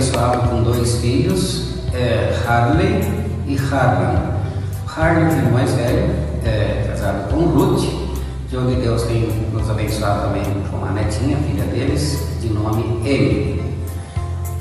abençoado 0.00 0.48
com 0.48 0.62
dois 0.62 0.96
filhos, 0.96 1.74
é, 1.92 2.34
Harley 2.46 3.04
e 3.46 3.56
Harlan. 3.56 4.32
Harley, 4.86 5.30
filho 5.30 5.52
mais 5.52 5.74
velho, 5.74 6.10
é, 6.42 6.86
casado 6.88 7.30
com 7.30 7.40
Ruth. 7.40 8.00
De 8.48 8.56
onde 8.56 8.76
Deus 8.76 9.02
tem 9.02 9.28
nos 9.52 9.68
abençoado 9.68 10.22
também 10.22 10.42
com 10.70 10.78
uma 10.78 10.90
netinha, 10.90 11.36
filha 11.36 11.64
deles, 11.64 12.18
de 12.40 12.48
nome 12.48 12.82
Emily. 13.04 13.62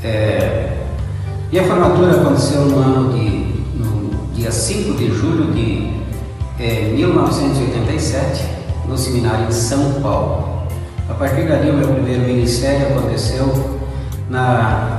É, 0.04 0.78
e 1.52 1.58
a 1.58 1.64
formatura 1.64 2.20
aconteceu 2.20 2.66
no 2.66 2.78
ano 2.78 3.14
de, 3.14 3.30
no 3.80 4.34
dia 4.34 4.52
5 4.52 4.94
de 4.96 5.08
julho 5.08 5.54
de 5.54 5.94
é, 6.60 6.92
1987, 6.94 8.44
no 8.88 8.98
seminário 8.98 9.48
em 9.48 9.52
São 9.52 10.02
Paulo. 10.02 10.68
A 11.10 11.14
partir 11.14 11.48
dali, 11.48 11.72
o 11.72 11.74
meu 11.76 11.88
primeiro 11.88 12.24
ministério 12.24 12.90
aconteceu 12.90 13.80
na 14.30 14.99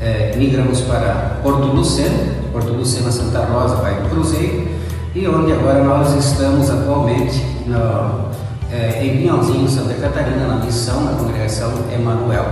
é, 0.00 0.34
migramos 0.36 0.80
para 0.82 1.38
Porto 1.42 1.66
Lucena, 1.66 2.34
Porto 2.52 2.72
Lucena 2.72 3.10
Santa 3.10 3.44
Rosa, 3.44 3.76
Pai 3.76 3.94
do 4.02 4.08
Cruzeiro, 4.10 4.68
e 5.14 5.26
onde 5.26 5.52
agora 5.52 5.82
nós 5.82 6.14
estamos 6.14 6.70
atualmente 6.70 7.44
no, 7.66 8.28
é, 8.70 9.04
em 9.04 9.18
Pinhalzinho, 9.18 9.68
Santa 9.68 9.94
Catarina, 9.94 10.46
na 10.46 10.64
missão, 10.64 11.04
na 11.04 11.12
congregação 11.12 11.72
Emanuel. 11.92 12.44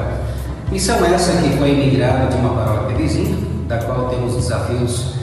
Missão 0.71 1.05
essa 1.05 1.41
que 1.41 1.57
foi 1.59 1.73
migrada 1.73 2.27
de 2.27 2.37
uma 2.37 2.51
paróquia 2.51 2.97
vizinha, 2.97 3.37
da 3.69 3.79
qual 3.79 4.09
temos 4.09 4.35
desafios 4.35 5.15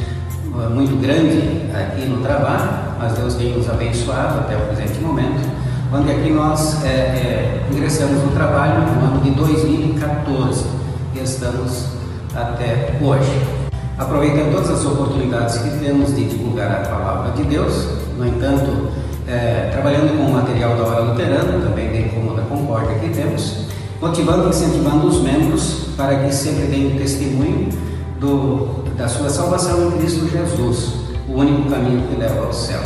uh, 0.54 0.70
muito 0.70 1.00
grandes 1.02 1.44
aqui 1.76 2.06
no 2.06 2.22
trabalho, 2.22 2.70
mas 3.00 3.14
Deus 3.14 3.36
tem 3.36 3.58
nos 3.58 3.70
abençoado 3.70 4.40
até 4.40 4.56
o 4.56 4.62
presente 4.68 5.00
momento 5.00 5.64
onde 5.94 6.12
aqui 6.12 6.32
nós 6.32 6.84
é, 6.84 6.88
é, 6.88 7.68
ingressamos 7.72 8.24
no 8.24 8.32
trabalho 8.32 8.82
no 8.82 9.06
ano 9.06 9.22
de 9.22 9.30
2014 9.30 10.66
e 11.14 11.20
estamos 11.20 11.90
até 12.36 12.98
hoje. 13.02 13.64
Aproveitando 13.98 14.52
todas 14.54 14.72
as 14.72 14.86
oportunidades 14.86 15.58
que 15.58 15.70
temos 15.80 16.16
de 16.16 16.26
divulgar 16.26 16.72
a 16.72 16.88
palavra 16.88 17.32
de 17.34 17.44
Deus, 17.44 17.88
no 18.18 18.28
entanto, 18.28 18.90
é, 19.28 19.70
trabalhando 19.72 20.18
com 20.18 20.32
o 20.32 20.34
material 20.34 20.76
da 20.76 20.84
hora 20.84 21.02
luterana, 21.02 21.66
também 21.66 21.92
da 22.36 22.42
Concórdia 22.44 22.96
que 23.00 23.10
temos, 23.10 23.68
motivando 24.02 24.48
e 24.48 24.50
incentivando 24.50 25.08
os 25.08 25.22
membros 25.22 25.90
para 25.96 26.16
que 26.16 26.34
sempre 26.34 26.66
deem 26.66 26.98
testemunho 26.98 27.70
do, 28.20 28.84
da 28.98 29.08
sua 29.08 29.30
salvação 29.30 29.88
em 29.88 29.92
Cristo 30.00 30.28
Jesus, 30.28 30.94
o 31.28 31.34
único 31.34 31.70
caminho 31.70 32.08
que 32.08 32.20
leva 32.20 32.46
ao 32.46 32.54
céu. 32.54 32.82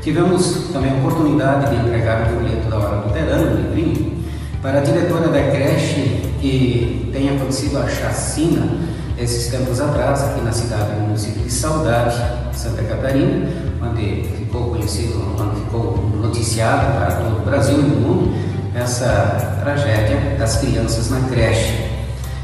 Tivemos 0.00 0.68
também 0.72 0.92
a 0.92 0.94
oportunidade 0.96 1.70
de 1.70 1.86
entregar 1.86 2.22
o 2.22 2.36
folheto 2.36 2.68
da 2.70 2.76
hora 2.76 2.96
luterana, 3.06 3.50
no 3.50 3.56
livrinho, 3.56 4.24
para 4.62 4.78
a 4.78 4.82
diretora 4.82 5.28
da 5.28 5.50
creche 5.50 6.25
que 6.46 7.10
tem 7.12 7.28
acontecido 7.36 7.78
a 7.78 7.88
chacina 7.88 8.78
esses 9.18 9.48
tempos 9.48 9.80
atrás, 9.80 10.22
aqui 10.22 10.40
na 10.42 10.52
cidade 10.52 10.92
do 10.92 11.00
município 11.00 11.42
de 11.42 11.50
Saudade, 11.50 12.16
Santa 12.52 12.82
Catarina, 12.84 13.48
onde 13.82 14.28
ficou 14.36 14.70
conhecido, 14.70 15.34
onde 15.40 15.60
ficou 15.62 16.10
noticiado 16.22 16.98
para 16.98 17.16
todo 17.16 17.38
o 17.38 17.44
Brasil 17.44 17.78
e 17.78 17.80
o 17.80 17.88
mundo 17.88 18.36
essa 18.74 19.58
tragédia 19.60 20.36
das 20.38 20.58
crianças 20.58 21.10
na 21.10 21.20
creche. 21.28 21.74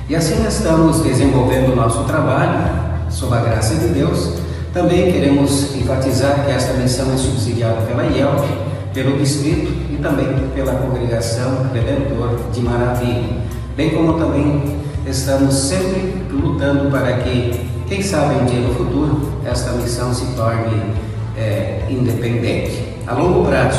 E 0.09 0.17
assim 0.17 0.45
estamos 0.47 1.01
desenvolvendo 1.01 1.73
o 1.73 1.77
nosso 1.77 2.05
trabalho, 2.05 2.59
sob 3.11 3.37
a 3.37 3.41
graça 3.41 3.75
de 3.75 3.89
Deus. 3.89 4.33
Também 4.73 5.13
queremos 5.13 5.77
enfatizar 5.77 6.45
que 6.45 6.51
esta 6.51 6.73
missão 6.73 7.13
é 7.13 7.17
subsidiada 7.19 7.83
pela 7.83 8.05
IELP, 8.05 8.49
pelo 8.95 9.19
Distrito 9.19 9.71
e 9.93 9.99
também 10.03 10.49
pela 10.55 10.75
Congregação 10.75 11.67
Redentor 11.73 12.41
de 12.51 12.61
Maravilha, 12.63 13.43
bem 13.77 13.91
como 13.91 14.19
também 14.19 14.81
estamos 15.07 15.55
sempre 15.55 16.25
lutando 16.31 16.91
para 16.91 17.19
que, 17.19 17.69
quem 17.89 18.03
sabe 18.03 18.37
um 18.37 18.45
dia 18.45 18.61
no 18.61 18.75
futuro, 18.75 19.33
esta 19.45 19.73
missão 19.73 20.13
se 20.15 20.27
torne 20.35 20.95
é, 21.37 21.87
independente. 21.91 22.97
A 23.07 23.15
longo 23.15 23.47
prazo, 23.47 23.79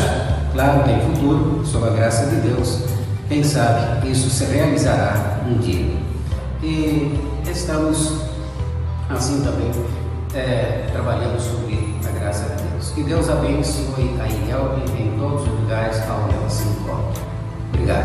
claro, 0.53 0.83
tem 0.83 0.99
futuro, 0.99 1.65
sob 1.65 1.87
a 1.87 1.91
graça 1.91 2.25
de 2.27 2.35
Deus, 2.47 2.83
quem 3.29 3.43
sabe 3.43 4.11
isso 4.11 4.29
se 4.29 4.45
realizará 4.45 5.39
um 5.47 5.57
dia. 5.57 5.95
E 6.61 7.19
estamos, 7.49 8.21
assim 9.09 9.41
também, 9.41 9.71
é, 10.35 10.87
trabalhando 10.91 11.39
sobre 11.39 11.95
a 12.07 12.19
graça 12.19 12.55
de 12.55 12.63
Deus. 12.63 12.91
Que 12.91 13.03
Deus 13.03 13.29
abençoe 13.29 14.15
a 14.19 14.27
IELB 14.27 14.83
em 14.99 15.17
todos 15.17 15.43
os 15.43 15.59
lugares 15.59 15.97
onde 15.97 16.35
ela 16.35 16.49
se 16.49 16.63
encontra. 16.63 17.23
Obrigado. 17.73 18.02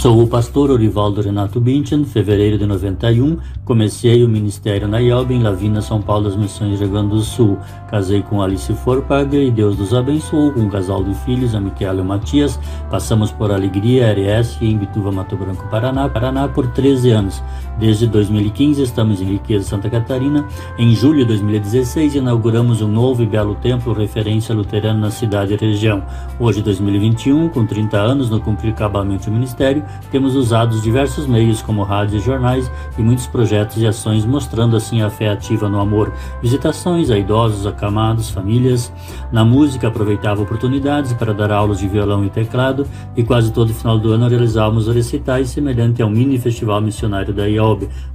Sou 0.00 0.22
o 0.22 0.26
pastor 0.26 0.70
Orivaldo 0.70 1.20
Renato 1.20 1.60
Binchen, 1.60 2.06
fevereiro 2.06 2.56
de 2.56 2.64
91, 2.64 3.36
comecei 3.66 4.24
o 4.24 4.28
ministério 4.30 4.88
na 4.88 4.98
IELB 4.98 5.34
em 5.34 5.42
Lavina, 5.42 5.82
São 5.82 6.00
Paulo, 6.00 6.24
das 6.24 6.36
Missões 6.36 6.80
Rio 6.80 6.88
Grande 6.88 7.10
do 7.10 7.20
Sul. 7.20 7.58
Casei 7.90 8.22
com 8.22 8.40
Alice 8.40 8.72
Forpaga 8.72 9.36
e 9.36 9.50
Deus 9.50 9.76
nos 9.76 9.92
abençoou 9.92 10.52
com 10.52 10.60
um 10.60 10.70
casal 10.70 11.04
de 11.04 11.14
filhos, 11.16 11.54
a 11.54 11.60
Miquela 11.60 11.98
e 11.98 12.00
o 12.00 12.04
Matias. 12.06 12.58
Passamos 12.90 13.30
por 13.30 13.52
Alegria, 13.52 14.10
RS 14.10 14.56
em 14.62 14.78
Bituva, 14.78 15.12
Mato 15.12 15.36
Branco, 15.36 15.68
Paraná, 15.68 16.08
Paraná 16.08 16.48
por 16.48 16.68
13 16.68 17.10
anos. 17.10 17.42
Desde 17.80 18.06
2015 18.06 18.82
estamos 18.82 19.22
em 19.22 19.24
Riqueza, 19.24 19.64
Santa 19.64 19.88
Catarina. 19.88 20.46
Em 20.78 20.94
julho 20.94 21.20
de 21.20 21.24
2016 21.24 22.14
inauguramos 22.14 22.82
um 22.82 22.88
novo 22.88 23.22
e 23.22 23.26
belo 23.26 23.54
templo 23.54 23.94
referência 23.94 24.54
luterana 24.54 25.00
na 25.00 25.10
cidade 25.10 25.54
e 25.54 25.56
região. 25.56 26.04
Hoje, 26.38 26.60
2021, 26.60 27.48
com 27.48 27.64
30 27.64 27.96
anos 27.96 28.28
no 28.28 28.38
cumprir 28.38 28.74
cabalmente 28.74 29.30
o 29.30 29.32
ministério, 29.32 29.82
temos 30.10 30.34
usado 30.34 30.78
diversos 30.82 31.26
meios 31.26 31.62
como 31.62 31.82
rádios 31.82 32.22
e 32.22 32.26
jornais 32.26 32.70
e 32.98 33.02
muitos 33.02 33.26
projetos 33.26 33.78
e 33.78 33.86
ações 33.86 34.26
mostrando 34.26 34.76
assim 34.76 35.00
a 35.00 35.08
fé 35.08 35.30
ativa 35.30 35.66
no 35.66 35.80
amor, 35.80 36.12
visitações 36.42 37.10
a 37.10 37.16
idosos, 37.16 37.66
acamados, 37.66 38.28
famílias. 38.28 38.92
Na 39.32 39.42
música 39.42 39.88
aproveitava 39.88 40.42
oportunidades 40.42 41.14
para 41.14 41.32
dar 41.32 41.50
aulas 41.50 41.78
de 41.78 41.88
violão 41.88 42.26
e 42.26 42.28
teclado 42.28 42.86
e 43.16 43.24
quase 43.24 43.50
todo 43.50 43.72
final 43.72 43.98
do 43.98 44.12
ano 44.12 44.28
realizávamos 44.28 44.86
recitais 44.86 45.48
semelhante 45.48 46.02
ao 46.02 46.10
mini 46.10 46.38
festival 46.38 46.82
missionário 46.82 47.32
da 47.32 47.48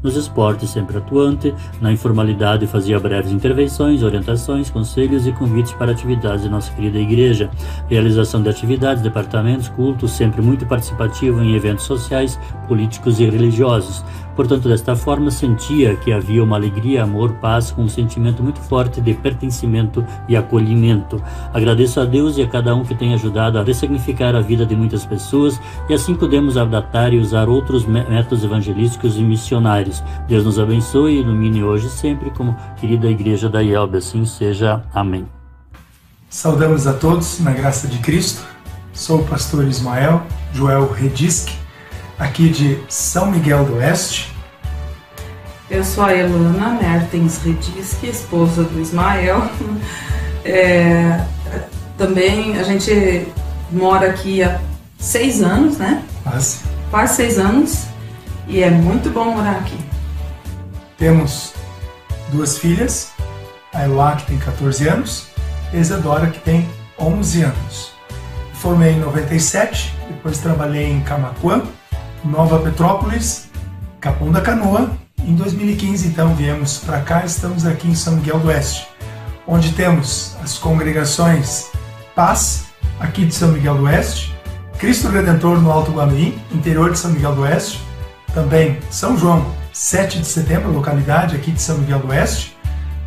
Nos 0.01 0.15
esportes 0.15 0.69
sempre 0.69 0.97
atuante, 0.97 1.53
na 1.81 1.91
informalidade 1.91 2.67
fazia 2.67 2.99
breves 2.99 3.31
intervenções, 3.31 4.03
orientações, 4.03 4.69
conselhos 4.69 5.27
e 5.27 5.31
convites 5.31 5.73
para 5.73 5.91
atividades 5.91 6.43
de 6.43 6.49
nossa 6.49 6.71
querida 6.73 6.99
igreja. 6.99 7.49
Realização 7.89 8.41
de 8.41 8.49
atividades, 8.49 9.03
departamentos, 9.03 9.69
cultos, 9.69 10.11
sempre 10.11 10.41
muito 10.41 10.65
participativo 10.65 11.41
em 11.41 11.55
eventos 11.55 11.85
sociais, 11.85 12.39
políticos 12.67 13.19
e 13.19 13.25
religiosos. 13.29 14.03
Portanto, 14.35 14.67
desta 14.67 14.95
forma, 14.95 15.31
sentia 15.31 15.95
que 15.95 16.11
havia 16.11 16.43
uma 16.43 16.55
alegria, 16.55 17.03
amor, 17.03 17.33
paz, 17.33 17.71
com 17.71 17.83
um 17.83 17.89
sentimento 17.89 18.43
muito 18.43 18.59
forte 18.59 18.99
de 18.99 19.13
pertencimento 19.13 20.05
e 20.27 20.35
acolhimento. 20.35 21.21
Agradeço 21.53 21.99
a 21.99 22.05
Deus 22.05 22.37
e 22.37 22.41
a 22.41 22.47
cada 22.47 22.75
um 22.75 22.83
que 22.83 22.95
tem 22.95 23.13
ajudado 23.13 23.57
a 23.57 23.63
ressignificar 23.63 24.35
a 24.35 24.41
vida 24.41 24.65
de 24.65 24.75
muitas 24.75 25.05
pessoas 25.05 25.59
e 25.89 25.93
assim 25.93 26.15
podemos 26.15 26.57
adaptar 26.57 27.13
e 27.13 27.19
usar 27.19 27.47
outros 27.47 27.85
métodos 27.85 28.43
evangelísticos 28.43 29.17
e 29.17 29.21
missionários. 29.21 30.03
Deus 30.27 30.43
nos 30.43 30.59
abençoe 30.59 31.15
e 31.15 31.19
ilumine 31.21 31.63
hoje 31.63 31.87
e 31.87 31.89
sempre 31.89 32.29
como 32.31 32.55
querida 32.77 33.07
Igreja 33.07 33.49
da 33.49 33.63
IELB. 33.63 33.97
Assim 33.97 34.25
seja. 34.25 34.83
Amém. 34.93 35.25
Saudamos 36.29 36.85
a 36.85 36.93
todos 36.93 37.39
na 37.39 37.51
graça 37.51 37.87
de 37.87 37.99
Cristo. 37.99 38.43
Sou 38.93 39.19
o 39.19 39.23
pastor 39.25 39.65
Ismael 39.67 40.21
Joel 40.53 40.91
Redisque, 40.91 41.53
aqui 42.17 42.49
de 42.49 42.79
São 42.87 43.31
Miguel 43.31 43.65
do 43.65 43.75
Oeste. 43.75 44.33
Eu 45.69 45.83
sou 45.83 46.03
a 46.03 46.13
Elana 46.13 46.79
Mertens 46.81 47.41
Redisque, 47.43 48.07
esposa 48.07 48.63
do 48.63 48.79
Ismael. 48.79 49.49
É, 50.47 51.25
também 51.97 52.55
a 52.59 52.61
gente 52.61 53.27
mora 53.71 54.11
aqui 54.11 54.43
há 54.43 54.61
seis 54.99 55.41
anos, 55.41 55.79
né? 55.79 56.03
Quase. 56.21 56.59
Quase 56.91 57.15
seis 57.15 57.39
anos. 57.39 57.87
E 58.47 58.61
é 58.61 58.69
muito 58.69 59.09
bom 59.09 59.31
morar 59.31 59.57
aqui. 59.57 59.75
Temos 60.99 61.51
duas 62.31 62.59
filhas, 62.59 63.11
a 63.73 63.85
Eloá, 63.85 64.15
que 64.17 64.27
tem 64.27 64.37
14 64.37 64.87
anos, 64.87 65.27
e 65.73 65.77
a 65.77 65.79
Isadora, 65.79 66.27
que 66.27 66.39
tem 66.39 66.69
11 66.99 67.41
anos. 67.41 67.91
Formei 68.53 68.91
em 68.91 68.99
97, 68.99 69.95
depois 70.09 70.37
trabalhei 70.37 70.91
em 70.91 71.01
Camacuã, 71.01 71.63
Nova 72.25 72.59
Petrópolis, 72.59 73.47
Capão 74.01 74.31
da 74.31 74.41
Canoa. 74.41 74.91
Em 75.23 75.35
2015, 75.35 76.07
então, 76.07 76.35
viemos 76.35 76.79
para 76.79 77.01
cá, 77.01 77.23
estamos 77.23 77.65
aqui 77.65 77.87
em 77.87 77.95
São 77.95 78.15
Miguel 78.15 78.39
do 78.39 78.47
Oeste, 78.47 78.87
onde 79.47 79.71
temos 79.73 80.35
as 80.43 80.57
congregações 80.57 81.67
Paz, 82.15 82.65
aqui 82.99 83.25
de 83.25 83.33
São 83.33 83.49
Miguel 83.49 83.75
do 83.75 83.83
Oeste, 83.83 84.35
Cristo 84.79 85.09
Redentor 85.09 85.59
no 85.61 85.71
Alto 85.71 85.91
Guamirim, 85.91 86.39
interior 86.51 86.91
de 86.91 86.99
São 86.99 87.11
Miguel 87.11 87.35
do 87.35 87.41
Oeste, 87.41 87.81
também 88.33 88.79
São 88.89 89.17
João, 89.17 89.45
7 89.71 90.19
de 90.19 90.25
setembro, 90.25 90.71
localidade 90.71 91.35
aqui 91.35 91.51
de 91.51 91.61
São 91.61 91.77
Miguel 91.77 91.99
do 91.99 92.07
Oeste, 92.07 92.55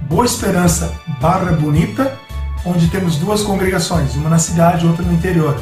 Boa 0.03 0.25
Esperança, 0.25 0.93
Barra 1.21 1.53
Bonita, 1.53 2.17
onde 2.65 2.89
temos 2.89 3.17
duas 3.17 3.43
congregações, 3.43 4.15
uma 4.15 4.31
na 4.31 4.39
cidade 4.39 4.85
e 4.85 4.89
outra 4.89 5.05
no 5.05 5.13
interior. 5.13 5.61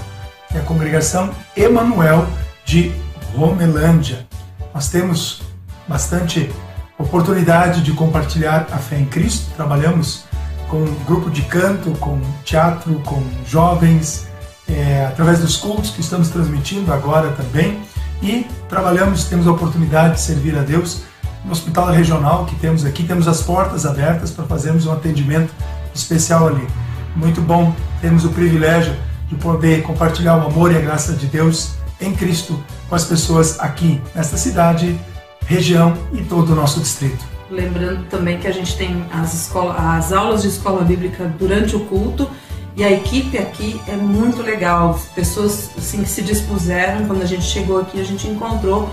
É 0.54 0.58
a 0.58 0.62
congregação 0.62 1.30
Emanuel 1.56 2.26
de 2.64 2.92
Romelândia. 3.36 4.26
Nós 4.72 4.88
temos 4.88 5.42
bastante 5.86 6.50
oportunidade 6.98 7.82
de 7.82 7.92
compartilhar 7.92 8.66
a 8.72 8.78
fé 8.78 8.98
em 8.98 9.04
Cristo. 9.04 9.50
Trabalhamos 9.54 10.24
com 10.68 10.78
um 10.78 10.94
grupo 11.04 11.30
de 11.30 11.42
canto, 11.42 11.90
com 12.00 12.18
teatro, 12.44 12.94
com 13.00 13.22
jovens, 13.46 14.26
é, 14.66 15.04
através 15.04 15.40
dos 15.40 15.56
cultos 15.56 15.90
que 15.90 16.00
estamos 16.00 16.30
transmitindo 16.30 16.92
agora 16.92 17.30
também. 17.32 17.78
E 18.22 18.46
trabalhamos, 18.70 19.24
temos 19.24 19.46
a 19.46 19.52
oportunidade 19.52 20.14
de 20.14 20.20
servir 20.20 20.56
a 20.58 20.62
Deus 20.62 21.02
no 21.44 21.52
hospital 21.52 21.90
regional 21.92 22.46
que 22.46 22.56
temos 22.56 22.86
aqui. 22.86 23.04
Temos 23.04 23.28
as 23.28 23.42
portas 23.42 23.84
abertas 23.84 24.30
para 24.30 24.46
fazermos 24.46 24.86
um 24.86 24.92
atendimento 24.92 25.52
especial 25.94 26.48
ali. 26.48 26.66
Muito 27.14 27.42
bom 27.42 27.74
termos 28.00 28.24
o 28.24 28.30
privilégio 28.30 28.96
de 29.28 29.34
poder 29.36 29.82
compartilhar 29.82 30.36
o 30.38 30.46
amor 30.46 30.72
e 30.72 30.76
a 30.76 30.80
graça 30.80 31.12
de 31.12 31.26
Deus 31.26 31.76
em 32.00 32.14
Cristo 32.14 32.62
com 32.88 32.94
as 32.94 33.04
pessoas 33.04 33.58
aqui 33.60 34.00
nesta 34.14 34.36
cidade, 34.36 34.98
região 35.46 35.96
e 36.12 36.22
todo 36.22 36.52
o 36.52 36.54
nosso 36.54 36.80
distrito. 36.80 37.24
Lembrando 37.50 38.06
também 38.08 38.38
que 38.38 38.48
a 38.48 38.52
gente 38.52 38.76
tem 38.76 39.04
as, 39.12 39.32
escola, 39.32 39.96
as 39.96 40.12
aulas 40.12 40.42
de 40.42 40.48
escola 40.48 40.82
bíblica 40.82 41.32
durante 41.38 41.76
o 41.76 41.80
culto 41.86 42.28
e 42.76 42.84
a 42.84 42.92
equipe 42.92 43.38
aqui 43.38 43.80
é 43.88 43.96
muito 43.96 44.42
legal. 44.42 45.00
Pessoas 45.14 45.70
assim, 45.78 46.02
que 46.02 46.08
se 46.08 46.22
dispuseram, 46.22 47.06
quando 47.06 47.22
a 47.22 47.26
gente 47.26 47.44
chegou 47.44 47.80
aqui, 47.80 48.00
a 48.00 48.04
gente 48.04 48.28
encontrou 48.28 48.90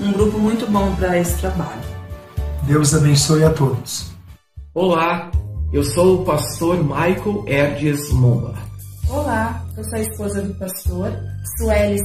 um 0.00 0.12
grupo 0.12 0.38
muito 0.38 0.66
bom 0.70 0.94
para 0.94 1.18
esse 1.18 1.36
trabalho. 1.38 1.82
Deus 2.62 2.94
abençoe 2.94 3.44
a 3.44 3.50
todos. 3.50 4.10
Olá, 4.72 5.30
eu 5.72 5.84
sou 5.84 6.22
o 6.22 6.24
pastor 6.24 6.82
Michael 6.82 7.44
Erdes 7.46 8.10
Momba. 8.10 8.54
Olá, 9.08 9.64
eu 9.76 9.84
sou 9.84 9.98
a 9.98 10.00
esposa 10.00 10.42
do 10.42 10.52
pastor, 10.54 11.12
Sueli 11.56 11.96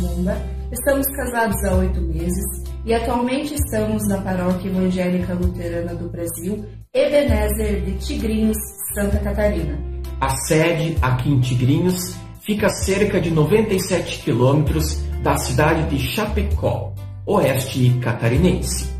Momba. 0.00 0.36
Estamos 0.72 1.06
casados 1.06 1.64
há 1.64 1.76
oito 1.76 2.00
meses 2.00 2.44
e 2.84 2.92
atualmente 2.92 3.54
estamos 3.54 4.02
na 4.08 4.20
Paróquia 4.20 4.68
Evangélica 4.68 5.34
Luterana 5.34 5.94
do 5.94 6.08
Brasil, 6.08 6.64
Ebenezer 6.92 7.80
de 7.82 7.92
Tigrinhos, 7.98 8.56
Santa 8.92 9.18
Catarina. 9.20 9.78
A 10.20 10.28
sede 10.48 10.98
aqui 11.00 11.30
em 11.30 11.40
Tigrinhos 11.40 12.16
fica 12.40 12.66
a 12.66 12.70
cerca 12.70 13.20
de 13.20 13.30
97 13.30 14.24
quilômetros 14.24 15.00
da 15.22 15.36
cidade 15.36 15.88
de 15.88 15.98
Chapecó, 16.00 16.92
oeste 17.24 18.00
catarinense. 18.02 18.90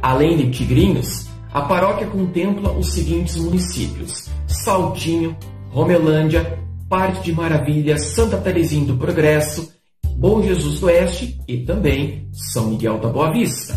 Além 0.00 0.36
de 0.36 0.50
Tigrinhos, 0.52 1.26
a 1.52 1.62
paróquia 1.62 2.06
contempla 2.06 2.70
os 2.70 2.92
seguintes 2.92 3.36
municípios: 3.36 4.28
Saltinho, 4.46 5.36
Romelândia, 5.70 6.64
Parque 6.88 7.24
de 7.24 7.32
Maravilha, 7.32 7.98
Santa 7.98 8.36
Terezinha 8.36 8.86
do 8.86 8.96
Progresso, 8.96 9.72
Bom 10.16 10.40
Jesus 10.40 10.78
do 10.78 10.86
Oeste 10.86 11.38
e 11.48 11.58
também 11.58 12.28
São 12.32 12.70
Miguel 12.70 12.98
da 12.98 13.08
Boa 13.08 13.32
Vista. 13.32 13.76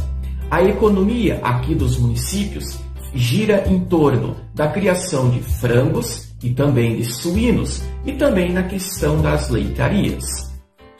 A 0.49 0.63
economia 0.63 1.39
aqui 1.43 1.73
dos 1.73 1.97
municípios 1.97 2.77
gira 3.13 3.67
em 3.67 3.79
torno 3.79 4.35
da 4.53 4.67
criação 4.67 5.29
de 5.31 5.41
frangos 5.41 6.29
e 6.43 6.51
também 6.51 6.97
de 6.97 7.03
suínos 7.03 7.81
e 8.05 8.13
também 8.13 8.53
na 8.53 8.63
questão 8.63 9.21
das 9.21 9.49
leitarias. 9.49 10.23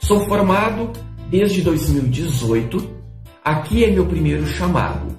Sou 0.00 0.26
formado 0.26 0.90
desde 1.30 1.62
2018, 1.62 2.90
aqui 3.44 3.84
é 3.84 3.90
meu 3.90 4.06
primeiro 4.06 4.46
chamado. 4.46 5.16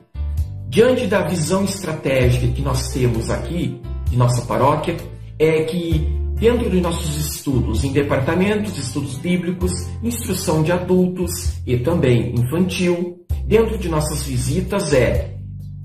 Diante 0.67 1.07
da 1.07 1.21
visão 1.25 1.63
estratégica 1.63 2.47
que 2.49 2.61
nós 2.61 2.89
temos 2.89 3.29
aqui 3.29 3.81
de 4.09 4.17
nossa 4.17 4.41
paróquia, 4.41 4.97
é 5.39 5.63
que 5.63 6.20
dentro 6.41 6.71
de 6.71 6.81
nossos 6.81 7.15
estudos 7.17 7.83
em 7.83 7.93
departamentos 7.93 8.73
de 8.73 8.81
estudos 8.81 9.15
bíblicos, 9.19 9.71
instrução 10.01 10.63
de 10.63 10.71
adultos 10.71 11.53
e 11.67 11.77
também 11.77 12.33
infantil, 12.33 13.23
dentro 13.45 13.77
de 13.77 13.87
nossas 13.87 14.23
visitas 14.23 14.91
é 14.91 15.35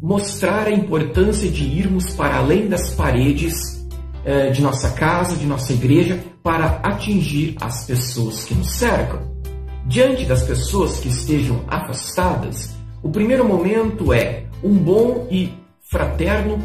mostrar 0.00 0.66
a 0.66 0.70
importância 0.70 1.50
de 1.50 1.62
irmos 1.62 2.08
para 2.14 2.36
além 2.36 2.68
das 2.68 2.94
paredes 2.94 3.86
eh, 4.24 4.48
de 4.48 4.62
nossa 4.62 4.92
casa, 4.92 5.36
de 5.36 5.44
nossa 5.44 5.74
igreja, 5.74 6.18
para 6.42 6.80
atingir 6.82 7.56
as 7.60 7.84
pessoas 7.84 8.46
que 8.46 8.54
nos 8.54 8.70
cercam. 8.76 9.20
Diante 9.84 10.24
das 10.24 10.42
pessoas 10.42 11.00
que 11.00 11.08
estejam 11.08 11.64
afastadas, 11.68 12.74
o 13.02 13.10
primeiro 13.10 13.46
momento 13.46 14.10
é 14.10 14.46
um 14.64 14.72
bom 14.72 15.28
e 15.30 15.52
fraterno 15.90 16.58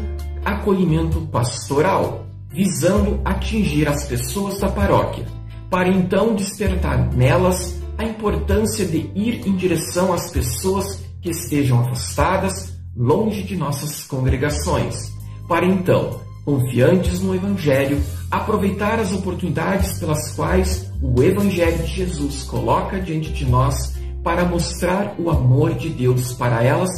acolhimento 0.44 1.20
pastoral, 1.30 2.21
visando 2.52 3.20
atingir 3.24 3.88
as 3.88 4.04
pessoas 4.06 4.60
da 4.60 4.68
paróquia, 4.68 5.26
para 5.70 5.88
então 5.88 6.34
despertar 6.34 7.12
nelas 7.14 7.80
a 7.96 8.04
importância 8.04 8.84
de 8.84 9.10
ir 9.14 9.46
em 9.46 9.56
direção 9.56 10.12
às 10.12 10.30
pessoas 10.30 11.02
que 11.20 11.30
estejam 11.30 11.80
afastadas, 11.80 12.76
longe 12.96 13.42
de 13.42 13.56
nossas 13.56 14.04
congregações, 14.04 15.12
para 15.48 15.66
então, 15.66 16.20
confiantes 16.44 17.20
no 17.20 17.34
Evangelho, 17.34 18.02
aproveitar 18.30 18.98
as 18.98 19.12
oportunidades 19.12 19.98
pelas 19.98 20.32
quais 20.32 20.90
o 21.00 21.22
Evangelho 21.22 21.78
de 21.84 21.94
Jesus 21.94 22.42
coloca 22.42 23.00
diante 23.00 23.32
de 23.32 23.44
nós 23.46 23.94
para 24.22 24.44
mostrar 24.44 25.14
o 25.18 25.30
amor 25.30 25.74
de 25.74 25.88
Deus 25.88 26.32
para 26.32 26.62
elas, 26.62 26.90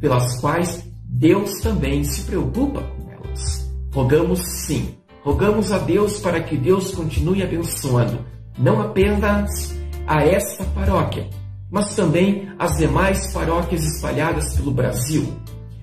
pelas 0.00 0.40
quais 0.40 0.84
Deus 1.04 1.60
também 1.60 2.02
se 2.04 2.22
preocupa 2.22 2.82
com 2.82 3.10
elas. 3.10 3.70
Rogamos 3.92 4.40
sim, 4.40 4.94
rogamos 5.22 5.72
a 5.72 5.78
Deus 5.78 6.18
para 6.20 6.42
que 6.42 6.56
Deus 6.56 6.94
continue 6.94 7.42
abençoando 7.42 8.24
não 8.58 8.80
apenas 8.80 9.74
a 10.06 10.22
esta 10.24 10.64
paróquia, 10.64 11.28
mas 11.70 11.94
também 11.94 12.48
as 12.58 12.76
demais 12.76 13.32
paróquias 13.32 13.84
espalhadas 13.84 14.54
pelo 14.56 14.72
Brasil, 14.72 15.26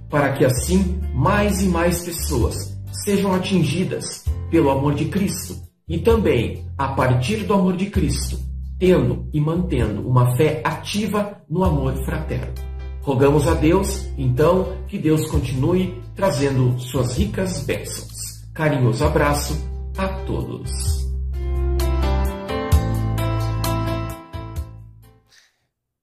para 0.10 0.34
que 0.34 0.46
assim 0.46 1.00
mais 1.14 1.62
e 1.64 1.68
mais 1.68 2.04
pessoas 2.04 2.78
sejam 3.04 3.34
atingidas 3.34 4.24
pelo 4.52 4.70
amor 4.70 4.94
de 4.94 5.06
Cristo 5.06 5.56
e 5.88 5.98
também, 5.98 6.66
a 6.78 6.90
partir 6.90 7.46
do 7.46 7.54
amor 7.54 7.76
de 7.76 7.88
Cristo, 7.88 8.38
tendo 8.78 9.28
e 9.34 9.42
mantendo 9.42 10.08
uma 10.08 10.36
fé 10.36 10.62
ativa 10.64 11.42
no 11.50 11.64
amor 11.64 11.94
fraterno. 12.06 12.54
Rogamos 13.02 13.48
a 13.48 13.56
Deus, 13.56 14.08
então, 14.18 14.78
que 14.88 14.98
Deus 14.98 15.28
continue 15.28 16.00
trazendo 16.16 16.78
suas 16.80 17.18
ricas 17.18 17.64
bênçãos. 17.64 18.19
Carinhoso 18.54 19.06
abraço 19.06 19.54
a 19.98 20.08
todos. 20.26 20.72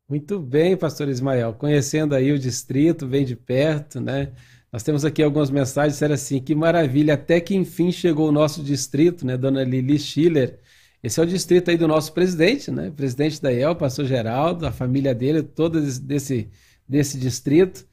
Muito 0.08 0.38
bem, 0.38 0.76
pastor 0.76 1.08
Ismael. 1.08 1.52
Conhecendo 1.54 2.14
aí 2.14 2.30
o 2.30 2.38
distrito, 2.38 3.06
bem 3.06 3.24
de 3.24 3.34
perto, 3.34 4.00
né? 4.00 4.32
Nós 4.72 4.82
temos 4.82 5.04
aqui 5.04 5.22
algumas 5.22 5.50
mensagens, 5.50 5.94
disseram 5.94 6.14
assim, 6.14 6.40
que 6.40 6.54
maravilha, 6.54 7.14
até 7.14 7.40
que 7.40 7.54
enfim 7.54 7.90
chegou 7.90 8.28
o 8.28 8.32
nosso 8.32 8.62
distrito, 8.62 9.26
né, 9.26 9.36
dona 9.36 9.64
Lili 9.64 9.98
Schiller. 9.98 10.58
Esse 11.02 11.18
é 11.18 11.22
o 11.22 11.26
distrito 11.26 11.70
aí 11.70 11.76
do 11.76 11.88
nosso 11.88 12.12
presidente, 12.12 12.70
né, 12.70 12.92
presidente 12.94 13.40
da 13.40 13.52
IEL, 13.52 13.74
pastor 13.74 14.04
Geraldo, 14.04 14.66
a 14.66 14.72
família 14.72 15.14
dele, 15.14 15.42
todos 15.42 15.98
desse, 15.98 16.50
desse 16.88 17.18
distrito. 17.18 17.86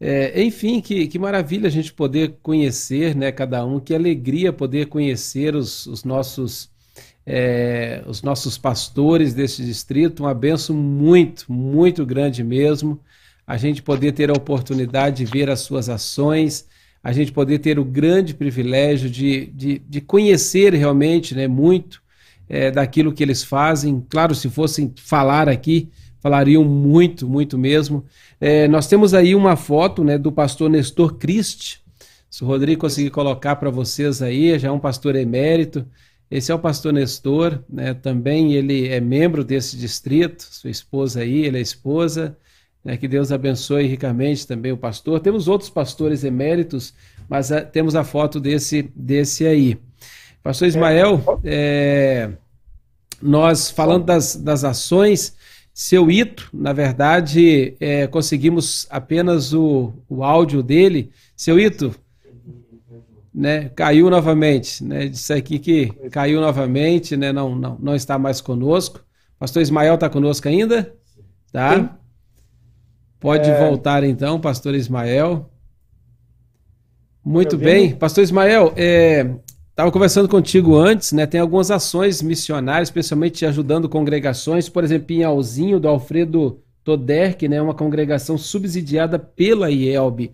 É, 0.00 0.42
enfim, 0.42 0.80
que, 0.80 1.08
que 1.08 1.18
maravilha 1.18 1.66
a 1.66 1.70
gente 1.70 1.92
poder 1.92 2.36
conhecer, 2.42 3.16
né, 3.16 3.32
cada 3.32 3.64
um, 3.64 3.80
que 3.80 3.94
alegria 3.94 4.52
poder 4.52 4.86
conhecer 4.86 5.56
os, 5.56 5.86
os 5.86 6.04
nossos 6.04 6.70
é, 7.30 8.02
os 8.06 8.22
nossos 8.22 8.56
pastores 8.56 9.34
desse 9.34 9.62
distrito, 9.62 10.20
uma 10.22 10.32
benção 10.32 10.74
muito, 10.74 11.44
muito 11.52 12.06
grande 12.06 12.42
mesmo. 12.42 12.98
A 13.46 13.58
gente 13.58 13.82
poder 13.82 14.12
ter 14.12 14.30
a 14.30 14.32
oportunidade 14.32 15.18
de 15.18 15.30
ver 15.30 15.50
as 15.50 15.60
suas 15.60 15.90
ações, 15.90 16.66
a 17.04 17.12
gente 17.12 17.30
poder 17.30 17.58
ter 17.58 17.78
o 17.78 17.84
grande 17.84 18.32
privilégio 18.32 19.10
de, 19.10 19.46
de, 19.48 19.78
de 19.78 20.00
conhecer 20.00 20.72
realmente 20.72 21.34
né, 21.34 21.46
muito 21.46 22.02
é, 22.48 22.70
daquilo 22.70 23.12
que 23.12 23.22
eles 23.22 23.44
fazem. 23.44 24.02
Claro, 24.08 24.34
se 24.34 24.48
fossem 24.48 24.90
falar 24.96 25.50
aqui, 25.50 25.90
falariam 26.20 26.64
muito, 26.64 27.28
muito 27.28 27.58
mesmo. 27.58 28.06
É, 28.40 28.68
nós 28.68 28.86
temos 28.86 29.14
aí 29.14 29.34
uma 29.34 29.56
foto 29.56 30.04
né, 30.04 30.16
do 30.16 30.30
pastor 30.30 30.70
Nestor 30.70 31.14
Christ. 31.14 31.80
Se 32.30 32.44
o 32.44 32.46
Rodrigo 32.46 32.80
conseguir 32.80 33.10
colocar 33.10 33.56
para 33.56 33.70
vocês 33.70 34.22
aí, 34.22 34.58
já 34.58 34.68
é 34.68 34.70
um 34.70 34.78
pastor 34.78 35.16
emérito. 35.16 35.84
Esse 36.30 36.52
é 36.52 36.54
o 36.54 36.58
pastor 36.58 36.92
Nestor, 36.92 37.58
né? 37.68 37.94
também 37.94 38.52
ele 38.52 38.88
é 38.88 39.00
membro 39.00 39.42
desse 39.42 39.78
distrito, 39.78 40.42
sua 40.42 40.68
esposa 40.68 41.20
aí, 41.20 41.46
ele 41.46 41.56
é 41.56 41.60
esposa, 41.60 42.36
né? 42.84 42.98
que 42.98 43.08
Deus 43.08 43.32
abençoe 43.32 43.86
ricamente 43.86 44.46
também 44.46 44.70
o 44.70 44.76
pastor. 44.76 45.20
Temos 45.20 45.48
outros 45.48 45.70
pastores 45.70 46.24
eméritos, 46.24 46.92
mas 47.30 47.50
a, 47.50 47.58
ah, 47.58 47.64
temos 47.64 47.96
a 47.96 48.04
foto 48.04 48.38
desse, 48.38 48.90
desse 48.94 49.46
aí. 49.46 49.78
Pastor 50.42 50.68
Ismael, 50.68 51.40
é, 51.42 52.30
nós 53.22 53.70
falando 53.70 54.04
das, 54.04 54.36
das 54.36 54.64
ações, 54.64 55.34
seu 55.78 56.10
Ito, 56.10 56.50
na 56.52 56.72
verdade, 56.72 57.76
é, 57.78 58.08
conseguimos 58.08 58.84
apenas 58.90 59.54
o, 59.54 59.92
o 60.08 60.24
áudio 60.24 60.60
dele. 60.60 61.12
Seu 61.36 61.56
Ito, 61.56 61.94
né, 63.32 63.68
caiu 63.76 64.10
novamente, 64.10 64.82
né, 64.82 65.06
disse 65.06 65.32
aqui 65.32 65.60
que 65.60 65.86
caiu 66.10 66.40
novamente, 66.40 67.16
né, 67.16 67.30
não, 67.30 67.54
não, 67.54 67.78
não 67.78 67.94
está 67.94 68.18
mais 68.18 68.40
conosco. 68.40 69.04
Pastor 69.38 69.62
Ismael 69.62 69.94
está 69.94 70.10
conosco 70.10 70.48
ainda? 70.48 70.92
Tá? 71.52 71.76
Sim. 71.76 71.88
Pode 73.20 73.48
é... 73.48 73.64
voltar 73.64 74.02
então, 74.02 74.40
pastor 74.40 74.74
Ismael. 74.74 75.48
Muito 77.24 77.56
bem. 77.56 77.94
Pastor 77.94 78.24
Ismael, 78.24 78.72
estava 79.78 79.92
conversando 79.92 80.28
contigo 80.28 80.76
antes, 80.76 81.12
né? 81.12 81.24
Tem 81.24 81.40
algumas 81.40 81.70
ações 81.70 82.20
missionárias, 82.20 82.88
especialmente 82.88 83.46
ajudando 83.46 83.88
congregações, 83.88 84.68
por 84.68 84.82
exemplo, 84.82 85.14
em 85.14 85.22
Alzinho, 85.22 85.78
do 85.78 85.86
Alfredo 85.86 86.60
Toderk, 86.82 87.46
né? 87.46 87.62
Uma 87.62 87.74
congregação 87.74 88.36
subsidiada 88.36 89.20
pela 89.20 89.70
IELB. 89.70 90.32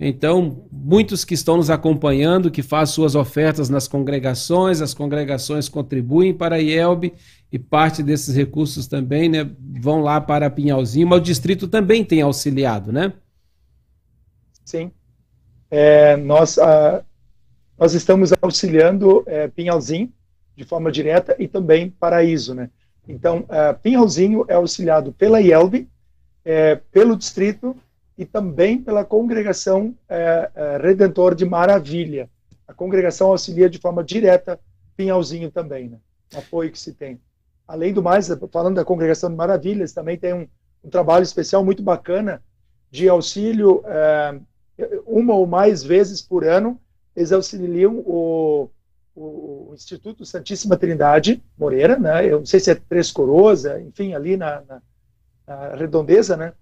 Então, 0.00 0.66
muitos 0.72 1.26
que 1.26 1.34
estão 1.34 1.58
nos 1.58 1.68
acompanhando, 1.68 2.50
que 2.50 2.62
fazem 2.62 2.94
suas 2.94 3.14
ofertas 3.14 3.68
nas 3.68 3.86
congregações, 3.86 4.80
as 4.80 4.94
congregações 4.94 5.68
contribuem 5.68 6.32
para 6.32 6.56
a 6.56 6.62
IELB 6.62 7.12
e 7.52 7.58
parte 7.58 8.02
desses 8.02 8.34
recursos 8.34 8.86
também 8.86 9.28
né, 9.28 9.46
vão 9.78 10.00
lá 10.00 10.22
para 10.22 10.48
Pinhalzinho, 10.48 11.06
mas 11.06 11.18
o 11.18 11.22
distrito 11.22 11.68
também 11.68 12.02
tem 12.02 12.22
auxiliado, 12.22 12.90
né? 12.90 13.12
Sim. 14.64 14.90
É, 15.70 16.16
nós, 16.16 16.58
a, 16.58 17.04
nós 17.78 17.92
estamos 17.94 18.32
auxiliando 18.40 19.22
é, 19.26 19.48
Pinhalzinho 19.48 20.12
de 20.56 20.64
forma 20.64 20.90
direta 20.90 21.36
e 21.38 21.46
também 21.46 21.90
Paraíso, 21.90 22.54
né? 22.54 22.70
Então, 23.06 23.44
é, 23.48 23.72
Pinhalzinho 23.74 24.44
é 24.48 24.54
auxiliado 24.54 25.12
pela 25.12 25.40
IELB, 25.40 25.88
é, 26.44 26.76
pelo 26.90 27.16
distrito 27.16 27.76
e 28.16 28.24
também 28.24 28.80
pela 28.80 29.04
congregação 29.04 29.94
Redentor 30.80 31.34
de 31.34 31.44
Maravilha. 31.44 32.30
A 32.66 32.72
congregação 32.72 33.28
auxilia 33.28 33.68
de 33.68 33.78
forma 33.78 34.02
direta 34.02 34.58
Pinhalzinho 34.96 35.50
também, 35.50 35.90
né? 35.90 35.98
O 36.34 36.38
apoio 36.38 36.72
que 36.72 36.78
se 36.78 36.94
tem. 36.94 37.20
Além 37.68 37.92
do 37.92 38.02
mais, 38.02 38.28
falando 38.50 38.76
da 38.76 38.86
congregação 38.86 39.28
de 39.28 39.36
Maravilhas, 39.36 39.92
também 39.92 40.16
tem 40.16 40.32
um, 40.32 40.48
um 40.82 40.88
trabalho 40.88 41.24
especial 41.24 41.62
muito 41.62 41.82
bacana 41.82 42.42
de 42.90 43.06
auxílio 43.06 43.82
uma 45.04 45.34
ou 45.34 45.46
mais 45.46 45.82
vezes 45.82 46.22
por 46.22 46.42
ano. 46.42 46.80
Eles 47.16 47.32
auxiliam 47.32 47.94
o, 48.04 48.68
o, 49.14 49.72
Instituto 49.74 50.24
Santíssima 50.26 50.76
Trindade 50.76 51.42
Moreira, 51.58 51.98
né? 51.98 52.26
Eu 52.26 52.40
não 52.40 52.46
sei 52.46 52.60
se 52.60 52.70
é 52.70 52.74
Três 52.74 53.10
Coroas, 53.10 53.64
é, 53.64 53.80
enfim, 53.80 54.14
ali 54.14 54.36
na, 54.36 54.62
na, 54.68 54.82
na 55.46 55.74
redondeza, 55.74 56.36
né? 56.36 56.52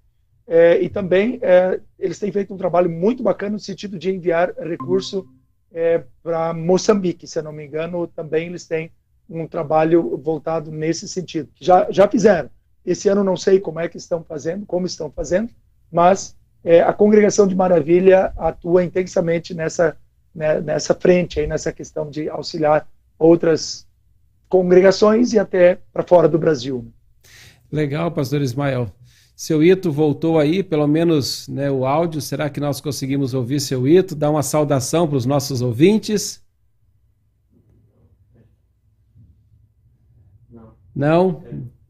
É, 0.47 0.81
e 0.81 0.89
também 0.89 1.39
é, 1.43 1.81
eles 1.99 2.19
têm 2.19 2.31
feito 2.31 2.53
um 2.53 2.59
trabalho 2.59 2.89
muito 2.89 3.23
bacana 3.23 3.53
no 3.53 3.59
sentido 3.59 3.99
de 3.99 4.15
enviar 4.15 4.55
recurso 4.59 5.27
é, 5.73 6.05
para 6.23 6.55
Moçambique, 6.55 7.27
se 7.27 7.39
eu 7.39 7.43
não 7.43 7.53
me 7.53 7.67
engano, 7.67 8.07
também 8.07 8.47
eles 8.47 8.67
têm 8.67 8.93
um 9.29 9.47
trabalho 9.47 10.17
voltado 10.19 10.71
nesse 10.71 11.09
sentido. 11.09 11.49
Já, 11.61 11.91
já 11.91 12.07
fizeram. 12.07 12.51
Esse 12.85 13.09
ano 13.09 13.25
não 13.25 13.37
sei 13.37 13.59
como 13.59 13.81
é 13.81 13.89
que 13.89 13.97
estão 13.97 14.23
fazendo, 14.23 14.67
como 14.67 14.87
estão 14.87 15.11
fazendo, 15.11 15.51
mas 15.91 16.37
é, 16.63 16.83
a 16.83 16.93
Congregação 16.93 17.47
de 17.47 17.57
Maravilha 17.57 18.33
atua 18.37 18.85
intensamente 18.85 19.55
nessa, 19.55 19.97
né, 20.35 20.61
nessa 20.61 20.95
frente, 20.95 21.41
aí, 21.41 21.47
nessa 21.47 21.72
questão 21.72 22.11
de 22.11 22.28
auxiliar 22.28 22.89
outras 23.18 23.87
congregações 24.49 25.32
e 25.32 25.39
até 25.39 25.78
para 25.93 26.03
fora 26.03 26.28
do 26.28 26.39
Brasil. 26.39 26.87
Legal, 27.70 28.11
pastor 28.11 28.41
Ismael. 28.41 28.91
Seu 29.37 29.64
Ito 29.64 29.91
voltou 29.91 30.39
aí, 30.39 30.62
pelo 30.62 30.87
menos 30.87 31.49
né, 31.49 31.70
o 31.70 31.85
áudio. 31.85 32.20
Será 32.20 32.49
que 32.49 32.61
nós 32.61 32.80
conseguimos 32.80 33.35
ouvir 33.35 33.61
seu 33.61 33.87
Ito? 33.87 34.14
Dá 34.14 34.30
uma 34.30 34.43
saudação 34.45 35.09
para 35.09 35.16
os 35.16 35.26
nossos 35.26 35.61
ouvintes. 35.61 36.41
Não? 40.49 40.74
Não? 40.95 41.43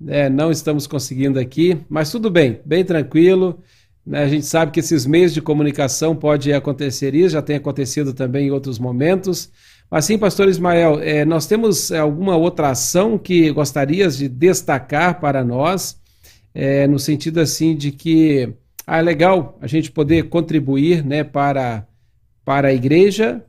É, 0.06 0.28
não 0.28 0.50
estamos 0.50 0.86
conseguindo 0.86 1.38
aqui, 1.38 1.78
mas 1.88 2.10
tudo 2.10 2.30
bem, 2.30 2.60
bem 2.64 2.84
tranquilo. 2.84 3.62
Né? 4.06 4.22
A 4.22 4.28
gente 4.28 4.46
sabe 4.46 4.72
que 4.72 4.80
esses 4.80 5.06
meios 5.06 5.32
de 5.32 5.40
comunicação 5.40 6.14
pode 6.14 6.52
acontecer 6.52 7.14
isso, 7.14 7.30
já 7.30 7.42
tem 7.42 7.56
acontecido 7.56 8.12
também 8.12 8.48
em 8.48 8.50
outros 8.50 8.78
momentos. 8.78 9.50
Mas 9.90 10.06
sim, 10.06 10.18
pastor 10.18 10.48
Ismael, 10.48 11.00
é, 11.00 11.24
nós 11.24 11.46
temos 11.46 11.92
alguma 11.92 12.36
outra 12.36 12.70
ação 12.70 13.18
que 13.18 13.50
gostarias 13.52 14.16
de 14.16 14.28
destacar 14.28 15.20
para 15.20 15.44
nós, 15.44 16.00
é, 16.54 16.86
no 16.86 16.98
sentido 16.98 17.40
assim 17.40 17.76
de 17.76 17.90
que 17.92 18.52
ah, 18.86 18.98
é 18.98 19.02
legal 19.02 19.58
a 19.60 19.66
gente 19.66 19.90
poder 19.90 20.28
contribuir 20.28 21.04
né, 21.04 21.24
para, 21.24 21.86
para 22.44 22.68
a 22.68 22.72
igreja? 22.72 23.44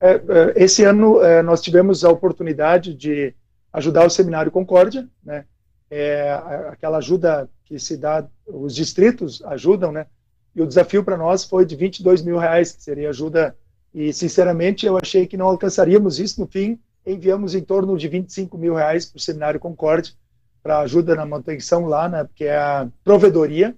É, 0.00 0.12
é 0.12 0.64
esse 0.64 0.84
ano 0.84 1.20
nós 1.44 1.60
tivemos 1.60 2.04
a 2.04 2.10
oportunidade 2.10 2.94
de 2.94 3.34
ajudar 3.72 4.06
o 4.06 4.10
Seminário 4.10 4.50
Concórdia, 4.50 5.06
né? 5.22 5.44
É, 5.90 6.32
aquela 6.68 6.98
ajuda 6.98 7.48
que 7.64 7.78
se 7.78 7.96
dá, 7.96 8.26
os 8.46 8.74
distritos 8.74 9.42
ajudam, 9.44 9.92
né? 9.92 10.06
E 10.54 10.62
o 10.62 10.66
desafio 10.66 11.04
para 11.04 11.16
nós 11.16 11.44
foi 11.44 11.66
de 11.66 11.76
22 11.76 12.22
mil 12.22 12.38
reais, 12.38 12.72
que 12.72 12.82
seria 12.82 13.10
ajuda. 13.10 13.56
E, 13.92 14.12
sinceramente, 14.12 14.86
eu 14.86 14.96
achei 14.96 15.26
que 15.26 15.36
não 15.36 15.46
alcançaríamos 15.46 16.18
isso. 16.18 16.40
No 16.40 16.46
fim, 16.46 16.78
enviamos 17.06 17.54
em 17.54 17.62
torno 17.62 17.96
de 17.96 18.08
25 18.08 18.56
mil 18.56 18.74
reais 18.74 19.06
para 19.06 19.18
o 19.18 19.20
Seminário 19.20 19.60
Concórdia, 19.60 20.14
para 20.62 20.80
ajuda 20.80 21.14
na 21.14 21.26
manutenção 21.26 21.86
lá, 21.86 22.08
né? 22.08 22.28
Que 22.34 22.44
é 22.44 22.56
a 22.56 22.88
provedoria. 23.04 23.76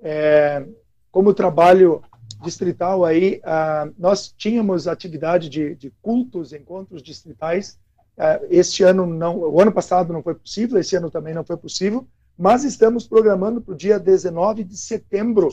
É, 0.00 0.64
como 1.10 1.34
trabalho 1.34 2.02
distrital 2.42 3.04
aí, 3.04 3.40
nós 3.96 4.32
tínhamos 4.36 4.88
atividade 4.88 5.48
de, 5.48 5.74
de 5.76 5.92
cultos, 6.02 6.52
encontros 6.52 7.02
distritais, 7.02 7.78
é, 8.16 8.40
este 8.50 8.82
ano 8.82 9.06
não, 9.06 9.38
o 9.38 9.60
ano 9.60 9.72
passado 9.72 10.12
não 10.12 10.22
foi 10.22 10.34
possível, 10.34 10.78
esse 10.78 10.96
ano 10.96 11.10
também 11.10 11.32
não 11.32 11.44
foi 11.44 11.56
possível, 11.56 12.06
mas 12.36 12.64
estamos 12.64 13.06
programando 13.06 13.60
para 13.60 13.74
o 13.74 13.76
dia 13.76 13.98
19 13.98 14.64
de 14.64 14.76
setembro 14.76 15.50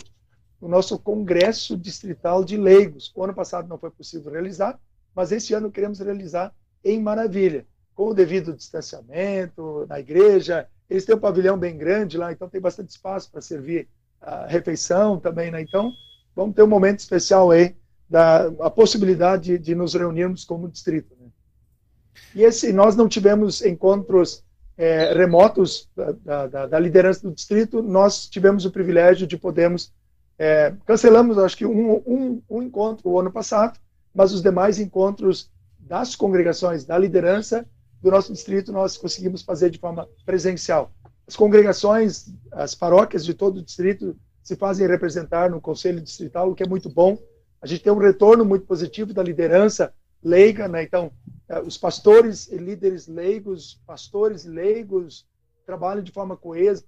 o 0.61 0.67
nosso 0.67 0.99
congresso 0.99 1.77
distrital 1.77 2.43
de 2.43 2.57
leigos. 2.57 3.11
O 3.15 3.23
ano 3.23 3.33
passado 3.33 3.67
não 3.67 3.77
foi 3.77 3.91
possível 3.91 4.31
realizar, 4.31 4.79
mas 5.15 5.31
esse 5.31 5.53
ano 5.53 5.71
queremos 5.71 5.99
realizar 5.99 6.53
em 6.83 7.01
Maravilha, 7.01 7.65
com 7.95 8.09
o 8.09 8.13
devido 8.13 8.53
distanciamento 8.53 9.85
na 9.87 9.99
igreja. 9.99 10.67
Eles 10.89 11.05
têm 11.05 11.15
um 11.15 11.19
pavilhão 11.19 11.57
bem 11.57 11.77
grande 11.77 12.17
lá, 12.17 12.31
então 12.31 12.49
tem 12.49 12.59
bastante 12.59 12.89
espaço 12.89 13.31
para 13.31 13.41
servir 13.41 13.87
a 14.21 14.47
refeição 14.47 15.19
também, 15.19 15.49
né? 15.51 15.61
Então, 15.61 15.91
vamos 16.35 16.55
ter 16.55 16.63
um 16.63 16.67
momento 16.67 16.99
especial 16.99 17.51
aí 17.51 17.75
da 18.09 18.47
a 18.59 18.69
possibilidade 18.69 19.43
de, 19.43 19.59
de 19.59 19.75
nos 19.75 19.93
reunirmos 19.93 20.43
como 20.43 20.67
distrito. 20.67 21.15
E 22.35 22.43
esse, 22.43 22.71
nós 22.73 22.95
não 22.95 23.07
tivemos 23.07 23.61
encontros 23.61 24.43
é, 24.79 25.13
remotos 25.13 25.89
da, 26.23 26.47
da, 26.47 26.65
da, 26.67 26.79
liderança 26.79 27.27
do 27.27 27.35
distrito, 27.35 27.83
nós 27.83 28.29
tivemos 28.29 28.63
o 28.63 28.71
privilégio 28.71 29.27
de 29.27 29.37
podermos. 29.37 29.91
É, 30.37 30.73
cancelamos, 30.85 31.37
acho 31.37 31.57
que, 31.57 31.65
um, 31.65 31.95
um, 32.07 32.41
um 32.49 32.63
encontro 32.63 33.09
o 33.09 33.19
ano 33.19 33.29
passado, 33.29 33.77
mas 34.15 34.31
os 34.31 34.41
demais 34.41 34.79
encontros 34.79 35.51
das 35.77 36.15
congregações, 36.15 36.85
da 36.85 36.97
liderança 36.97 37.65
do 38.01 38.09
nosso 38.09 38.31
distrito, 38.31 38.71
nós 38.71 38.95
conseguimos 38.95 39.41
fazer 39.41 39.69
de 39.69 39.77
forma 39.77 40.07
presencial. 40.25 40.93
As 41.27 41.35
congregações, 41.35 42.33
as 42.49 42.73
paróquias 42.73 43.25
de 43.25 43.33
todo 43.33 43.57
o 43.57 43.61
distrito 43.61 44.15
se 44.41 44.55
fazem 44.55 44.87
representar 44.87 45.49
no 45.49 45.59
conselho 45.59 45.99
distrital, 45.99 46.49
o 46.49 46.55
que 46.55 46.63
é 46.63 46.67
muito 46.67 46.89
bom. 46.89 47.17
A 47.61 47.67
gente 47.67 47.83
tem 47.83 47.91
um 47.91 47.97
retorno 47.97 48.45
muito 48.45 48.65
positivo 48.65 49.13
da 49.13 49.21
liderança 49.21 49.93
leiga, 50.23 50.67
né? 50.67 50.83
Então, 50.83 51.11
é, 51.47 51.59
os 51.59 51.77
pastores 51.77 52.47
e 52.51 52.57
líderes 52.57 53.07
leigos, 53.07 53.81
pastores 53.85 54.45
leigos, 54.45 55.27
trabalham 55.65 56.03
de 56.03 56.11
forma 56.11 56.35
coesa. 56.35 56.83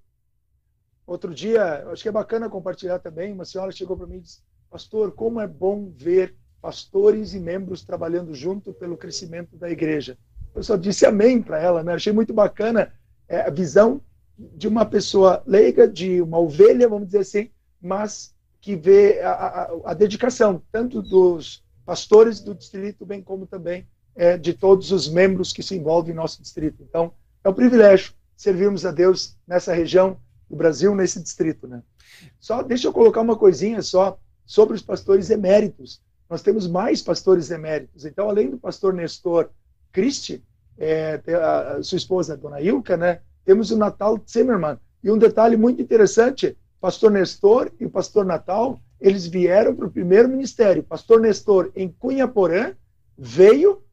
Outro 1.06 1.34
dia, 1.34 1.88
acho 1.90 2.04
que 2.04 2.10
é 2.10 2.12
bacana 2.12 2.50
compartilhar 2.50 3.00
também, 3.00 3.34
uma 3.34 3.46
senhora 3.46 3.72
chegou 3.72 3.98
para 3.98 4.08
mim 4.08 4.18
e 4.18 4.22
disse, 4.22 4.40
pastor, 4.70 5.12
como 5.12 5.42
é 5.42 5.48
bom 5.48 5.92
ver 5.96 6.36
pastores 6.62 7.34
e 7.34 7.40
membros 7.40 7.84
trabalhando 7.84 8.34
junto 8.34 8.72
pelo 8.74 8.96
crescimento 8.98 9.58
da 9.58 9.70
igreja. 9.70 10.18
Eu 10.54 10.64
só 10.64 10.76
disse 10.76 11.06
amém 11.06 11.42
para 11.42 11.60
ela, 11.60 11.84
né? 11.84 11.94
Achei 11.94 12.14
muito 12.14 12.34
bacana 12.34 12.94
é, 13.28 13.42
a 13.42 13.50
visão 13.50 14.02
de 14.38 14.68
uma 14.68 14.86
pessoa 14.86 15.44
leiga, 15.46 15.88
de 15.88 16.22
uma 16.22 16.40
ovelha, 16.40 16.88
vamos 16.88 17.08
dizer 17.08 17.20
assim, 17.20 17.50
mas 17.82 18.36
que 18.60 18.76
vê 18.76 19.20
a, 19.22 19.32
a, 19.32 19.72
a 19.86 19.94
dedicação 19.94 20.62
tanto 20.72 21.02
dos 21.02 21.64
pastores 21.92 22.40
do 22.40 22.56
distrito, 22.56 23.06
bem 23.06 23.22
como 23.22 23.46
também 23.46 23.86
é, 24.16 24.38
de 24.38 24.54
todos 24.54 24.94
os 24.94 25.10
membros 25.10 25.52
que 25.52 25.62
se 25.62 25.76
envolvem 25.76 26.14
em 26.14 26.16
nosso 26.16 26.42
distrito. 26.42 26.82
Então, 26.82 27.12
é 27.44 27.50
um 27.50 27.54
privilégio 27.54 28.14
servirmos 28.34 28.86
a 28.86 28.92
Deus 28.92 29.36
nessa 29.46 29.74
região 29.74 30.18
do 30.50 30.56
Brasil, 30.56 30.96
nesse 30.96 31.22
distrito. 31.22 31.68
Né? 31.68 31.84
Só 32.40 32.64
deixa 32.64 32.88
eu 32.88 32.94
colocar 32.94 33.20
uma 33.20 33.36
coisinha 33.36 33.82
só 33.82 34.18
sobre 34.46 34.74
os 34.78 34.82
pastores 34.82 35.30
eméritos. 35.30 36.02
Nós 36.30 36.42
temos 36.42 36.66
mais 36.66 37.02
pastores 37.02 37.52
eméritos. 37.52 38.06
Então, 38.06 38.30
além 38.30 38.50
do 38.50 38.58
pastor 38.58 38.94
Nestor 38.94 39.50
Christi, 39.92 40.42
é, 40.78 41.22
a 41.76 41.84
sua 41.84 41.98
esposa, 41.98 42.36
a 42.36 42.38
dona 42.38 42.62
Ilka, 42.62 42.96
né? 42.96 43.20
temos 43.44 43.70
o 43.70 43.76
Natal 43.76 44.18
Zimmermann. 44.26 44.80
E 45.04 45.12
um 45.12 45.18
detalhe 45.18 45.58
muito 45.58 45.82
interessante, 45.82 46.58
pastor 46.82 47.12
Nestor 47.12 47.72
e 47.80 47.86
o 47.86 47.90
pastor 47.90 48.26
Natal 48.26 48.80
eles 49.00 49.26
vieram 49.26 49.76
para 49.76 49.88
o 49.88 49.92
primeiro 49.92 50.28
ministério. 50.28 50.84
Pastor 50.84 51.22
Nestor, 51.22 51.72
em 51.76 51.90
Cunha 51.90 52.28
Porã, 52.28 52.74
veio, 53.18 53.84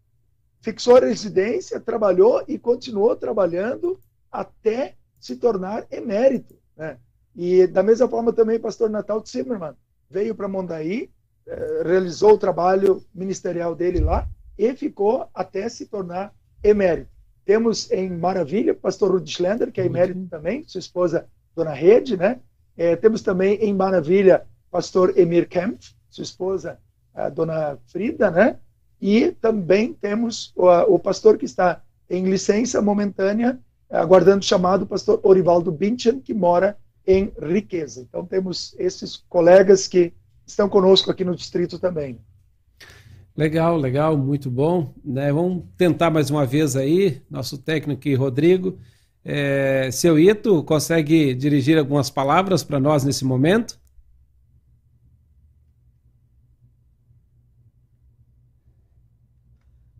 fixou 0.61 0.97
a 0.97 1.01
residência, 1.01 1.81
trabalhou 1.81 2.43
e 2.49 2.59
continuou 2.59 3.15
trabalhando 3.15 4.01
até 4.33 4.97
se 5.21 5.37
tornar 5.37 5.87
emérito. 5.91 6.57
Né? 6.77 6.99
E 7.37 7.67
da 7.67 7.83
mesma 7.83 8.09
forma 8.09 8.33
também 8.33 8.59
pastor 8.59 8.91
Natal 8.91 9.23
Zimmermann 9.25 9.75
veio 10.11 10.35
para 10.35 10.49
Mondaí, 10.49 11.11
eh, 11.47 11.83
realizou 11.85 12.33
o 12.33 12.39
trabalho 12.39 13.03
ministerial 13.15 13.75
dele 13.75 14.01
lá 14.01 14.29
e 14.59 14.75
ficou 14.75 15.29
até 15.33 15.69
se 15.69 15.87
tornar 15.87 16.35
emérito. 16.63 17.11
Temos 17.45 17.91
em 17.91 18.11
Maravilha 18.11 18.75
pastor 18.75 19.13
Rudi 19.13 19.31
Schlender, 19.31 19.73
que 19.73 19.81
é 19.81 19.87
emérito 19.87 20.27
também, 20.29 20.65
sua 20.65 20.81
esposa 20.81 21.27
Dona 21.55 21.73
Rede, 21.73 22.17
né? 22.17 22.41
É, 22.79 22.95
temos 22.95 23.23
também 23.23 23.57
em 23.57 23.75
Maravilha 23.75 24.47
pastor 24.71 25.19
Emir 25.19 25.49
Kemp, 25.49 25.81
sua 26.09 26.23
esposa, 26.23 26.79
a 27.13 27.29
dona 27.29 27.77
Frida, 27.89 28.31
né? 28.31 28.57
E 29.01 29.33
também 29.33 29.93
temos 29.93 30.53
o, 30.55 30.69
o 30.95 30.99
pastor 30.99 31.37
que 31.37 31.45
está 31.45 31.83
em 32.09 32.25
licença 32.25 32.81
momentânea, 32.81 33.59
aguardando 33.91 34.39
o 34.39 34.47
chamado, 34.47 34.83
o 34.83 34.87
pastor 34.87 35.19
Orivaldo 35.25 35.73
Binchen, 35.73 36.21
que 36.21 36.33
mora 36.33 36.77
em 37.05 37.33
Riqueza. 37.43 38.01
Então 38.01 38.25
temos 38.25 38.75
esses 38.79 39.17
colegas 39.29 39.89
que 39.89 40.13
estão 40.47 40.69
conosco 40.69 41.11
aqui 41.11 41.25
no 41.25 41.35
distrito 41.35 41.81
também. 41.81 42.19
Legal, 43.37 43.77
legal, 43.77 44.17
muito 44.17 44.51
bom. 44.51 44.95
Né? 45.05 45.33
Vamos 45.33 45.65
tentar 45.77 46.11
mais 46.11 46.31
uma 46.31 46.47
vez 46.47 46.77
aí, 46.77 47.23
nosso 47.29 47.59
técnico 47.59 48.09
Rodrigo. 48.17 48.79
É, 49.25 49.91
seu 49.91 50.19
Ito, 50.19 50.63
consegue 50.63 51.35
dirigir 51.35 51.79
algumas 51.79 52.11
palavras 52.11 52.63
para 52.63 52.81
nós 52.81 53.05
nesse 53.05 53.25
momento? 53.25 53.79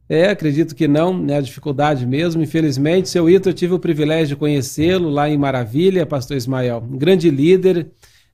É, 0.09 0.31
acredito 0.31 0.75
que 0.75 0.89
não, 0.89 1.17
né? 1.23 1.37
A 1.37 1.41
dificuldade 1.41 2.07
mesmo, 2.07 2.43
infelizmente. 2.43 3.11
Seu 3.11 3.29
Ito, 3.29 3.51
eu 3.51 3.55
tive 3.55 3.75
o 3.75 3.79
privilégio 3.79 4.29
de 4.29 4.37
conhecê-lo 4.37 5.11
lá 5.11 5.29
em 5.29 5.37
Maravilha, 5.37 6.07
pastor 6.07 6.37
Ismael. 6.37 6.83
Um 6.91 6.97
grande 6.97 7.29
líder, 7.31 7.91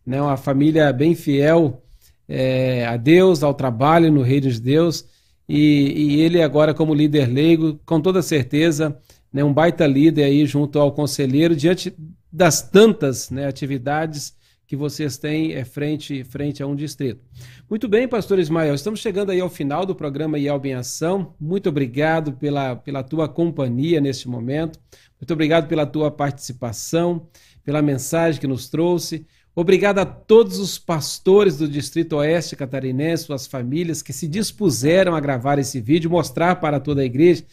né? 0.06 0.22
uma 0.22 0.36
família 0.36 0.92
bem 0.92 1.14
fiel 1.16 1.82
é, 2.28 2.86
a 2.86 2.96
Deus, 2.96 3.42
ao 3.42 3.52
trabalho 3.52 4.12
no 4.12 4.22
reino 4.22 4.48
de 4.50 4.60
Deus. 4.60 5.04
e, 5.48 6.14
e 6.16 6.20
ele 6.20 6.40
agora 6.42 6.72
como 6.72 6.94
líder 6.94 7.26
leigo, 7.28 7.78
com 7.84 8.00
toda 8.00 8.22
certeza, 8.22 8.96
né, 9.34 9.42
um 9.42 9.52
baita 9.52 9.84
líder 9.84 10.22
aí 10.22 10.46
junto 10.46 10.78
ao 10.78 10.92
conselheiro, 10.92 11.56
diante 11.56 11.92
das 12.32 12.62
tantas 12.62 13.30
né, 13.30 13.48
atividades 13.48 14.36
que 14.64 14.76
vocês 14.76 15.18
têm 15.18 15.52
é, 15.54 15.64
frente, 15.64 16.22
frente 16.22 16.62
a 16.62 16.66
um 16.68 16.76
distrito. 16.76 17.20
Muito 17.68 17.88
bem, 17.88 18.06
pastor 18.06 18.38
Ismael, 18.38 18.74
estamos 18.74 19.00
chegando 19.00 19.30
aí 19.30 19.40
ao 19.40 19.50
final 19.50 19.84
do 19.84 19.94
programa 19.94 20.38
IELB 20.38 20.68
em 20.68 20.74
Ação. 20.74 21.34
Muito 21.38 21.68
obrigado 21.68 22.34
pela, 22.34 22.76
pela 22.76 23.02
tua 23.02 23.28
companhia 23.28 24.00
neste 24.00 24.28
momento. 24.28 24.78
Muito 25.20 25.32
obrigado 25.32 25.66
pela 25.66 25.84
tua 25.84 26.12
participação, 26.12 27.26
pela 27.64 27.82
mensagem 27.82 28.40
que 28.40 28.46
nos 28.46 28.68
trouxe. 28.68 29.26
Obrigado 29.56 30.00
a 30.00 30.04
todos 30.04 30.58
os 30.58 30.78
pastores 30.78 31.58
do 31.58 31.68
Distrito 31.68 32.16
Oeste 32.16 32.56
Catarinense, 32.56 33.24
suas 33.24 33.46
famílias 33.46 34.02
que 34.02 34.12
se 34.12 34.26
dispuseram 34.26 35.14
a 35.14 35.20
gravar 35.20 35.60
esse 35.60 35.80
vídeo, 35.80 36.10
mostrar 36.10 36.56
para 36.56 36.80
toda 36.80 37.02
a 37.02 37.04
igreja. 37.04 37.44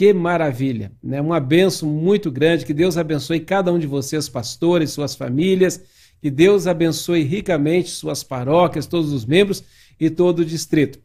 Que 0.00 0.14
maravilha, 0.14 0.92
né? 1.02 1.20
Uma 1.20 1.38
benção 1.38 1.86
muito 1.86 2.30
grande. 2.30 2.64
Que 2.64 2.72
Deus 2.72 2.96
abençoe 2.96 3.38
cada 3.38 3.70
um 3.70 3.78
de 3.78 3.86
vocês, 3.86 4.30
pastores, 4.30 4.92
suas 4.92 5.14
famílias. 5.14 5.78
Que 6.22 6.30
Deus 6.30 6.66
abençoe 6.66 7.22
ricamente 7.22 7.90
suas 7.90 8.24
paróquias, 8.24 8.86
todos 8.86 9.12
os 9.12 9.26
membros 9.26 9.62
e 10.00 10.08
todo 10.08 10.38
o 10.38 10.44
distrito. 10.44 10.98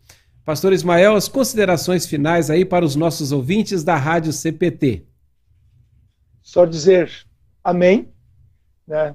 Pastor 0.45 0.71
Ismael, 0.71 1.13
as 1.13 1.27
considerações 1.27 2.05
finais 2.05 2.49
aí 2.49 2.63
para 2.63 2.85
os 2.85 2.95
nossos 2.95 3.33
ouvintes 3.33 3.83
da 3.83 3.97
Rádio 3.97 4.31
CPT. 4.31 5.03
Só 6.41 6.63
dizer 6.63 7.11
amém, 7.61 8.07
né? 8.87 9.13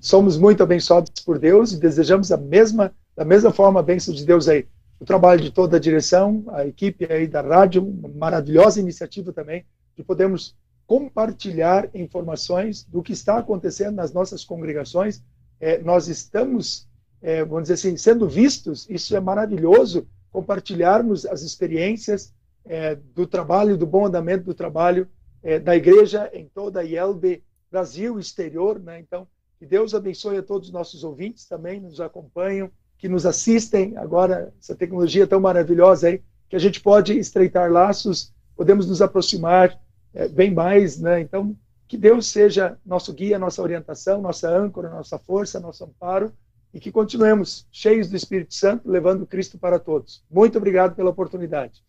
somos 0.00 0.38
muito 0.38 0.62
abençoados 0.62 1.10
por 1.24 1.36
Deus 1.36 1.72
e 1.72 1.80
desejamos 1.80 2.30
a 2.30 2.36
mesma, 2.36 2.94
da 3.16 3.24
mesma 3.24 3.50
forma 3.50 3.80
a 3.80 3.82
bênção 3.82 4.14
de 4.14 4.24
Deus 4.24 4.46
aí. 4.46 4.68
O 5.00 5.04
trabalho 5.06 5.40
de 5.40 5.50
toda 5.50 5.78
a 5.78 5.80
direção, 5.80 6.44
a 6.48 6.66
equipe 6.66 7.10
aí 7.10 7.26
da 7.26 7.40
rádio, 7.40 7.82
uma 7.82 8.08
maravilhosa 8.10 8.78
iniciativa 8.78 9.32
também, 9.32 9.64
de 9.96 10.04
podermos 10.04 10.54
compartilhar 10.86 11.88
informações 11.94 12.84
do 12.84 13.02
que 13.02 13.12
está 13.12 13.38
acontecendo 13.38 13.94
nas 13.94 14.12
nossas 14.12 14.44
congregações. 14.44 15.22
É, 15.58 15.78
nós 15.78 16.06
estamos, 16.06 16.86
é, 17.22 17.42
vamos 17.42 17.62
dizer 17.62 17.74
assim, 17.74 17.96
sendo 17.96 18.28
vistos, 18.28 18.86
isso 18.90 19.16
é 19.16 19.20
maravilhoso, 19.20 20.06
compartilharmos 20.30 21.24
as 21.24 21.40
experiências 21.40 22.34
é, 22.66 22.94
do 22.94 23.26
trabalho, 23.26 23.78
do 23.78 23.86
bom 23.86 24.04
andamento 24.04 24.44
do 24.44 24.54
trabalho 24.54 25.08
é, 25.42 25.58
da 25.58 25.74
igreja 25.74 26.30
em 26.34 26.46
toda 26.46 26.80
a 26.80 26.84
IELB, 26.84 27.42
Brasil, 27.70 28.18
exterior, 28.18 28.78
né? 28.78 29.00
Então, 29.00 29.26
que 29.58 29.64
Deus 29.64 29.94
abençoe 29.94 30.36
a 30.36 30.42
todos 30.42 30.68
os 30.68 30.74
nossos 30.74 31.04
ouvintes 31.04 31.46
também, 31.46 31.80
nos 31.80 32.00
acompanham, 32.00 32.70
que 33.00 33.08
nos 33.08 33.24
assistem 33.24 33.96
agora, 33.96 34.52
essa 34.60 34.74
tecnologia 34.74 35.26
tão 35.26 35.40
maravilhosa 35.40 36.08
aí, 36.08 36.22
que 36.50 36.54
a 36.54 36.58
gente 36.58 36.80
pode 36.80 37.18
estreitar 37.18 37.72
laços, 37.72 38.30
podemos 38.54 38.86
nos 38.86 39.00
aproximar 39.00 39.80
é, 40.12 40.28
bem 40.28 40.52
mais, 40.52 41.00
né? 41.00 41.18
Então, 41.18 41.56
que 41.88 41.96
Deus 41.96 42.26
seja 42.26 42.76
nosso 42.84 43.12
guia, 43.14 43.38
nossa 43.38 43.62
orientação, 43.62 44.20
nossa 44.20 44.50
âncora, 44.50 44.90
nossa 44.90 45.18
força, 45.18 45.58
nosso 45.58 45.82
amparo 45.84 46.30
e 46.74 46.78
que 46.78 46.92
continuemos 46.92 47.66
cheios 47.72 48.08
do 48.08 48.16
Espírito 48.16 48.54
Santo, 48.54 48.88
levando 48.88 49.26
Cristo 49.26 49.58
para 49.58 49.78
todos. 49.78 50.22
Muito 50.30 50.58
obrigado 50.58 50.94
pela 50.94 51.10
oportunidade. 51.10 51.82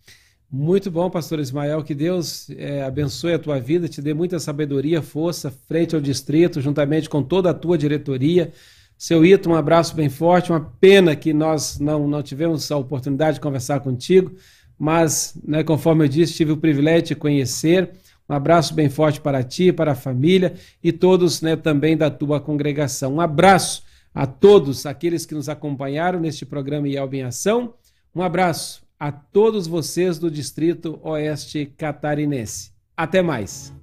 Muito 0.49 0.89
bom, 0.89 1.09
pastor 1.09 1.39
Ismael. 1.39 1.83
Que 1.83 1.93
Deus 1.93 2.49
é, 2.51 2.83
abençoe 2.83 3.33
a 3.33 3.39
tua 3.39 3.59
vida, 3.59 3.87
te 3.87 4.01
dê 4.01 4.13
muita 4.13 4.39
sabedoria, 4.39 5.01
força 5.01 5.51
frente 5.51 5.93
ao 5.93 6.01
distrito, 6.01 6.61
juntamente 6.61 7.09
com 7.09 7.21
toda 7.21 7.49
a 7.49 7.53
tua 7.53 7.77
diretoria. 7.77 8.51
Seu 9.01 9.25
Ito, 9.25 9.49
um 9.49 9.55
abraço 9.55 9.95
bem 9.95 10.09
forte. 10.09 10.51
Uma 10.51 10.59
pena 10.79 11.15
que 11.15 11.33
nós 11.33 11.79
não, 11.79 12.07
não 12.07 12.21
tivemos 12.21 12.71
a 12.71 12.77
oportunidade 12.77 13.37
de 13.37 13.41
conversar 13.41 13.79
contigo, 13.79 14.31
mas, 14.77 15.35
né, 15.43 15.63
conforme 15.63 16.05
eu 16.05 16.07
disse, 16.07 16.35
tive 16.35 16.51
o 16.51 16.57
privilégio 16.57 17.01
de 17.01 17.07
te 17.07 17.15
conhecer. 17.15 17.89
Um 18.29 18.35
abraço 18.35 18.75
bem 18.75 18.89
forte 18.89 19.19
para 19.19 19.41
ti, 19.41 19.73
para 19.73 19.93
a 19.93 19.95
família 19.95 20.53
e 20.83 20.91
todos 20.91 21.41
né, 21.41 21.55
também 21.55 21.97
da 21.97 22.11
tua 22.11 22.39
congregação. 22.39 23.15
Um 23.15 23.21
abraço 23.21 23.81
a 24.13 24.27
todos 24.27 24.85
aqueles 24.85 25.25
que 25.25 25.33
nos 25.33 25.49
acompanharam 25.49 26.19
neste 26.19 26.45
programa 26.45 26.87
IELB 26.87 27.15
em 27.15 27.23
Ação. 27.23 27.73
Um 28.13 28.21
abraço 28.21 28.83
a 28.99 29.11
todos 29.11 29.65
vocês 29.65 30.19
do 30.19 30.29
Distrito 30.29 30.99
Oeste 31.01 31.73
Catarinense. 31.75 32.69
Até 32.95 33.23
mais! 33.23 33.73